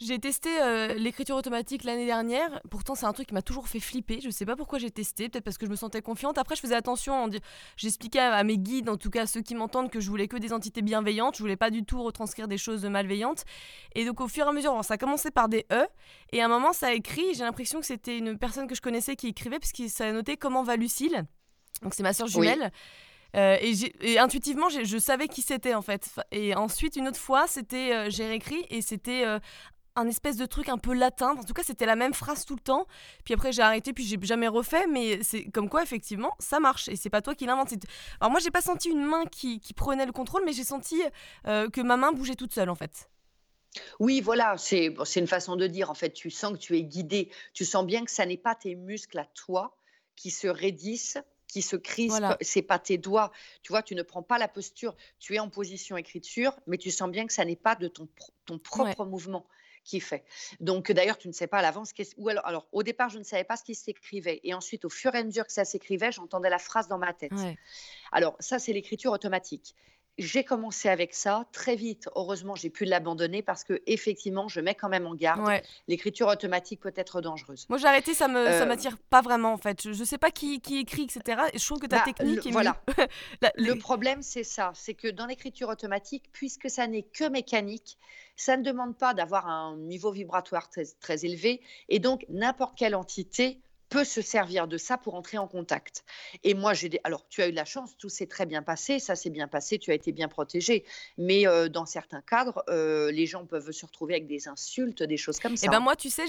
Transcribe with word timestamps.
J'ai 0.00 0.20
testé 0.20 0.48
euh, 0.62 0.94
l'écriture 0.94 1.34
automatique 1.34 1.82
l'année 1.82 2.06
dernière. 2.06 2.60
Pourtant, 2.70 2.94
c'est 2.94 3.06
un 3.06 3.12
truc 3.12 3.26
qui 3.26 3.34
m'a 3.34 3.42
toujours 3.42 3.66
fait 3.66 3.80
flipper. 3.80 4.20
Je 4.20 4.30
sais 4.30 4.46
pas 4.46 4.54
pourquoi 4.54 4.78
j'ai 4.78 4.92
testé. 4.92 5.28
Peut-être 5.28 5.42
parce 5.42 5.58
que 5.58 5.66
je 5.66 5.70
me 5.72 5.76
sentais 5.76 6.02
confiante. 6.02 6.38
Après, 6.38 6.54
je 6.54 6.60
faisais 6.60 6.76
attention. 6.76 7.28
J'expliquais 7.76 8.20
à 8.20 8.44
mes 8.44 8.58
guides, 8.58 8.88
en 8.88 8.96
tout 8.96 9.10
cas 9.10 9.26
ceux 9.26 9.40
qui 9.40 9.56
m'entendent, 9.56 9.90
que 9.90 9.98
je 9.98 10.08
voulais 10.08 10.28
que 10.28 10.36
des 10.36 10.52
entités 10.52 10.82
bienveillantes. 10.82 11.36
Je 11.36 11.42
voulais 11.42 11.56
pas 11.56 11.70
du 11.70 11.84
tout 11.84 12.00
retranscrire 12.00 12.46
des 12.46 12.58
choses 12.58 12.84
malveillantes. 12.84 13.44
Et 13.96 14.04
donc, 14.04 14.20
au 14.20 14.28
fur 14.28 14.46
et 14.46 14.48
à 14.48 14.52
mesure, 14.52 14.84
ça 14.84 14.94
a 14.94 14.98
commencé 14.98 15.32
par 15.32 15.48
des 15.48 15.66
E. 15.72 15.84
Et 16.30 16.40
à 16.42 16.44
un 16.44 16.48
moment, 16.48 16.72
ça 16.72 16.88
a 16.88 16.92
écrit. 16.92 17.34
J'ai 17.34 17.42
l'impression 17.42 17.80
que 17.80 17.86
c'était 17.86 18.18
une 18.18 18.38
personne 18.38 18.68
que 18.68 18.76
je 18.76 18.80
connaissais 18.80 19.16
qui 19.16 19.26
écrivait, 19.26 19.58
parce 19.58 19.72
que 19.72 19.88
ça 19.88 20.06
a 20.06 20.12
noté 20.12 20.36
Comment 20.36 20.62
va 20.62 20.76
Lucille 20.76 21.24
Donc, 21.82 21.94
c'est 21.94 22.04
ma 22.04 22.12
soeur 22.12 22.28
jumelle. 22.28 22.70
Euh, 23.36 23.58
et, 24.00 24.18
intuitivement, 24.20 24.68
je 24.68 24.98
savais 24.98 25.26
qui 25.26 25.42
c'était 25.42 25.74
en 25.74 25.82
fait. 25.82 26.08
Et 26.30 26.54
ensuite, 26.54 26.94
une 26.94 27.08
autre 27.08 27.18
fois, 27.18 27.48
c'était, 27.48 27.92
euh, 27.92 28.10
j'ai 28.10 28.26
réécrit 28.26 28.64
et 28.70 28.80
c'était 28.80 29.24
un 29.98 30.08
espèce 30.08 30.36
de 30.36 30.46
truc 30.46 30.68
un 30.68 30.78
peu 30.78 30.94
latin. 30.94 31.36
En 31.38 31.44
tout 31.44 31.52
cas, 31.52 31.62
c'était 31.62 31.86
la 31.86 31.96
même 31.96 32.14
phrase 32.14 32.44
tout 32.44 32.54
le 32.54 32.60
temps. 32.60 32.86
Puis 33.24 33.34
après, 33.34 33.52
j'ai 33.52 33.62
arrêté, 33.62 33.92
puis 33.92 34.04
j'ai 34.04 34.18
jamais 34.22 34.48
refait. 34.48 34.86
Mais 34.86 35.22
c'est 35.22 35.44
comme 35.50 35.68
quoi, 35.68 35.82
effectivement, 35.82 36.34
ça 36.38 36.60
marche. 36.60 36.88
Et 36.88 36.96
c'est 36.96 37.10
pas 37.10 37.22
toi 37.22 37.34
qui 37.34 37.46
l'invente. 37.46 37.72
Alors 38.20 38.30
moi, 38.30 38.40
j'ai 38.40 38.50
pas 38.50 38.60
senti 38.60 38.88
une 38.88 39.04
main 39.04 39.26
qui, 39.26 39.60
prenait 39.76 40.06
le 40.06 40.12
contrôle, 40.12 40.42
mais 40.44 40.52
j'ai 40.52 40.64
senti 40.64 41.00
euh, 41.46 41.68
que 41.68 41.80
ma 41.80 41.96
main 41.96 42.12
bougeait 42.12 42.34
toute 42.34 42.52
seule, 42.52 42.70
en 42.70 42.74
fait. 42.74 43.10
Oui, 44.00 44.20
voilà, 44.20 44.56
c'est 44.56 44.94
une 45.16 45.26
façon 45.26 45.56
de 45.56 45.66
dire. 45.66 45.90
En 45.90 45.94
fait, 45.94 46.10
tu 46.10 46.30
sens 46.30 46.52
que 46.52 46.58
tu 46.58 46.76
es 46.76 46.82
guidé. 46.82 47.30
Tu 47.52 47.64
sens 47.64 47.84
bien 47.84 48.04
que 48.04 48.10
ça 48.10 48.26
n'est 48.26 48.38
pas 48.38 48.54
tes 48.54 48.74
muscles 48.74 49.18
à 49.18 49.26
toi 49.34 49.76
qui 50.16 50.30
se 50.30 50.48
raidissent 50.48 51.18
qui 51.48 51.62
se 51.62 51.76
crispent, 51.76 52.36
c'est 52.42 52.62
pas 52.62 52.78
tes 52.78 52.98
doigts. 52.98 53.32
Tu 53.62 53.72
vois, 53.72 53.82
tu 53.82 53.94
ne 53.94 54.02
prends 54.02 54.22
pas 54.22 54.38
la 54.38 54.48
posture, 54.48 54.94
tu 55.18 55.34
es 55.34 55.38
en 55.38 55.48
position 55.48 55.96
écriture, 55.96 56.54
mais 56.66 56.76
tu 56.76 56.90
sens 56.90 57.10
bien 57.10 57.26
que 57.26 57.32
ça 57.32 57.44
n'est 57.44 57.56
pas 57.56 57.74
de 57.74 57.88
ton, 57.88 58.06
ton 58.44 58.58
propre 58.58 59.06
mouvement 59.06 59.46
qui 59.88 60.00
fait. 60.00 60.24
Donc 60.60 60.92
d'ailleurs, 60.92 61.18
tu 61.18 61.28
ne 61.28 61.32
sais 61.32 61.46
pas 61.46 61.58
à 61.58 61.62
l'avance. 61.62 61.92
Ou 62.18 62.28
alors, 62.28 62.46
alors, 62.46 62.66
au 62.72 62.82
départ, 62.82 63.08
je 63.08 63.18
ne 63.18 63.24
savais 63.24 63.44
pas 63.44 63.56
ce 63.56 63.64
qui 63.64 63.74
s'écrivait. 63.74 64.40
Et 64.44 64.54
ensuite, 64.54 64.84
au 64.84 64.90
fur 64.90 65.14
et 65.14 65.18
à 65.18 65.24
mesure 65.24 65.46
que 65.46 65.52
ça 65.52 65.64
s'écrivait, 65.64 66.12
j'entendais 66.12 66.50
la 66.50 66.58
phrase 66.58 66.88
dans 66.88 66.98
ma 66.98 67.12
tête. 67.12 67.32
Alors 68.12 68.36
ça, 68.38 68.58
c'est 68.58 68.72
l'écriture 68.72 69.12
automatique 69.12 69.74
j'ai 70.18 70.44
commencé 70.44 70.88
avec 70.88 71.14
ça 71.14 71.46
très 71.52 71.76
vite. 71.76 72.08
Heureusement, 72.16 72.54
j'ai 72.54 72.70
pu 72.70 72.84
l'abandonner 72.84 73.42
parce 73.42 73.64
que 73.64 73.80
effectivement, 73.86 74.48
je 74.48 74.60
mets 74.60 74.74
quand 74.74 74.88
même 74.88 75.06
en 75.06 75.14
garde. 75.14 75.48
L'écriture 75.86 76.28
automatique 76.28 76.80
peut 76.80 76.92
être 76.96 77.20
dangereuse. 77.20 77.66
Moi, 77.68 77.78
j'ai 77.78 77.86
arrêté, 77.86 78.14
ça 78.14 78.28
me 78.28 78.44
ça 78.46 78.62
euh, 78.62 78.66
m'attire 78.66 78.98
pas 79.10 79.20
vraiment 79.20 79.52
en 79.52 79.58
fait. 79.58 79.82
Je, 79.82 79.98
ne 79.98 80.04
sais 80.04 80.18
pas 80.18 80.30
qui, 80.30 80.60
qui, 80.60 80.78
écrit, 80.78 81.02
etc. 81.02 81.42
Et 81.52 81.58
je 81.58 81.64
trouve 81.64 81.78
que 81.78 81.86
ta 81.86 81.98
bah, 81.98 82.04
technique 82.04 82.46
est 82.46 82.50
voilà. 82.50 82.82
le 83.56 83.74
problème, 83.74 84.22
c'est 84.22 84.44
ça, 84.44 84.72
c'est 84.74 84.94
que 84.94 85.08
dans 85.08 85.26
l'écriture 85.26 85.68
automatique, 85.68 86.24
puisque 86.32 86.68
ça 86.68 86.86
n'est 86.86 87.02
que 87.02 87.28
mécanique, 87.28 87.98
ça 88.36 88.56
ne 88.56 88.62
demande 88.62 88.96
pas 88.96 89.14
d'avoir 89.14 89.48
un 89.48 89.76
niveau 89.76 90.10
vibratoire 90.10 90.68
très, 90.68 90.84
très 91.00 91.24
élevé, 91.24 91.60
et 91.88 91.98
donc 91.98 92.24
n'importe 92.28 92.76
quelle 92.76 92.94
entité 92.94 93.60
peut 93.88 94.04
se 94.04 94.22
servir 94.22 94.68
de 94.68 94.76
ça 94.76 94.98
pour 94.98 95.14
entrer 95.14 95.38
en 95.38 95.46
contact. 95.46 96.04
Et 96.44 96.54
moi, 96.54 96.74
j'ai 96.74 96.88
des... 96.88 97.00
alors 97.04 97.26
tu 97.28 97.42
as 97.42 97.48
eu 97.48 97.50
de 97.50 97.56
la 97.56 97.64
chance, 97.64 97.96
tout 97.96 98.08
s'est 98.08 98.26
très 98.26 98.46
bien 98.46 98.62
passé, 98.62 98.98
ça 98.98 99.16
s'est 99.16 99.30
bien 99.30 99.48
passé, 99.48 99.78
tu 99.78 99.90
as 99.90 99.94
été 99.94 100.12
bien 100.12 100.28
protégé. 100.28 100.84
Mais 101.16 101.46
euh, 101.46 101.68
dans 101.68 101.86
certains 101.86 102.20
cadres, 102.20 102.62
euh, 102.68 103.10
les 103.10 103.26
gens 103.26 103.46
peuvent 103.46 103.70
se 103.70 103.86
retrouver 103.86 104.14
avec 104.14 104.26
des 104.26 104.48
insultes, 104.48 105.02
des 105.02 105.16
choses 105.16 105.38
comme 105.38 105.52
eh 105.54 105.56
ça. 105.56 105.66
Et 105.66 105.70
ben 105.70 105.80
moi, 105.80 105.96
tu 105.96 106.10
sais, 106.10 106.24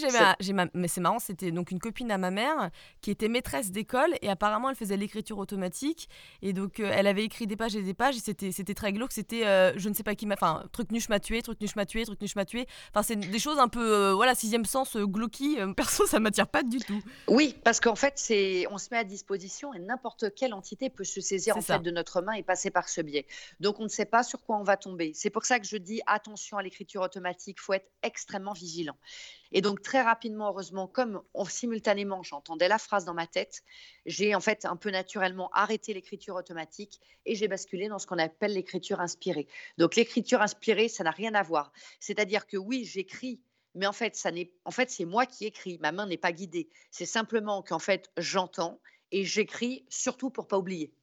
ma... 0.53 0.67
mais 0.73 0.87
c'est 0.87 1.01
marrant, 1.01 1.19
c'était 1.19 1.51
donc 1.51 1.71
une 1.71 1.79
copine 1.79 2.11
à 2.11 2.17
ma 2.17 2.31
mère 2.31 2.69
qui 3.01 3.11
était 3.11 3.27
maîtresse 3.27 3.71
d'école 3.71 4.15
et 4.21 4.29
apparemment 4.29 4.69
elle 4.69 4.75
faisait 4.75 4.97
l'écriture 4.97 5.37
automatique 5.37 6.09
et 6.41 6.53
donc 6.53 6.79
euh, 6.79 6.91
elle 6.93 7.07
avait 7.07 7.23
écrit 7.23 7.47
des 7.47 7.55
pages 7.55 7.75
et 7.75 7.81
des 7.81 7.93
pages 7.93 8.17
et 8.17 8.19
c'était 8.19 8.51
c'était 8.51 8.73
très 8.73 8.93
glauque, 8.93 9.11
c'était 9.11 9.43
je 9.77 9.89
ne 9.89 9.93
sais 9.93 10.03
pas 10.03 10.15
qui 10.15 10.25
m'a, 10.25 10.35
enfin 10.35 10.63
truc 10.71 10.91
nuche 10.91 11.09
m'a 11.09 11.19
tué, 11.19 11.41
truc 11.41 11.59
nuche 11.61 11.75
m'a 11.75 11.85
tué, 11.85 12.05
truc 12.05 12.21
nuche 12.21 12.35
m'a 12.35 12.45
tué. 12.45 12.67
Enfin 12.93 13.03
c'est 13.03 13.15
des 13.15 13.39
choses 13.39 13.59
un 13.59 13.67
peu 13.67 14.11
voilà 14.11 14.35
sixième 14.35 14.65
sens 14.65 14.97
glauqui. 14.97 15.57
perso, 15.75 16.05
ça 16.05 16.19
m'attire 16.19 16.47
pas 16.47 16.63
du 16.63 16.79
tout. 16.79 17.01
Oui, 17.27 17.48
parce 17.53 17.79
qu'en 17.79 17.95
fait, 17.95 18.13
c'est, 18.17 18.65
on 18.71 18.77
se 18.77 18.89
met 18.91 18.97
à 18.97 19.03
disposition 19.03 19.73
et 19.73 19.79
n'importe 19.79 20.33
quelle 20.33 20.53
entité 20.53 20.89
peut 20.89 21.03
se 21.03 21.21
saisir 21.21 21.57
en 21.57 21.61
fait 21.61 21.79
de 21.79 21.91
notre 21.91 22.21
main 22.21 22.33
et 22.33 22.43
passer 22.43 22.71
par 22.71 22.89
ce 22.89 23.01
biais. 23.01 23.25
Donc, 23.59 23.79
on 23.79 23.83
ne 23.83 23.89
sait 23.89 24.05
pas 24.05 24.23
sur 24.23 24.41
quoi 24.43 24.57
on 24.57 24.63
va 24.63 24.77
tomber. 24.77 25.11
C'est 25.13 25.29
pour 25.29 25.45
ça 25.45 25.59
que 25.59 25.65
je 25.65 25.77
dis 25.77 26.01
attention 26.07 26.57
à 26.57 26.63
l'écriture 26.63 27.01
automatique. 27.01 27.57
Il 27.59 27.63
faut 27.63 27.73
être 27.73 27.89
extrêmement 28.03 28.53
vigilant. 28.53 28.97
Et 29.51 29.61
donc, 29.61 29.81
très 29.81 30.01
rapidement, 30.01 30.49
heureusement, 30.49 30.87
comme 30.87 31.21
simultanément 31.47 32.21
j'entendais 32.23 32.67
la 32.67 32.77
phrase 32.77 33.05
dans 33.05 33.13
ma 33.13 33.27
tête, 33.27 33.63
j'ai 34.05 34.35
en 34.35 34.39
fait 34.39 34.65
un 34.65 34.75
peu 34.75 34.91
naturellement 34.91 35.49
arrêté 35.53 35.93
l'écriture 35.93 36.35
automatique 36.35 36.99
et 37.25 37.35
j'ai 37.35 37.47
basculé 37.47 37.87
dans 37.87 37.99
ce 37.99 38.07
qu'on 38.07 38.19
appelle 38.19 38.53
l'écriture 38.53 38.99
inspirée. 38.99 39.47
Donc, 39.77 39.95
l'écriture 39.95 40.41
inspirée, 40.41 40.87
ça 40.87 41.03
n'a 41.03 41.11
rien 41.11 41.33
à 41.33 41.43
voir. 41.43 41.71
C'est-à-dire 41.99 42.47
que 42.47 42.57
oui, 42.57 42.85
j'écris 42.85 43.41
mais 43.75 43.85
en 43.85 43.93
fait, 43.93 44.15
ça 44.15 44.31
n'est, 44.31 44.51
en 44.65 44.71
fait, 44.71 44.89
c'est 44.89 45.05
moi 45.05 45.25
qui 45.25 45.45
écris. 45.45 45.77
Ma 45.79 45.91
main 45.91 46.07
n'est 46.07 46.17
pas 46.17 46.31
guidée. 46.31 46.69
C'est 46.91 47.05
simplement 47.05 47.61
qu'en 47.61 47.79
fait, 47.79 48.11
j'entends 48.17 48.79
et 49.11 49.25
j'écris 49.25 49.85
surtout 49.89 50.29
pour 50.29 50.47
pas 50.47 50.57
oublier. 50.57 50.93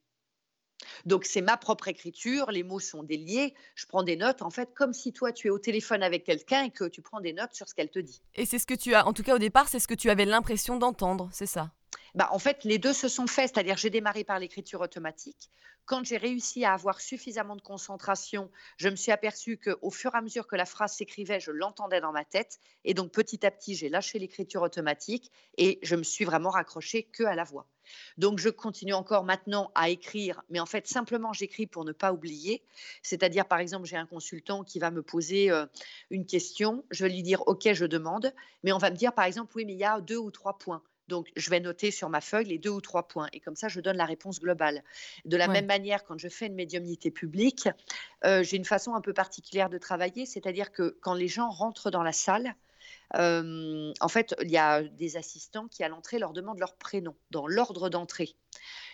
Donc 1.04 1.24
c'est 1.24 1.40
ma 1.40 1.56
propre 1.56 1.88
écriture, 1.88 2.50
les 2.50 2.62
mots 2.62 2.80
sont 2.80 3.02
déliés, 3.02 3.54
je 3.74 3.86
prends 3.86 4.02
des 4.02 4.16
notes 4.16 4.42
en 4.42 4.50
fait 4.50 4.74
comme 4.74 4.92
si 4.92 5.12
toi 5.12 5.32
tu 5.32 5.46
es 5.46 5.50
au 5.50 5.58
téléphone 5.58 6.02
avec 6.02 6.24
quelqu'un 6.24 6.64
et 6.64 6.70
que 6.70 6.84
tu 6.84 7.00
prends 7.00 7.20
des 7.20 7.32
notes 7.32 7.54
sur 7.54 7.66
ce 7.66 7.74
qu'elle 7.74 7.90
te 7.90 7.98
dit. 7.98 8.20
Et 8.34 8.44
c'est 8.44 8.58
ce 8.58 8.66
que 8.66 8.74
tu 8.74 8.94
as, 8.94 9.06
en 9.06 9.14
tout 9.14 9.22
cas 9.22 9.34
au 9.34 9.38
départ, 9.38 9.68
c'est 9.68 9.78
ce 9.78 9.88
que 9.88 9.94
tu 9.94 10.10
avais 10.10 10.26
l'impression 10.26 10.76
d'entendre, 10.76 11.30
c'est 11.32 11.46
ça? 11.46 11.72
Bah, 12.16 12.30
en 12.32 12.38
fait, 12.38 12.64
les 12.64 12.78
deux 12.78 12.94
se 12.94 13.08
sont 13.08 13.26
faits, 13.26 13.52
c'est-à-dire 13.52 13.76
j'ai 13.76 13.90
démarré 13.90 14.24
par 14.24 14.38
l'écriture 14.38 14.80
automatique. 14.80 15.50
Quand 15.84 16.02
j'ai 16.02 16.16
réussi 16.16 16.64
à 16.64 16.72
avoir 16.72 16.98
suffisamment 16.98 17.56
de 17.56 17.60
concentration, 17.60 18.50
je 18.78 18.88
me 18.88 18.96
suis 18.96 19.12
aperçue 19.12 19.58
qu'au 19.58 19.90
fur 19.90 20.14
et 20.14 20.16
à 20.16 20.22
mesure 20.22 20.46
que 20.46 20.56
la 20.56 20.64
phrase 20.64 20.94
s'écrivait, 20.94 21.40
je 21.40 21.50
l'entendais 21.50 22.00
dans 22.00 22.12
ma 22.12 22.24
tête. 22.24 22.58
Et 22.84 22.94
donc 22.94 23.12
petit 23.12 23.44
à 23.44 23.50
petit, 23.50 23.74
j'ai 23.74 23.90
lâché 23.90 24.18
l'écriture 24.18 24.62
automatique 24.62 25.30
et 25.58 25.78
je 25.82 25.94
me 25.94 26.02
suis 26.02 26.24
vraiment 26.24 26.48
raccrochée 26.48 27.02
que 27.02 27.22
à 27.22 27.34
la 27.34 27.44
voix. 27.44 27.68
Donc 28.16 28.38
je 28.38 28.48
continue 28.48 28.94
encore 28.94 29.24
maintenant 29.24 29.70
à 29.74 29.90
écrire, 29.90 30.42
mais 30.48 30.58
en 30.58 30.66
fait 30.66 30.88
simplement 30.88 31.34
j'écris 31.34 31.66
pour 31.66 31.84
ne 31.84 31.92
pas 31.92 32.14
oublier. 32.14 32.64
C'est-à-dire 33.02 33.44
par 33.44 33.58
exemple 33.58 33.84
j'ai 33.84 33.96
un 33.96 34.06
consultant 34.06 34.64
qui 34.64 34.78
va 34.78 34.90
me 34.90 35.02
poser 35.02 35.50
euh, 35.50 35.66
une 36.10 36.24
question, 36.24 36.82
je 36.90 37.04
vais 37.04 37.10
lui 37.10 37.22
dire 37.22 37.46
ok 37.46 37.74
je 37.74 37.84
demande, 37.84 38.32
mais 38.64 38.72
on 38.72 38.78
va 38.78 38.90
me 38.90 38.96
dire 38.96 39.12
par 39.12 39.26
exemple 39.26 39.52
oui 39.54 39.66
mais 39.66 39.74
il 39.74 39.78
y 39.78 39.84
a 39.84 40.00
deux 40.00 40.16
ou 40.16 40.30
trois 40.30 40.58
points. 40.58 40.82
Donc, 41.08 41.30
je 41.36 41.50
vais 41.50 41.60
noter 41.60 41.90
sur 41.90 42.08
ma 42.08 42.20
feuille 42.20 42.46
les 42.46 42.58
deux 42.58 42.70
ou 42.70 42.80
trois 42.80 43.06
points. 43.06 43.28
Et 43.32 43.40
comme 43.40 43.56
ça, 43.56 43.68
je 43.68 43.80
donne 43.80 43.96
la 43.96 44.04
réponse 44.04 44.40
globale. 44.40 44.82
De 45.24 45.36
la 45.36 45.48
même 45.48 45.66
manière, 45.66 46.04
quand 46.04 46.18
je 46.18 46.28
fais 46.28 46.46
une 46.46 46.54
médiumnité 46.54 47.10
publique, 47.10 47.68
euh, 48.24 48.42
j'ai 48.42 48.56
une 48.56 48.64
façon 48.64 48.94
un 48.94 49.00
peu 49.00 49.12
particulière 49.12 49.70
de 49.70 49.78
travailler. 49.78 50.26
C'est-à-dire 50.26 50.72
que 50.72 50.96
quand 51.00 51.14
les 51.14 51.28
gens 51.28 51.50
rentrent 51.50 51.90
dans 51.90 52.02
la 52.02 52.12
salle, 52.12 52.54
euh, 53.14 53.92
en 54.00 54.08
fait, 54.08 54.34
il 54.42 54.50
y 54.50 54.58
a 54.58 54.82
des 54.82 55.16
assistants 55.16 55.68
qui, 55.68 55.84
à 55.84 55.88
l'entrée, 55.88 56.18
leur 56.18 56.32
demandent 56.32 56.58
leur 56.58 56.74
prénom 56.74 57.14
dans 57.30 57.46
l'ordre 57.46 57.88
d'entrée. 57.88 58.34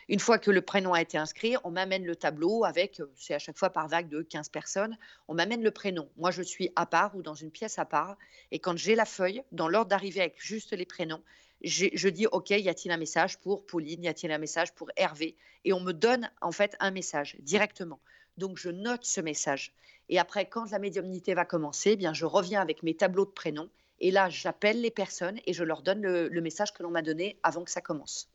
Une 0.08 0.18
fois 0.18 0.38
que 0.38 0.50
le 0.50 0.62
prénom 0.62 0.92
a 0.92 1.00
été 1.00 1.16
inscrit, 1.16 1.54
on 1.64 1.70
m'amène 1.70 2.04
le 2.04 2.16
tableau 2.16 2.64
avec, 2.64 3.00
euh, 3.00 3.10
c'est 3.16 3.34
à 3.34 3.38
chaque 3.38 3.56
fois 3.56 3.70
par 3.70 3.88
vague 3.88 4.08
de 4.08 4.22
15 4.22 4.48
personnes, 4.48 4.98
on 5.28 5.34
m'amène 5.34 5.62
le 5.62 5.70
prénom. 5.70 6.10
Moi, 6.16 6.30
je 6.30 6.42
suis 6.42 6.70
à 6.76 6.86
part 6.86 7.16
ou 7.16 7.22
dans 7.22 7.34
une 7.34 7.50
pièce 7.50 7.78
à 7.78 7.84
part. 7.84 8.16
Et 8.50 8.58
quand 8.58 8.76
j'ai 8.76 8.94
la 8.94 9.04
feuille, 9.04 9.42
dans 9.52 9.68
l'ordre 9.68 9.88
d'arrivée 9.88 10.20
avec 10.20 10.34
juste 10.38 10.72
les 10.72 10.86
prénoms, 10.86 11.22
je 11.64 12.08
dis 12.08 12.26
OK, 12.26 12.50
y 12.50 12.68
a-t-il 12.68 12.90
un 12.92 12.96
message 12.96 13.38
pour 13.38 13.64
Pauline, 13.66 14.04
y 14.04 14.08
a-t-il 14.08 14.32
un 14.32 14.38
message 14.38 14.72
pour 14.72 14.90
Hervé? 14.96 15.36
Et 15.64 15.72
on 15.72 15.80
me 15.80 15.92
donne 15.92 16.30
en 16.40 16.52
fait 16.52 16.76
un 16.80 16.90
message 16.90 17.36
directement. 17.40 18.00
Donc 18.36 18.58
je 18.58 18.70
note 18.70 19.04
ce 19.04 19.20
message. 19.20 19.72
Et 20.08 20.18
après, 20.18 20.48
quand 20.48 20.70
la 20.70 20.78
médiumnité 20.78 21.34
va 21.34 21.44
commencer, 21.44 21.92
eh 21.92 21.96
bien 21.96 22.12
je 22.12 22.26
reviens 22.26 22.60
avec 22.60 22.82
mes 22.82 22.94
tableaux 22.94 23.26
de 23.26 23.30
prénoms. 23.30 23.70
Et 24.00 24.10
là, 24.10 24.28
j'appelle 24.28 24.80
les 24.80 24.90
personnes 24.90 25.38
et 25.46 25.52
je 25.52 25.62
leur 25.62 25.82
donne 25.82 26.02
le 26.02 26.40
message 26.40 26.72
que 26.72 26.82
l'on 26.82 26.90
m'a 26.90 27.02
donné 27.02 27.38
avant 27.44 27.62
que 27.62 27.70
ça 27.70 27.80
commence. 27.80 28.28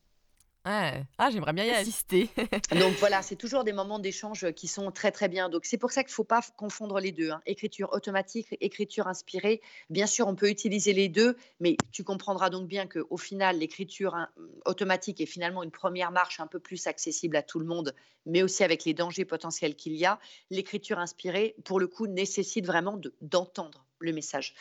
Ah, 0.70 1.30
j'aimerais 1.30 1.54
bien 1.54 1.64
y 1.64 1.70
assister. 1.70 2.28
Donc 2.78 2.94
voilà, 2.98 3.22
c'est 3.22 3.36
toujours 3.36 3.64
des 3.64 3.72
moments 3.72 3.98
d'échange 3.98 4.52
qui 4.52 4.68
sont 4.68 4.90
très 4.90 5.10
très 5.10 5.28
bien. 5.28 5.48
Donc 5.48 5.64
c'est 5.64 5.78
pour 5.78 5.92
ça 5.92 6.02
qu'il 6.02 6.10
ne 6.10 6.14
faut 6.14 6.24
pas 6.24 6.42
confondre 6.56 7.00
les 7.00 7.10
deux. 7.10 7.30
Hein. 7.30 7.40
Écriture 7.46 7.88
automatique, 7.92 8.54
écriture 8.60 9.06
inspirée. 9.06 9.62
Bien 9.88 10.06
sûr, 10.06 10.26
on 10.28 10.34
peut 10.34 10.50
utiliser 10.50 10.92
les 10.92 11.08
deux, 11.08 11.36
mais 11.60 11.76
tu 11.90 12.04
comprendras 12.04 12.50
donc 12.50 12.68
bien 12.68 12.86
qu'au 12.86 13.16
final, 13.16 13.58
l'écriture 13.58 14.14
hein, 14.14 14.28
automatique 14.66 15.22
est 15.22 15.26
finalement 15.26 15.62
une 15.62 15.70
première 15.70 16.10
marche 16.10 16.38
un 16.38 16.46
peu 16.46 16.58
plus 16.58 16.86
accessible 16.86 17.36
à 17.36 17.42
tout 17.42 17.60
le 17.60 17.66
monde, 17.66 17.94
mais 18.26 18.42
aussi 18.42 18.62
avec 18.62 18.84
les 18.84 18.92
dangers 18.92 19.24
potentiels 19.24 19.74
qu'il 19.74 19.94
y 19.94 20.04
a. 20.04 20.20
L'écriture 20.50 20.98
inspirée, 20.98 21.54
pour 21.64 21.80
le 21.80 21.86
coup, 21.86 22.06
nécessite 22.06 22.66
vraiment 22.66 23.00
d'entendre 23.22 23.86
le 24.00 24.12
message. 24.12 24.54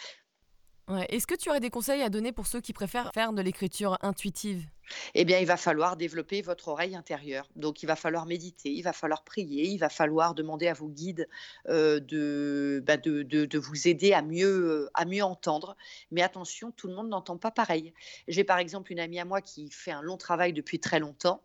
Est-ce 1.10 1.28
que 1.28 1.36
tu 1.36 1.50
aurais 1.50 1.60
des 1.60 1.69
conseils 1.69 2.01
à 2.01 2.10
donner 2.10 2.31
pour 2.31 2.48
ceux 2.48 2.62
qui 2.62 2.72
préfèrent 2.72 3.12
faire 3.13 3.34
de 3.34 3.42
l'écriture 3.42 3.98
intuitive? 4.01 4.66
Eh 5.13 5.25
bien, 5.25 5.39
il 5.39 5.45
va 5.45 5.57
falloir 5.57 5.98
développer 5.98 6.42
votre 6.42 6.69
oreille 6.69 6.95
intérieure. 6.95 7.50
Donc, 7.57 7.84
il 7.84 7.88
va 7.88 7.98
falloir 7.98 8.25
méditer, 8.25 8.72
il 8.72 8.84
va 8.84 8.94
falloir 8.94 9.25
prier, 9.25 9.68
il 9.68 9.78
va 9.80 9.89
falloir 9.89 10.34
demander 10.34 10.69
à 10.69 10.74
vos 10.74 10.88
guides 10.88 11.28
euh, 11.68 12.00
bah, 12.81 12.95
de, 12.95 13.24
de, 13.24 13.57
vous 13.57 13.89
aider 13.89 14.13
à 14.13 14.22
mieux, 14.22 14.89
à 14.94 15.04
mieux 15.04 15.24
entendre. 15.24 15.75
Mais 16.12 16.22
attention, 16.22 16.72
tout 16.72 16.88
le 16.88 16.95
monde 16.95 17.10
n'entend 17.10 17.38
pas 17.38 17.51
pareil. 17.51 17.94
J'ai 18.30 18.45
par 18.45 18.57
exemple 18.57 18.94
une 18.94 19.00
amie 19.00 19.19
à 19.19 19.25
moi 19.25 19.42
qui 19.42 19.69
fait 19.69 19.92
un 19.92 20.01
long 20.01 20.16
travail 20.16 20.54
depuis 20.54 20.80
très 20.80 21.00
longtemps. 21.00 21.44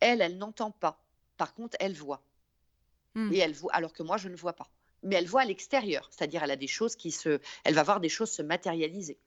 Elle, 0.00 0.22
elle 0.22 0.38
n'entend 0.38 0.70
pas. 0.70 0.98
Par 1.36 1.52
contre, 1.52 1.76
elle 1.80 1.94
voit. 1.94 2.22
Hmm. 3.14 3.30
Et 3.34 3.38
elle 3.38 3.52
voit, 3.52 3.74
alors 3.74 3.92
que 3.92 4.02
moi, 4.02 4.16
je 4.16 4.30
ne 4.30 4.36
vois 4.36 4.54
pas 4.54 4.70
mais 5.02 5.16
elle 5.16 5.26
voit 5.26 5.42
à 5.42 5.44
l'extérieur, 5.44 6.08
c'est-à-dire 6.10 6.42
elle 6.42 6.50
a 6.50 6.56
des 6.56 6.66
choses 6.66 6.96
qui 6.96 7.10
se, 7.10 7.40
elle 7.64 7.74
va 7.74 7.82
voir 7.82 8.00
des 8.00 8.08
choses 8.08 8.30
se 8.30 8.42
matérialiser. 8.42 9.18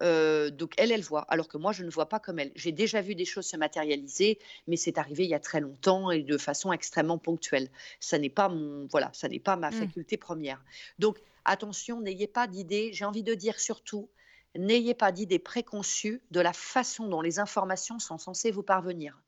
Euh, 0.00 0.50
donc 0.50 0.72
elle, 0.78 0.90
elle 0.90 1.02
voit, 1.02 1.22
alors 1.28 1.48
que 1.48 1.58
moi, 1.58 1.72
je 1.72 1.84
ne 1.84 1.90
vois 1.90 2.08
pas 2.08 2.18
comme 2.18 2.38
elle. 2.38 2.52
J'ai 2.54 2.72
déjà 2.72 3.02
vu 3.02 3.14
des 3.14 3.24
choses 3.24 3.46
se 3.46 3.56
matérialiser, 3.56 4.38
mais 4.66 4.76
c'est 4.76 4.98
arrivé 4.98 5.24
il 5.24 5.30
y 5.30 5.34
a 5.34 5.40
très 5.40 5.60
longtemps 5.60 6.10
et 6.10 6.22
de 6.22 6.38
façon 6.38 6.72
extrêmement 6.72 7.18
ponctuelle. 7.18 7.68
Ça 8.00 8.18
n'est 8.18 8.30
pas 8.30 8.48
mon, 8.48 8.86
voilà, 8.90 9.10
ça 9.12 9.28
n'est 9.28 9.40
pas 9.40 9.56
ma 9.56 9.70
mmh. 9.70 9.74
faculté 9.74 10.16
première. 10.16 10.62
Donc 10.98 11.18
attention, 11.44 12.00
n'ayez 12.00 12.26
pas 12.26 12.46
d'idées. 12.46 12.90
J'ai 12.92 13.04
envie 13.04 13.22
de 13.22 13.34
dire 13.34 13.60
surtout, 13.60 14.08
n'ayez 14.56 14.94
pas 14.94 15.12
d'idées 15.12 15.38
préconçues 15.38 16.22
de 16.30 16.40
la 16.40 16.52
façon 16.52 17.06
dont 17.08 17.20
les 17.20 17.38
informations 17.38 17.98
sont 17.98 18.18
censées 18.18 18.50
vous 18.50 18.62
parvenir. 18.62 19.20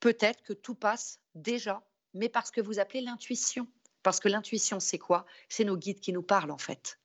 Peut-être 0.00 0.42
que 0.42 0.52
tout 0.52 0.74
passe 0.74 1.20
déjà, 1.34 1.82
mais 2.14 2.28
parce 2.28 2.50
que 2.50 2.60
vous 2.60 2.78
appelez 2.78 3.00
l'intuition. 3.00 3.66
Parce 4.02 4.20
que 4.20 4.28
l'intuition, 4.28 4.80
c'est 4.80 4.98
quoi? 4.98 5.26
C'est 5.48 5.64
nos 5.64 5.76
guides 5.76 6.00
qui 6.00 6.12
nous 6.12 6.22
parlent 6.22 6.50
en 6.50 6.58
fait. 6.58 6.98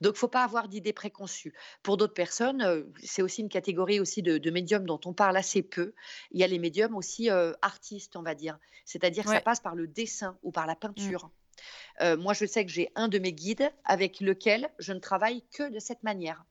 Donc, 0.00 0.14
il 0.14 0.16
ne 0.16 0.18
faut 0.18 0.28
pas 0.28 0.44
avoir 0.44 0.68
d'idées 0.68 0.92
préconçues. 0.92 1.54
Pour 1.82 1.96
d'autres 1.96 2.14
personnes, 2.14 2.62
euh, 2.62 2.82
c'est 3.02 3.22
aussi 3.22 3.40
une 3.40 3.48
catégorie 3.48 4.00
aussi 4.00 4.22
de, 4.22 4.50
médiums 4.50 4.84
dont 4.84 5.00
on 5.04 5.12
parle 5.12 5.36
assez 5.36 5.62
peu. 5.62 5.94
Il 6.32 6.40
y 6.40 6.44
a 6.44 6.46
les 6.46 6.58
médiums 6.58 6.94
aussi 6.94 7.30
euh, 7.30 7.52
artistes, 7.62 8.16
on 8.16 8.22
va 8.22 8.34
dire. 8.34 8.58
C'est-à-dire 8.84 9.24
que 9.24 9.30
ça 9.30 9.40
passe 9.40 9.60
par 9.60 9.74
le 9.74 9.86
dessin 9.86 10.36
ou 10.42 10.50
par 10.50 10.66
la 10.66 10.74
mmh. 10.74 10.78
peinture. 10.78 11.30
Euh, 12.00 12.16
moi, 12.16 12.34
je 12.34 12.46
sais 12.46 12.64
que 12.64 12.72
j'ai 12.72 12.90
un 12.94 13.08
de 13.08 13.18
mes 13.18 13.32
guides 13.32 13.70
avec 13.84 14.20
lequel 14.20 14.70
je 14.78 14.92
ne 14.92 14.98
travaille 14.98 15.42
que 15.52 15.70
de 15.70 15.78
cette 15.78 16.02
manière. 16.02 16.44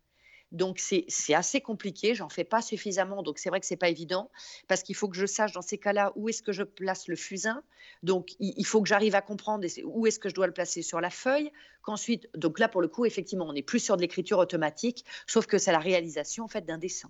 Donc 0.51 0.79
c'est 0.79 1.33
assez 1.33 1.61
compliqué, 1.61 2.13
j'en 2.13 2.27
fais 2.27 2.43
pas 2.43 2.61
suffisamment, 2.61 3.23
donc 3.23 3.39
c'est 3.39 3.49
vrai 3.49 3.59
que 3.61 3.65
c'est 3.65 3.77
pas 3.77 3.89
évident, 3.89 4.29
parce 4.67 4.83
qu'il 4.83 4.95
faut 4.95 5.07
que 5.07 5.15
je 5.15 5.25
sache 5.25 5.53
dans 5.53 5.61
ces 5.61 5.77
cas-là 5.77 6.11
où 6.15 6.27
est-ce 6.27 6.41
que 6.41 6.51
je 6.51 6.63
place 6.63 7.07
le 7.07 7.15
fusain, 7.15 7.63
donc 8.03 8.35
il, 8.39 8.65
faut 8.65 8.81
que 8.81 8.89
j'arrive 8.89 9.15
à 9.15 9.21
comprendre 9.21 9.65
où 9.85 10.07
est-ce 10.07 10.19
que 10.19 10.27
je 10.27 10.33
dois 10.33 10.47
le 10.47 10.53
placer 10.53 10.81
sur 10.81 10.99
la 10.99 11.09
feuille, 11.09 11.51
qu'ensuite, 11.83 12.29
donc 12.35 12.59
là 12.59 12.67
pour 12.67 12.81
le 12.81 12.89
coup, 12.89 13.05
effectivement, 13.05 13.47
on 13.47 13.55
est 13.55 13.61
plus 13.61 13.79
sur 13.79 13.95
de 13.95 14.01
l'écriture 14.01 14.39
automatique, 14.39 15.05
sauf 15.25 15.45
que 15.45 15.57
c'est 15.57 15.71
la 15.71 15.79
réalisation 15.79 16.45
en 16.45 16.61
d'un 16.61 16.77
dessin. 16.77 17.09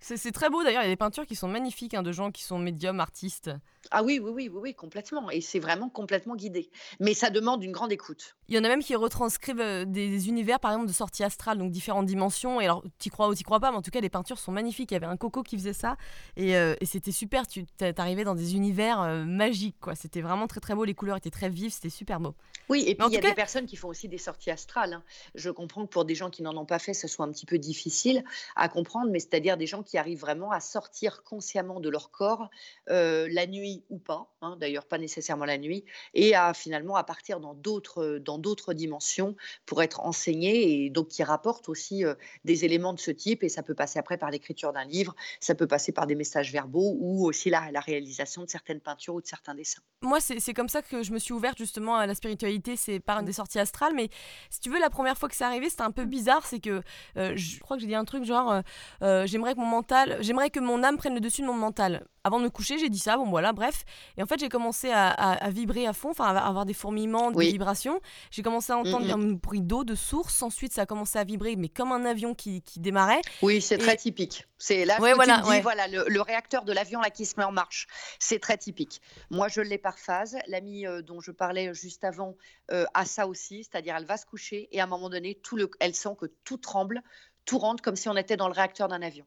C'est 0.00 0.32
très 0.32 0.48
beau 0.48 0.62
d'ailleurs, 0.62 0.82
il 0.82 0.86
y 0.86 0.88
a 0.88 0.92
des 0.92 0.96
peintures 0.96 1.26
qui 1.26 1.36
sont 1.36 1.48
magnifiques 1.48 1.94
hein, 1.94 2.02
de 2.02 2.12
gens 2.12 2.30
qui 2.30 2.42
sont 2.42 2.58
médiums, 2.58 3.00
artistes. 3.00 3.50
Ah 3.90 4.02
oui, 4.02 4.20
oui, 4.22 4.30
oui, 4.30 4.48
oui, 4.52 4.60
oui, 4.62 4.74
complètement. 4.74 5.30
Et 5.30 5.40
c'est 5.40 5.58
vraiment 5.58 5.88
complètement 5.88 6.36
guidé. 6.36 6.70
Mais 7.00 7.14
ça 7.14 7.30
demande 7.30 7.62
une 7.64 7.72
grande 7.72 7.92
écoute. 7.92 8.36
Il 8.48 8.54
y 8.54 8.58
en 8.58 8.64
a 8.64 8.68
même 8.68 8.82
qui 8.82 8.94
retranscrivent 8.94 9.60
euh, 9.60 9.84
des, 9.86 10.28
univers, 10.28 10.60
par 10.60 10.72
exemple, 10.72 10.88
de 10.88 10.92
sortie 10.92 11.24
astrale, 11.24 11.58
donc 11.58 11.70
différentes 11.70 12.06
dimensions. 12.06 12.60
Et 12.60 12.64
alors, 12.64 12.84
tu 12.98 13.10
crois 13.10 13.28
ou 13.28 13.34
tu 13.34 13.44
crois 13.44 13.60
pas, 13.60 13.70
mais 13.70 13.76
en 13.78 13.82
tout 13.82 13.90
cas, 13.90 14.00
les 14.00 14.10
peintures 14.10 14.38
sont 14.38 14.52
magnifiques. 14.52 14.90
Il 14.90 14.94
y 14.94 14.96
avait 14.96 15.06
un 15.06 15.16
coco 15.16 15.42
qui 15.42 15.56
faisait 15.56 15.72
ça. 15.72 15.96
Et, 16.36 16.56
euh, 16.56 16.74
c'était 16.82 17.12
super. 17.12 17.46
Tu 17.46 17.64
arrivais 17.96 18.24
dans 18.24 18.34
des 18.34 18.54
univers 18.54 19.00
euh, 19.00 19.24
magiques, 19.24 19.76
quoi. 19.80 19.94
C'était 19.94 20.20
vraiment 20.20 20.46
très, 20.46 20.60
très 20.60 20.74
beau. 20.74 20.84
Les 20.84 20.94
couleurs 20.94 21.16
étaient 21.16 21.30
très 21.30 21.48
vives. 21.48 21.72
C'était 21.72 21.90
super 21.90 22.20
beau. 22.20 22.34
Oui, 22.68 22.84
et 22.86 22.94
puis 22.94 23.06
il 23.08 23.14
y 23.14 23.18
a 23.18 23.20
des 23.20 23.34
personnes 23.34 23.66
qui 23.66 23.76
font 23.76 23.88
aussi 23.88 24.08
des 24.08 24.18
sorties 24.18 24.50
astrales. 24.50 24.92
Hein. 24.92 25.02
Je 25.34 25.50
comprends 25.50 25.86
que 25.86 25.90
pour 25.90 26.04
des 26.04 26.14
gens 26.14 26.28
qui 26.28 26.42
n'en 26.42 26.56
ont 26.56 26.66
pas 26.66 26.78
fait, 26.78 26.92
ce 26.92 27.08
soit 27.08 27.24
un 27.24 27.32
petit 27.32 27.46
peu 27.46 27.58
difficile 27.58 28.24
à 28.56 28.68
comprendre, 28.68 29.10
mais 29.10 29.20
c'est-à-dire 29.20 29.56
des 29.56 29.66
gens 29.66 29.82
qui 29.88 29.98
arrivent 29.98 30.20
vraiment 30.20 30.52
à 30.52 30.60
sortir 30.60 31.22
consciemment 31.24 31.80
de 31.80 31.88
leur 31.88 32.10
corps, 32.10 32.48
la 32.86 33.46
nuit 33.46 33.84
ou 33.90 33.98
pas. 33.98 34.28
Hein 34.40 34.56
d'ailleurs 34.60 34.86
pas 34.86 34.98
nécessairement 34.98 35.44
la 35.44 35.58
nuit, 35.58 35.84
et 36.14 36.34
à 36.34 36.54
finalement 36.54 36.96
à 36.96 37.04
partir 37.04 37.40
dans 37.40 37.54
d'autres 37.54 38.18
dans 38.18 38.38
d'autres 38.38 38.74
dimensions 38.74 39.36
pour 39.66 39.82
être 39.82 40.00
enseigné 40.00 40.84
et 40.84 40.90
donc 40.90 41.08
qui 41.08 41.22
rapporte 41.22 41.68
aussi 41.68 42.04
euh, 42.04 42.14
des 42.44 42.64
éléments 42.64 42.92
de 42.92 43.00
ce 43.00 43.10
type 43.10 43.42
et 43.42 43.48
ça 43.48 43.62
peut 43.62 43.74
passer 43.74 43.98
après 43.98 44.16
par 44.16 44.30
l'écriture 44.30 44.72
d'un 44.72 44.84
livre, 44.84 45.14
ça 45.40 45.54
peut 45.54 45.66
passer 45.66 45.92
par 45.92 46.06
des 46.06 46.14
messages 46.14 46.52
verbaux 46.52 46.96
ou 46.98 47.26
aussi 47.26 47.50
la, 47.50 47.70
la 47.72 47.80
réalisation 47.80 48.44
de 48.44 48.48
certaines 48.48 48.80
peintures 48.80 49.14
ou 49.14 49.20
de 49.20 49.26
certains 49.26 49.54
dessins. 49.54 49.82
Moi 50.02 50.20
c'est 50.20 50.54
comme 50.54 50.68
ça 50.68 50.82
que 50.82 51.02
je 51.02 51.12
me 51.12 51.18
suis 51.18 51.32
ouverte 51.32 51.58
justement 51.58 51.96
à 51.96 52.06
la 52.06 52.14
spiritualité, 52.14 52.76
c'est 52.76 53.00
par 53.00 53.22
des 53.22 53.32
sorties 53.32 53.58
astrales, 53.58 53.94
mais 53.94 54.08
si 54.50 54.60
tu 54.60 54.70
veux 54.70 54.78
la 54.78 54.90
première 54.90 55.18
fois 55.18 55.28
que 55.28 55.34
c'est 55.34 55.44
arrivé 55.44 55.68
c'était 55.68 55.82
un 55.82 55.90
peu 55.90 56.04
bizarre, 56.04 56.46
c'est 56.46 56.60
que 56.60 56.82
euh, 57.16 57.32
je 57.36 57.58
crois 57.60 57.76
que 57.76 57.80
j'ai 57.80 57.88
dit 57.88 57.94
un 57.94 58.04
truc 58.04 58.24
genre 58.24 58.62
euh, 59.02 59.26
j'aimerais 59.26 59.54
que 59.54 59.60
mon 59.60 59.66
mental, 59.78 60.16
j'aimerais 60.20 60.50
que 60.50 60.58
mon 60.58 60.82
âme 60.82 60.96
prenne 60.96 61.14
le 61.14 61.20
dessus 61.20 61.42
de 61.42 61.46
mon 61.46 61.54
mental. 61.54 62.04
Avant 62.24 62.40
de 62.40 62.44
me 62.44 62.50
coucher 62.50 62.78
j'ai 62.78 62.88
dit 62.88 62.98
ça, 62.98 63.16
bon 63.16 63.26
voilà 63.30 63.52
bref, 63.52 63.84
et 64.16 64.22
en 64.22 64.26
fait 64.26 64.40
j'ai 64.40 64.48
commencé 64.48 64.90
à, 64.92 65.38
vibrer 65.50 65.86
à 65.86 65.92
fond, 65.92 66.10
enfin 66.10 66.24
à 66.24 66.38
avoir 66.40 66.66
des 66.66 66.74
fourmillements, 66.74 67.30
des 67.30 67.52
vibrations. 67.52 68.00
J'ai 68.32 68.42
commencé 68.42 68.72
à 68.72 68.76
entendre 68.76 69.08
un 69.10 69.32
bruit 69.34 69.62
d'eau 69.62 69.84
de 69.84 69.94
source. 69.94 70.42
Ensuite, 70.42 70.72
ça 70.72 70.82
a 70.82 70.86
commencé 70.86 71.18
à 71.18 71.24
vibrer, 71.24 71.54
mais 71.56 71.68
comme 71.68 71.92
un 71.92 72.04
avion 72.04 72.34
qui, 72.34 72.62
démarrait. 72.76 73.20
Oui, 73.40 73.62
c'est 73.62 73.78
très 73.78 73.96
typique. 73.96 74.46
C'est 74.58 74.84
là 74.84 74.96
que 74.96 75.14
voilà, 75.14 75.42
tu 75.44 75.52
dis, 75.52 75.60
voilà, 75.60 75.86
le, 75.86 76.20
réacteur 76.20 76.64
de 76.64 76.72
l'avion 76.72 77.00
là 77.00 77.10
qui 77.10 77.24
se 77.24 77.34
met 77.38 77.44
en 77.44 77.52
marche. 77.52 77.86
C'est 78.18 78.40
très 78.40 78.58
typique. 78.58 79.00
Moi, 79.30 79.46
je 79.48 79.60
l'ai 79.60 79.78
par 79.78 79.98
phase. 79.98 80.36
L'amie 80.48 80.86
euh, 80.86 81.02
dont 81.02 81.20
je 81.20 81.30
parlais 81.30 81.72
juste 81.72 82.02
avant 82.04 82.36
euh, 82.72 82.84
a 82.94 83.04
ça 83.04 83.28
aussi, 83.28 83.64
c'est-à-dire 83.64 83.94
elle 83.96 84.06
va 84.06 84.16
se 84.16 84.26
coucher 84.26 84.68
et 84.72 84.80
à 84.80 84.84
un 84.84 84.88
moment 84.88 85.08
donné, 85.08 85.36
tout 85.36 85.56
le, 85.56 85.70
elle 85.78 85.94
sent 85.94 86.16
que 86.20 86.26
tout 86.44 86.58
tremble, 86.58 87.02
tout 87.44 87.58
rentre 87.58 87.82
comme 87.82 87.96
si 87.96 88.08
on 88.08 88.16
était 88.16 88.36
dans 88.36 88.48
le 88.48 88.54
réacteur 88.54 88.88
d'un 88.88 89.00
avion. 89.00 89.24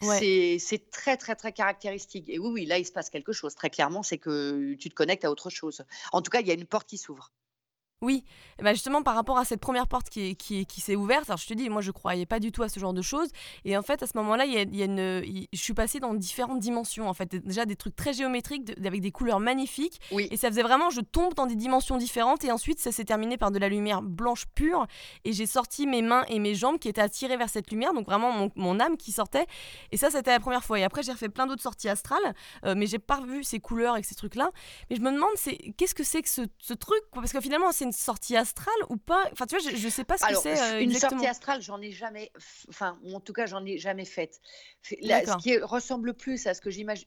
C'est 0.00 0.90
très, 0.90 1.16
très, 1.16 1.34
très 1.34 1.52
caractéristique. 1.52 2.28
Et 2.28 2.38
oui, 2.38 2.50
oui, 2.52 2.66
là, 2.66 2.78
il 2.78 2.86
se 2.86 2.92
passe 2.92 3.10
quelque 3.10 3.32
chose. 3.32 3.54
Très 3.54 3.70
clairement, 3.70 4.02
c'est 4.02 4.18
que 4.18 4.74
tu 4.74 4.88
te 4.88 4.94
connectes 4.94 5.24
à 5.24 5.30
autre 5.30 5.50
chose. 5.50 5.84
En 6.12 6.22
tout 6.22 6.30
cas, 6.30 6.40
il 6.40 6.46
y 6.46 6.50
a 6.50 6.54
une 6.54 6.66
porte 6.66 6.88
qui 6.88 6.98
s'ouvre. 6.98 7.32
Oui, 8.04 8.22
bah 8.62 8.74
justement 8.74 9.02
par 9.02 9.14
rapport 9.14 9.38
à 9.38 9.46
cette 9.46 9.60
première 9.60 9.88
porte 9.88 10.10
qui, 10.10 10.36
qui, 10.36 10.66
qui 10.66 10.80
s'est 10.82 10.94
ouverte, 10.94 11.30
alors 11.30 11.38
je 11.38 11.46
te 11.46 11.54
dis, 11.54 11.70
moi 11.70 11.80
je 11.80 11.90
croyais 11.90 12.26
pas 12.26 12.38
du 12.38 12.52
tout 12.52 12.62
à 12.62 12.68
ce 12.68 12.78
genre 12.78 12.92
de 12.92 13.00
choses, 13.00 13.30
et 13.64 13.78
en 13.78 13.82
fait 13.82 14.02
à 14.02 14.06
ce 14.06 14.12
moment-là, 14.18 14.44
il 14.44 14.52
y 14.52 14.58
a, 14.58 14.62
y 14.62 14.82
a 14.82 14.84
une, 14.84 15.46
je 15.50 15.58
suis 15.58 15.72
passée 15.72 16.00
dans 16.00 16.12
différentes 16.12 16.60
dimensions, 16.60 17.08
en 17.08 17.14
fait, 17.14 17.34
déjà 17.34 17.64
des 17.64 17.76
trucs 17.76 17.96
très 17.96 18.12
géométriques, 18.12 18.72
avec 18.84 19.00
des 19.00 19.10
couleurs 19.10 19.40
magnifiques, 19.40 20.02
oui. 20.12 20.28
et 20.30 20.36
ça 20.36 20.48
faisait 20.50 20.62
vraiment, 20.62 20.90
je 20.90 21.00
tombe 21.00 21.32
dans 21.32 21.46
des 21.46 21.54
dimensions 21.54 21.96
différentes, 21.96 22.44
et 22.44 22.52
ensuite 22.52 22.78
ça 22.78 22.92
s'est 22.92 23.06
terminé 23.06 23.38
par 23.38 23.50
de 23.50 23.58
la 23.58 23.70
lumière 23.70 24.02
blanche 24.02 24.44
pure, 24.54 24.86
et 25.24 25.32
j'ai 25.32 25.46
sorti 25.46 25.86
mes 25.86 26.02
mains 26.02 26.24
et 26.28 26.40
mes 26.40 26.54
jambes 26.54 26.78
qui 26.78 26.88
étaient 26.88 27.00
attirées 27.00 27.38
vers 27.38 27.48
cette 27.48 27.70
lumière, 27.70 27.94
donc 27.94 28.04
vraiment 28.04 28.32
mon, 28.32 28.50
mon 28.54 28.80
âme 28.80 28.98
qui 28.98 29.12
sortait, 29.12 29.46
et 29.92 29.96
ça 29.96 30.10
c'était 30.10 30.30
la 30.30 30.40
première 30.40 30.62
fois, 30.62 30.78
et 30.78 30.84
après 30.84 31.02
j'ai 31.02 31.12
refait 31.12 31.30
plein 31.30 31.46
d'autres 31.46 31.62
sorties 31.62 31.88
astrales, 31.88 32.34
euh, 32.66 32.74
mais 32.76 32.86
j'ai 32.86 32.98
pas 32.98 33.16
revu 33.16 33.44
ces 33.44 33.60
couleurs 33.60 33.96
et 33.96 34.02
ces 34.02 34.14
trucs-là, 34.14 34.50
mais 34.90 34.96
je 34.96 35.00
me 35.00 35.10
demande, 35.10 35.30
c'est 35.36 35.56
qu'est-ce 35.78 35.94
que 35.94 36.04
c'est 36.04 36.20
que 36.20 36.28
ce, 36.28 36.42
ce 36.58 36.74
truc, 36.74 37.00
parce 37.14 37.32
que 37.32 37.40
finalement 37.40 37.72
c'est 37.72 37.86
une 37.86 37.93
sortie 37.94 38.36
astrale 38.36 38.74
ou 38.88 38.96
pas? 38.96 39.28
Enfin, 39.32 39.46
tu 39.46 39.56
vois, 39.56 39.70
je, 39.70 39.84
ne 39.84 39.90
sais 39.90 40.04
pas 40.04 40.18
ce 40.18 40.26
que 40.26 40.34
c'est. 40.34 40.60
Euh, 40.60 40.80
une 40.80 40.92
sortie 40.92 41.26
astrale, 41.26 41.62
j'en 41.62 41.80
ai 41.80 41.90
jamais. 41.90 42.32
Enfin, 42.68 42.98
en 43.12 43.20
tout 43.20 43.32
cas, 43.32 43.46
j'en 43.46 43.64
ai 43.64 43.78
jamais 43.78 44.04
faite. 44.04 44.40
Ce 44.82 45.36
qui 45.42 45.58
ressemble 45.58 46.14
plus 46.14 46.46
à 46.46 46.54
ce 46.54 46.60
que 46.60 46.70
j'imagine. 46.70 47.06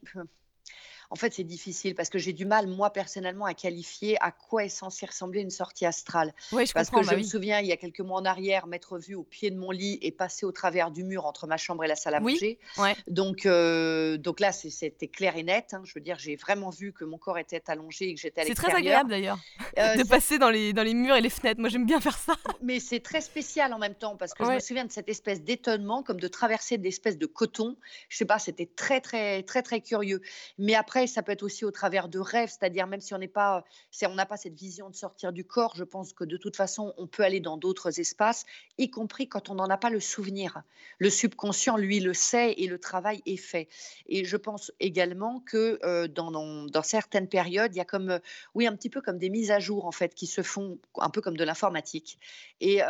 En 1.10 1.16
fait, 1.16 1.32
c'est 1.32 1.44
difficile 1.44 1.94
parce 1.94 2.10
que 2.10 2.18
j'ai 2.18 2.34
du 2.34 2.44
mal, 2.44 2.66
moi, 2.66 2.90
personnellement, 2.90 3.46
à 3.46 3.54
qualifier 3.54 4.16
à 4.22 4.30
quoi 4.30 4.64
est 4.64 4.68
censé 4.68 5.06
ressembler 5.06 5.40
une 5.40 5.50
sortie 5.50 5.86
astrale. 5.86 6.34
Oui, 6.52 6.66
je 6.66 6.72
parce 6.72 6.90
que 6.90 7.02
je 7.02 7.08
bah 7.08 7.16
me 7.16 7.22
souviens, 7.22 7.60
il 7.60 7.66
y 7.66 7.72
a 7.72 7.78
quelques 7.78 8.00
mois 8.00 8.20
en 8.20 8.24
arrière, 8.26 8.66
m'être 8.66 8.98
vue 8.98 9.14
au 9.14 9.22
pied 9.22 9.50
de 9.50 9.56
mon 9.56 9.70
lit 9.70 9.98
et 10.02 10.12
passer 10.12 10.44
au 10.44 10.52
travers 10.52 10.90
du 10.90 11.04
mur 11.04 11.24
entre 11.24 11.46
ma 11.46 11.56
chambre 11.56 11.84
et 11.84 11.88
la 11.88 11.96
salle 11.96 12.14
à 12.14 12.20
manger. 12.20 12.58
Oui, 12.76 12.90
donc, 13.06 13.46
euh, 13.46 14.18
donc 14.18 14.40
là, 14.40 14.52
c'était 14.52 15.08
clair 15.08 15.36
et 15.36 15.42
net. 15.42 15.72
Hein. 15.72 15.82
Je 15.84 15.92
veux 15.94 16.02
dire, 16.02 16.18
j'ai 16.18 16.36
vraiment 16.36 16.70
vu 16.70 16.92
que 16.92 17.04
mon 17.04 17.16
corps 17.16 17.38
était 17.38 17.62
allongé 17.70 18.10
et 18.10 18.14
que 18.14 18.20
j'étais 18.20 18.42
à 18.42 18.44
l'extérieur. 18.44 18.76
C'est 18.76 18.82
très 18.82 18.88
agréable 18.88 19.10
d'ailleurs 19.10 19.38
euh, 19.78 19.96
de 19.96 20.02
passer 20.02 20.38
dans 20.38 20.50
les, 20.50 20.74
dans 20.74 20.82
les 20.82 20.94
murs 20.94 21.16
et 21.16 21.22
les 21.22 21.30
fenêtres. 21.30 21.60
Moi, 21.60 21.70
j'aime 21.70 21.86
bien 21.86 22.00
faire 22.00 22.18
ça. 22.18 22.34
Mais 22.62 22.80
c'est 22.80 23.00
très 23.00 23.22
spécial 23.22 23.72
en 23.72 23.78
même 23.78 23.94
temps 23.94 24.16
parce 24.16 24.34
que 24.34 24.44
je 24.44 24.50
me 24.50 24.60
souviens 24.60 24.84
de 24.84 24.92
cette 24.92 25.08
espèce 25.08 25.42
d'étonnement, 25.42 26.02
comme 26.02 26.20
de 26.20 26.28
traverser 26.28 26.76
des 26.76 26.88
espèces 26.88 27.16
de 27.16 27.26
coton. 27.26 27.76
Je 28.08 28.18
sais 28.18 28.24
pas, 28.26 28.38
c'était 28.38 28.66
très, 28.66 29.00
très, 29.00 29.42
très, 29.42 29.62
très 29.62 29.80
curieux. 29.80 30.20
Mais 30.58 30.74
après, 30.74 30.97
ça 31.06 31.22
peut 31.22 31.32
être 31.32 31.42
aussi 31.42 31.64
au 31.64 31.70
travers 31.70 32.08
de 32.08 32.18
rêves, 32.18 32.48
c'est-à-dire 32.48 32.86
même 32.86 33.00
si 33.00 33.14
on 33.14 33.18
n'est 33.18 33.28
pas, 33.28 33.64
on 34.04 34.14
n'a 34.14 34.26
pas 34.26 34.36
cette 34.36 34.54
vision 34.54 34.90
de 34.90 34.96
sortir 34.96 35.32
du 35.32 35.44
corps, 35.44 35.74
je 35.76 35.84
pense 35.84 36.12
que 36.12 36.24
de 36.24 36.36
toute 36.36 36.56
façon, 36.56 36.94
on 36.96 37.06
peut 37.06 37.22
aller 37.22 37.40
dans 37.40 37.56
d'autres 37.56 38.00
espaces, 38.00 38.44
y 38.78 38.90
compris 38.90 39.28
quand 39.28 39.50
on 39.50 39.54
n'en 39.54 39.68
a 39.68 39.76
pas 39.76 39.90
le 39.90 40.00
souvenir. 40.00 40.62
Le 40.98 41.10
subconscient, 41.10 41.76
lui, 41.76 42.00
le 42.00 42.14
sait 42.14 42.54
et 42.56 42.66
le 42.66 42.78
travail 42.78 43.22
est 43.26 43.36
fait. 43.36 43.68
Et 44.06 44.24
je 44.24 44.36
pense 44.36 44.72
également 44.80 45.40
que 45.40 46.06
dans, 46.06 46.30
dans, 46.30 46.82
certaines 46.82 47.28
périodes, 47.28 47.74
il 47.74 47.78
y 47.78 47.80
a 47.80 47.84
comme, 47.84 48.20
oui, 48.54 48.66
un 48.66 48.74
petit 48.74 48.90
peu 48.90 49.00
comme 49.00 49.18
des 49.18 49.30
mises 49.30 49.50
à 49.50 49.58
jour 49.58 49.86
en 49.86 49.92
fait 49.92 50.14
qui 50.14 50.26
se 50.26 50.42
font 50.42 50.78
un 50.96 51.10
peu 51.10 51.20
comme 51.20 51.36
de 51.36 51.44
l'informatique. 51.44 52.18
Et 52.60 52.80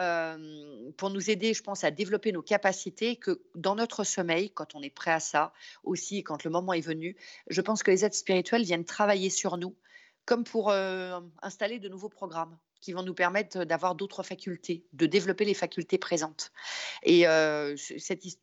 pour 0.96 1.10
nous 1.10 1.30
aider, 1.30 1.54
je 1.54 1.62
pense, 1.62 1.84
à 1.84 1.90
développer 1.90 2.32
nos 2.32 2.42
capacités, 2.42 3.16
que 3.16 3.40
dans 3.54 3.74
notre 3.74 4.04
sommeil, 4.04 4.50
quand 4.50 4.74
on 4.74 4.82
est 4.82 4.90
prêt 4.90 5.10
à 5.10 5.20
ça, 5.20 5.52
aussi 5.84 6.22
quand 6.22 6.44
le 6.44 6.50
moment 6.50 6.72
est 6.72 6.80
venu, 6.80 7.16
je 7.48 7.60
pense 7.60 7.82
que 7.82 7.90
les 7.90 7.97
aides 8.04 8.14
spirituelles 8.14 8.64
viennent 8.64 8.84
travailler 8.84 9.30
sur 9.30 9.56
nous, 9.56 9.76
comme 10.24 10.44
pour 10.44 10.70
euh, 10.70 11.20
installer 11.42 11.78
de 11.78 11.88
nouveaux 11.88 12.10
programmes. 12.10 12.58
qui 12.80 12.92
vont 12.92 13.02
nous 13.02 13.14
permettre 13.14 13.64
d'avoir 13.64 13.94
d'autres 13.94 14.22
facultés, 14.22 14.84
de 14.92 15.06
développer 15.06 15.44
les 15.44 15.54
facultés 15.54 15.98
présentes. 15.98 16.52
Et 17.02 17.26
euh, 17.26 17.74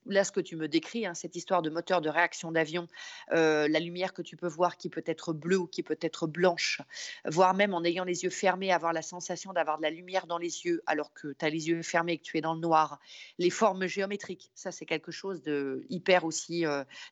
là, 0.05 0.24
ce 0.24 0.31
que 0.31 0.41
tu 0.41 0.57
me 0.57 0.67
décris, 0.67 1.05
hein, 1.05 1.13
cette 1.13 1.35
histoire 1.35 1.62
de 1.62 1.69
moteur 1.69 2.01
de 2.01 2.09
réaction 2.09 2.51
d'avion, 2.51 2.88
euh, 3.31 3.67
la 3.69 3.79
lumière 3.79 4.13
que 4.13 4.21
tu 4.21 4.35
peux 4.35 4.47
voir 4.47 4.75
qui 4.75 4.89
peut 4.89 5.03
être 5.05 5.31
bleue 5.31 5.57
ou 5.57 5.67
qui 5.67 5.83
peut 5.83 5.97
être 6.01 6.27
blanche, 6.27 6.81
voire 7.25 7.53
même 7.53 7.74
en 7.74 7.83
ayant 7.83 8.03
les 8.03 8.24
yeux 8.24 8.29
fermés, 8.29 8.74
avoir 8.74 8.91
la 8.91 9.01
sensation 9.01 9.53
d'avoir 9.53 9.77
de 9.77 9.83
la 9.83 9.89
lumière 9.89 10.27
dans 10.27 10.38
les 10.38 10.65
yeux 10.65 10.81
alors 10.85 11.13
que 11.13 11.29
tu 11.31 11.45
as 11.45 11.50
les 11.50 11.69
yeux 11.69 11.81
fermés 11.81 12.13
et 12.13 12.17
que 12.17 12.24
tu 12.24 12.38
es 12.38 12.41
dans 12.41 12.55
le 12.55 12.59
noir. 12.59 13.00
Les 13.38 13.50
formes 13.50 13.88
géométriques, 13.88 14.51
ça 14.53 14.71
c'est 14.71 14.85
quelque 14.85 15.12
chose 15.12 15.41
de 15.43 15.85
hyper 15.89 16.25
aussi. 16.25 16.65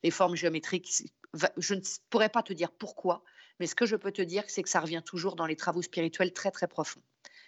Les 0.03 0.11
formes 0.11 0.35
géométriques, 0.35 1.13
je 1.57 1.73
ne 1.73 1.81
pourrais 2.09 2.29
pas 2.29 2.43
te 2.43 2.53
dire 2.53 2.71
pourquoi, 2.71 3.23
mais 3.59 3.67
ce 3.67 3.75
que 3.75 3.85
je 3.85 3.95
peux 3.95 4.11
te 4.11 4.21
dire, 4.21 4.43
c'est 4.47 4.63
que 4.63 4.69
ça 4.69 4.79
revient 4.79 5.01
toujours 5.05 5.35
dans 5.35 5.45
les 5.45 5.55
travaux 5.55 5.81
spirituels 5.81 6.33
très 6.33 6.51
très 6.51 6.67
profonds, 6.67 7.01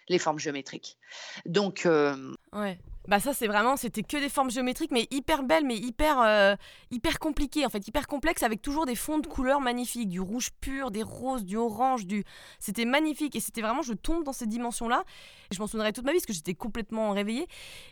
les 0.08 0.18
formes 0.18 0.38
géométriques. 0.38 0.98
Donc. 1.44 1.86
Euh, 1.86 2.34
ouais. 2.52 2.78
Bah 3.08 3.20
ça 3.20 3.32
c'est 3.32 3.46
vraiment 3.46 3.76
c'était 3.76 4.02
que 4.02 4.16
des 4.16 4.28
formes 4.28 4.50
géométriques 4.50 4.90
mais 4.90 5.06
hyper 5.12 5.44
belles 5.44 5.64
mais 5.64 5.76
hyper 5.76 6.20
euh, 6.22 6.56
hyper 6.90 7.20
compliquées 7.20 7.64
en 7.64 7.68
fait 7.68 7.86
hyper 7.86 8.08
complexes 8.08 8.42
avec 8.42 8.62
toujours 8.62 8.84
des 8.84 8.96
fonds 8.96 9.18
de 9.18 9.28
couleurs 9.28 9.60
magnifiques 9.60 10.08
du 10.08 10.20
rouge 10.20 10.50
pur 10.60 10.90
des 10.90 11.04
roses 11.04 11.44
du 11.44 11.56
orange 11.56 12.04
du 12.04 12.24
c'était 12.58 12.84
magnifique 12.84 13.36
et 13.36 13.40
c'était 13.40 13.60
vraiment 13.60 13.82
je 13.82 13.92
tombe 13.92 14.24
dans 14.24 14.32
ces 14.32 14.46
dimensions 14.46 14.88
là 14.88 15.04
je 15.52 15.60
m'en 15.60 15.68
souviendrai 15.68 15.92
toute 15.92 16.04
ma 16.04 16.10
vie 16.10 16.18
parce 16.18 16.26
que 16.26 16.32
j'étais 16.32 16.54
complètement 16.54 17.12
réveillée 17.12 17.46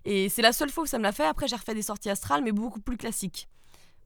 et 0.04 0.28
c'est 0.28 0.42
la 0.42 0.52
seule 0.52 0.70
fois 0.70 0.82
où 0.82 0.86
ça 0.86 0.98
me 0.98 1.04
l'a 1.04 1.12
fait 1.12 1.26
après 1.26 1.46
j'ai 1.46 1.54
refait 1.54 1.74
des 1.74 1.82
sorties 1.82 2.10
astrales 2.10 2.42
mais 2.42 2.50
beaucoup 2.50 2.80
plus 2.80 2.96
classiques 2.96 3.48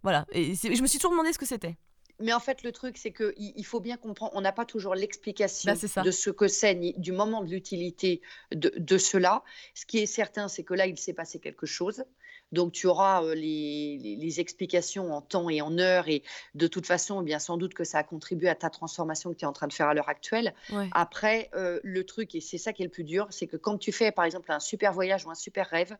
voilà 0.03 0.27
et 0.33 0.55
je 0.55 0.83
me 0.83 0.87
suis 0.87 0.99
toujours 0.99 1.13
demandé 1.13 1.33
ce 1.33 1.39
que 1.39 1.47
c'était 1.47 1.77
mais 2.21 2.33
en 2.33 2.41
fait, 2.41 2.63
le 2.63 2.73
truc, 2.73 2.99
c'est 2.99 3.13
qu'il 3.13 3.33
il 3.37 3.65
faut 3.65 3.81
bien 3.81 3.97
comprendre, 3.97 4.33
on 4.35 4.41
n'a 4.41 4.53
pas 4.53 4.65
toujours 4.65 4.95
l'explication 4.95 5.73
bah, 5.73 6.03
de 6.03 6.11
ce 6.11 6.31
que 6.31 6.49
c'est, 6.49 6.75
du 6.75 7.13
moment 7.13 7.45
de 7.45 7.51
l'utilité 7.51 8.21
de, 8.53 8.99
cela. 8.99 9.45
Ce 9.75 9.87
qui 9.87 9.99
est 9.99 10.07
certain, 10.07 10.49
c'est 10.49 10.65
que 10.65 10.75
là, 10.75 10.87
il 10.87 10.99
s'est 10.99 11.13
passé 11.13 11.39
quelque 11.39 11.67
chose. 11.67 12.05
Donc, 12.51 12.73
tu 12.73 12.87
auras 12.87 13.23
euh, 13.23 13.35
les, 13.35 14.41
explications 14.41 15.13
en 15.13 15.21
temps 15.21 15.49
et 15.49 15.61
en 15.61 15.79
heure. 15.79 16.09
Et 16.09 16.25
de 16.55 16.67
toute 16.67 16.87
façon, 16.87 17.23
bien 17.23 17.39
sans 17.39 17.57
doute 17.57 17.75
que 17.75 17.85
ça 17.85 17.99
a 17.99 18.03
contribué 18.03 18.49
à 18.49 18.55
ta 18.57 18.71
transformation 18.71 19.33
que 19.33 19.37
tu 19.37 19.45
es 19.45 19.49
en 19.49 19.53
train 19.53 19.69
de 19.69 19.73
faire 19.73 19.89
à 19.89 19.95
l'heure 19.95 20.09
actuelle. 20.09 20.55
Après, 20.93 21.51
euh, 21.55 21.79
le 21.85 22.05
truc, 22.05 22.35
et 22.35 22.41
c'est 22.41 22.59
ça 22.59 22.73
qui 22.73 22.83
est 22.83 22.87
le 22.87 22.91
plus 22.91 23.05
dur, 23.05 23.29
c'est 23.31 23.47
que 23.47 23.57
quand 23.57 23.79
tu 23.79 23.93
fais, 23.93 24.11
par 24.11 24.25
exemple, 24.25 24.51
un 24.51 24.61
super 24.61 24.93
voyage 24.93 25.25
ou 25.25 25.31
un 25.31 25.37
super 25.37 25.69
rêve, 25.69 25.97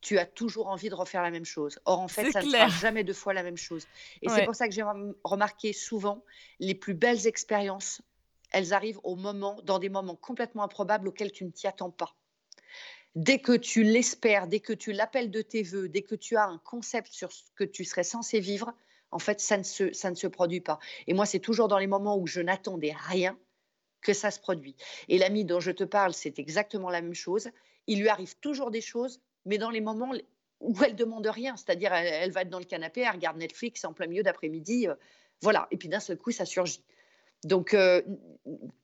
tu 0.00 0.18
as 0.18 0.26
toujours 0.26 0.68
envie 0.68 0.88
de 0.88 0.94
refaire 0.94 1.22
la 1.22 1.30
même 1.30 1.44
chose. 1.44 1.78
Or, 1.84 2.00
en 2.00 2.08
fait, 2.08 2.30
ça 2.30 2.42
ne 2.42 2.50
sera 2.50 2.68
jamais 2.68 3.04
deux 3.04 3.12
fois 3.12 3.34
la 3.34 3.42
même 3.42 3.56
chose. 3.56 3.86
Et 4.22 4.28
c'est 4.28 4.44
pour 4.44 4.54
ça 4.54 4.66
que 4.68 4.74
j'ai 4.74 4.84
remarqué 5.24 5.72
souvent, 5.72 6.24
les 6.58 6.74
plus 6.74 6.94
belles 6.94 7.26
expériences, 7.26 8.02
elles 8.50 8.72
arrivent 8.72 9.00
au 9.04 9.16
moment, 9.16 9.60
dans 9.62 9.78
des 9.78 9.88
moments 9.88 10.16
complètement 10.16 10.64
improbables 10.64 11.08
auxquels 11.08 11.32
tu 11.32 11.44
ne 11.44 11.50
t'y 11.50 11.66
attends 11.66 11.90
pas. 11.90 12.14
Dès 13.14 13.40
que 13.40 13.52
tu 13.56 13.82
l'espères, 13.82 14.46
dès 14.46 14.60
que 14.60 14.72
tu 14.72 14.92
l'appelles 14.92 15.30
de 15.30 15.42
tes 15.42 15.62
voeux, 15.62 15.88
dès 15.88 16.02
que 16.02 16.14
tu 16.14 16.36
as 16.36 16.46
un 16.46 16.58
concept 16.58 17.12
sur 17.12 17.32
ce 17.32 17.42
que 17.56 17.64
tu 17.64 17.84
serais 17.84 18.04
censé 18.04 18.40
vivre, 18.40 18.72
en 19.10 19.18
fait, 19.18 19.40
ça 19.40 19.58
ne 19.58 19.64
se, 19.64 19.92
ça 19.92 20.10
ne 20.10 20.14
se 20.14 20.28
produit 20.28 20.60
pas. 20.60 20.78
Et 21.08 21.14
moi, 21.14 21.26
c'est 21.26 21.40
toujours 21.40 21.68
dans 21.68 21.78
les 21.78 21.88
moments 21.88 22.16
où 22.16 22.26
je 22.26 22.40
n'attendais 22.40 22.94
rien 22.96 23.36
que 24.00 24.12
ça 24.12 24.30
se 24.30 24.38
produit. 24.38 24.76
Et 25.08 25.18
l'ami 25.18 25.44
dont 25.44 25.60
je 25.60 25.72
te 25.72 25.84
parle, 25.84 26.14
c'est 26.14 26.38
exactement 26.38 26.88
la 26.88 27.02
même 27.02 27.14
chose. 27.14 27.50
Il 27.86 28.00
lui 28.00 28.08
arrive 28.08 28.36
toujours 28.38 28.70
des 28.70 28.80
choses 28.80 29.20
mais 29.46 29.58
dans 29.58 29.70
les 29.70 29.80
moments 29.80 30.12
où 30.60 30.74
elle 30.84 30.94
demande 30.94 31.26
rien, 31.26 31.56
c'est-à-dire 31.56 31.92
elle, 31.92 32.32
va 32.32 32.42
être 32.42 32.50
dans 32.50 32.58
le 32.58 32.64
canapé, 32.64 33.02
elle 33.02 33.12
regarde 33.12 33.36
Netflix 33.36 33.84
en 33.84 33.92
plein 33.92 34.06
milieu 34.06 34.22
d'après-midi, 34.22 34.88
euh, 34.88 34.94
voilà, 35.40 35.66
et 35.70 35.76
puis 35.76 35.88
d'un 35.88 36.00
seul 36.00 36.18
coup 36.18 36.30
ça 36.30 36.44
surgit. 36.44 36.84
Donc 37.44 37.72
euh, 37.72 38.02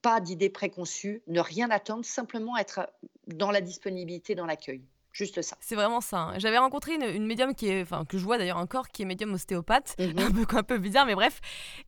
pas 0.01 0.21
d'idée 0.21 0.49
préconçue, 0.49 1.23
ne 1.27 1.41
rien 1.41 1.71
attendre, 1.71 2.05
simplement 2.05 2.57
être 2.57 2.91
dans 3.27 3.51
la 3.51 3.61
disponibilité, 3.61 4.35
dans 4.35 4.47
l'accueil. 4.47 4.83
Juste 5.13 5.41
ça. 5.41 5.57
C'est 5.61 5.77
vraiment 5.77 6.03
ça. 6.03 6.19
Hein. 6.19 6.39
J'avais 6.39 6.59
rencontré 6.59 6.95
une, 6.95 7.27
médium 7.27 7.55
qui 7.55 7.69
est, 7.69 7.81
enfin, 7.81 8.05
que 8.05 8.19
je 8.19 8.25
vois 8.25 8.37
d'ailleurs 8.37 8.59
encore, 8.59 8.89
qui 8.89 9.01
est 9.01 9.07
médium 9.07 9.33
ostéopathe, 9.33 9.97
mhm. 9.99 10.19
un, 10.19 10.31
peu, 10.31 10.57
un 10.59 10.63
peu 10.63 10.79
bizarre, 10.79 11.07
mais 11.07 11.15
bref. 11.15 11.41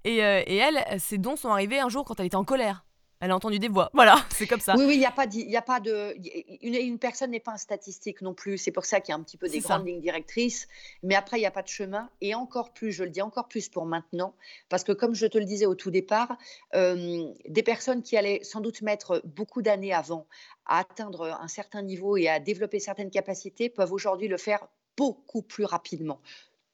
Et, 0.05 0.25
euh, 0.25 0.43
et 0.47 0.57
elle, 0.57 0.83
ses 0.99 1.19
dons 1.19 1.37
sont 1.37 1.51
arrivés 1.51 1.79
un 1.79 1.91
jour 1.91 2.07
quand 2.07 2.19
elle 2.21 2.27
était 2.27 2.37
en 2.37 2.45
colère. 2.45 2.87
Elle 3.21 3.33
a 3.33 3.37
entendu 3.37 3.59
des 3.59 3.69
voix. 3.69 3.91
Voilà, 3.95 4.17
c'est 4.31 4.47
comme 4.47 4.61
ça. 4.61 4.75
Oui, 4.77 4.85
oui, 4.87 4.95
il 4.95 4.99
n'y 5.01 5.07
a 5.07 5.11
pas, 5.11 5.27
il 5.33 5.57
a 5.57 5.63
pas 5.63 5.81
de, 5.81 6.15
une, 6.63 6.75
une 6.75 6.99
personne 6.99 7.33
n'est 7.33 7.41
pas 7.41 7.53
un 7.53 7.57
statistique 7.57 8.23
non 8.23 8.35
plus. 8.35 8.59
C'est 8.59 8.71
pour 8.71 8.85
ça 8.85 9.01
qu'il 9.01 9.13
y 9.13 9.17
a 9.17 9.19
un 9.19 9.23
petit 9.23 9.37
peu 9.37 9.49
des 9.49 9.61
grandes 9.61 9.87
lignes 9.87 10.01
directrices. 10.01 10.69
Mais 11.03 11.15
après, 11.15 11.39
il 11.39 11.41
n'y 11.41 11.47
a 11.47 11.51
pas 11.51 11.63
de 11.63 11.69
chemin. 11.69 12.09
Et 12.21 12.35
encore 12.35 12.73
plus, 12.73 12.93
je 12.93 13.05
le 13.05 13.11
dis 13.11 13.23
encore 13.23 13.49
plus 13.49 13.69
pour 13.69 13.87
maintenant, 13.87 14.35
parce 14.69 14.85
que 14.85 14.93
comme 14.93 15.15
je 15.15 15.27
te 15.27 15.39
le 15.39 15.45
disais 15.45 15.67
au 15.67 15.75
tout 15.75 15.91
départ, 15.91 16.37
euh, 16.75 17.29
des 17.49 17.63
personnes 17.63 18.03
qui 18.03 18.17
allaient 18.17 18.41
sans 18.45 18.61
doute 18.61 18.83
mettre 18.83 19.21
beaucoup 19.25 19.63
d'années 19.63 19.93
avant 19.93 20.27
à 20.67 20.81
atteindre 20.81 21.39
un 21.41 21.49
certain 21.49 21.83
niveau 21.83 22.17
et 22.17 22.29
à 22.29 22.39
développer 22.39 22.79
certaines 22.79 23.11
capacités 23.11 23.69
peuvent 23.69 23.93
aujourd'hui 23.93 24.29
le 24.29 24.37
faire 24.37 24.69
beaucoup 24.97 25.43
plus 25.43 25.65
rapidement 25.65 26.21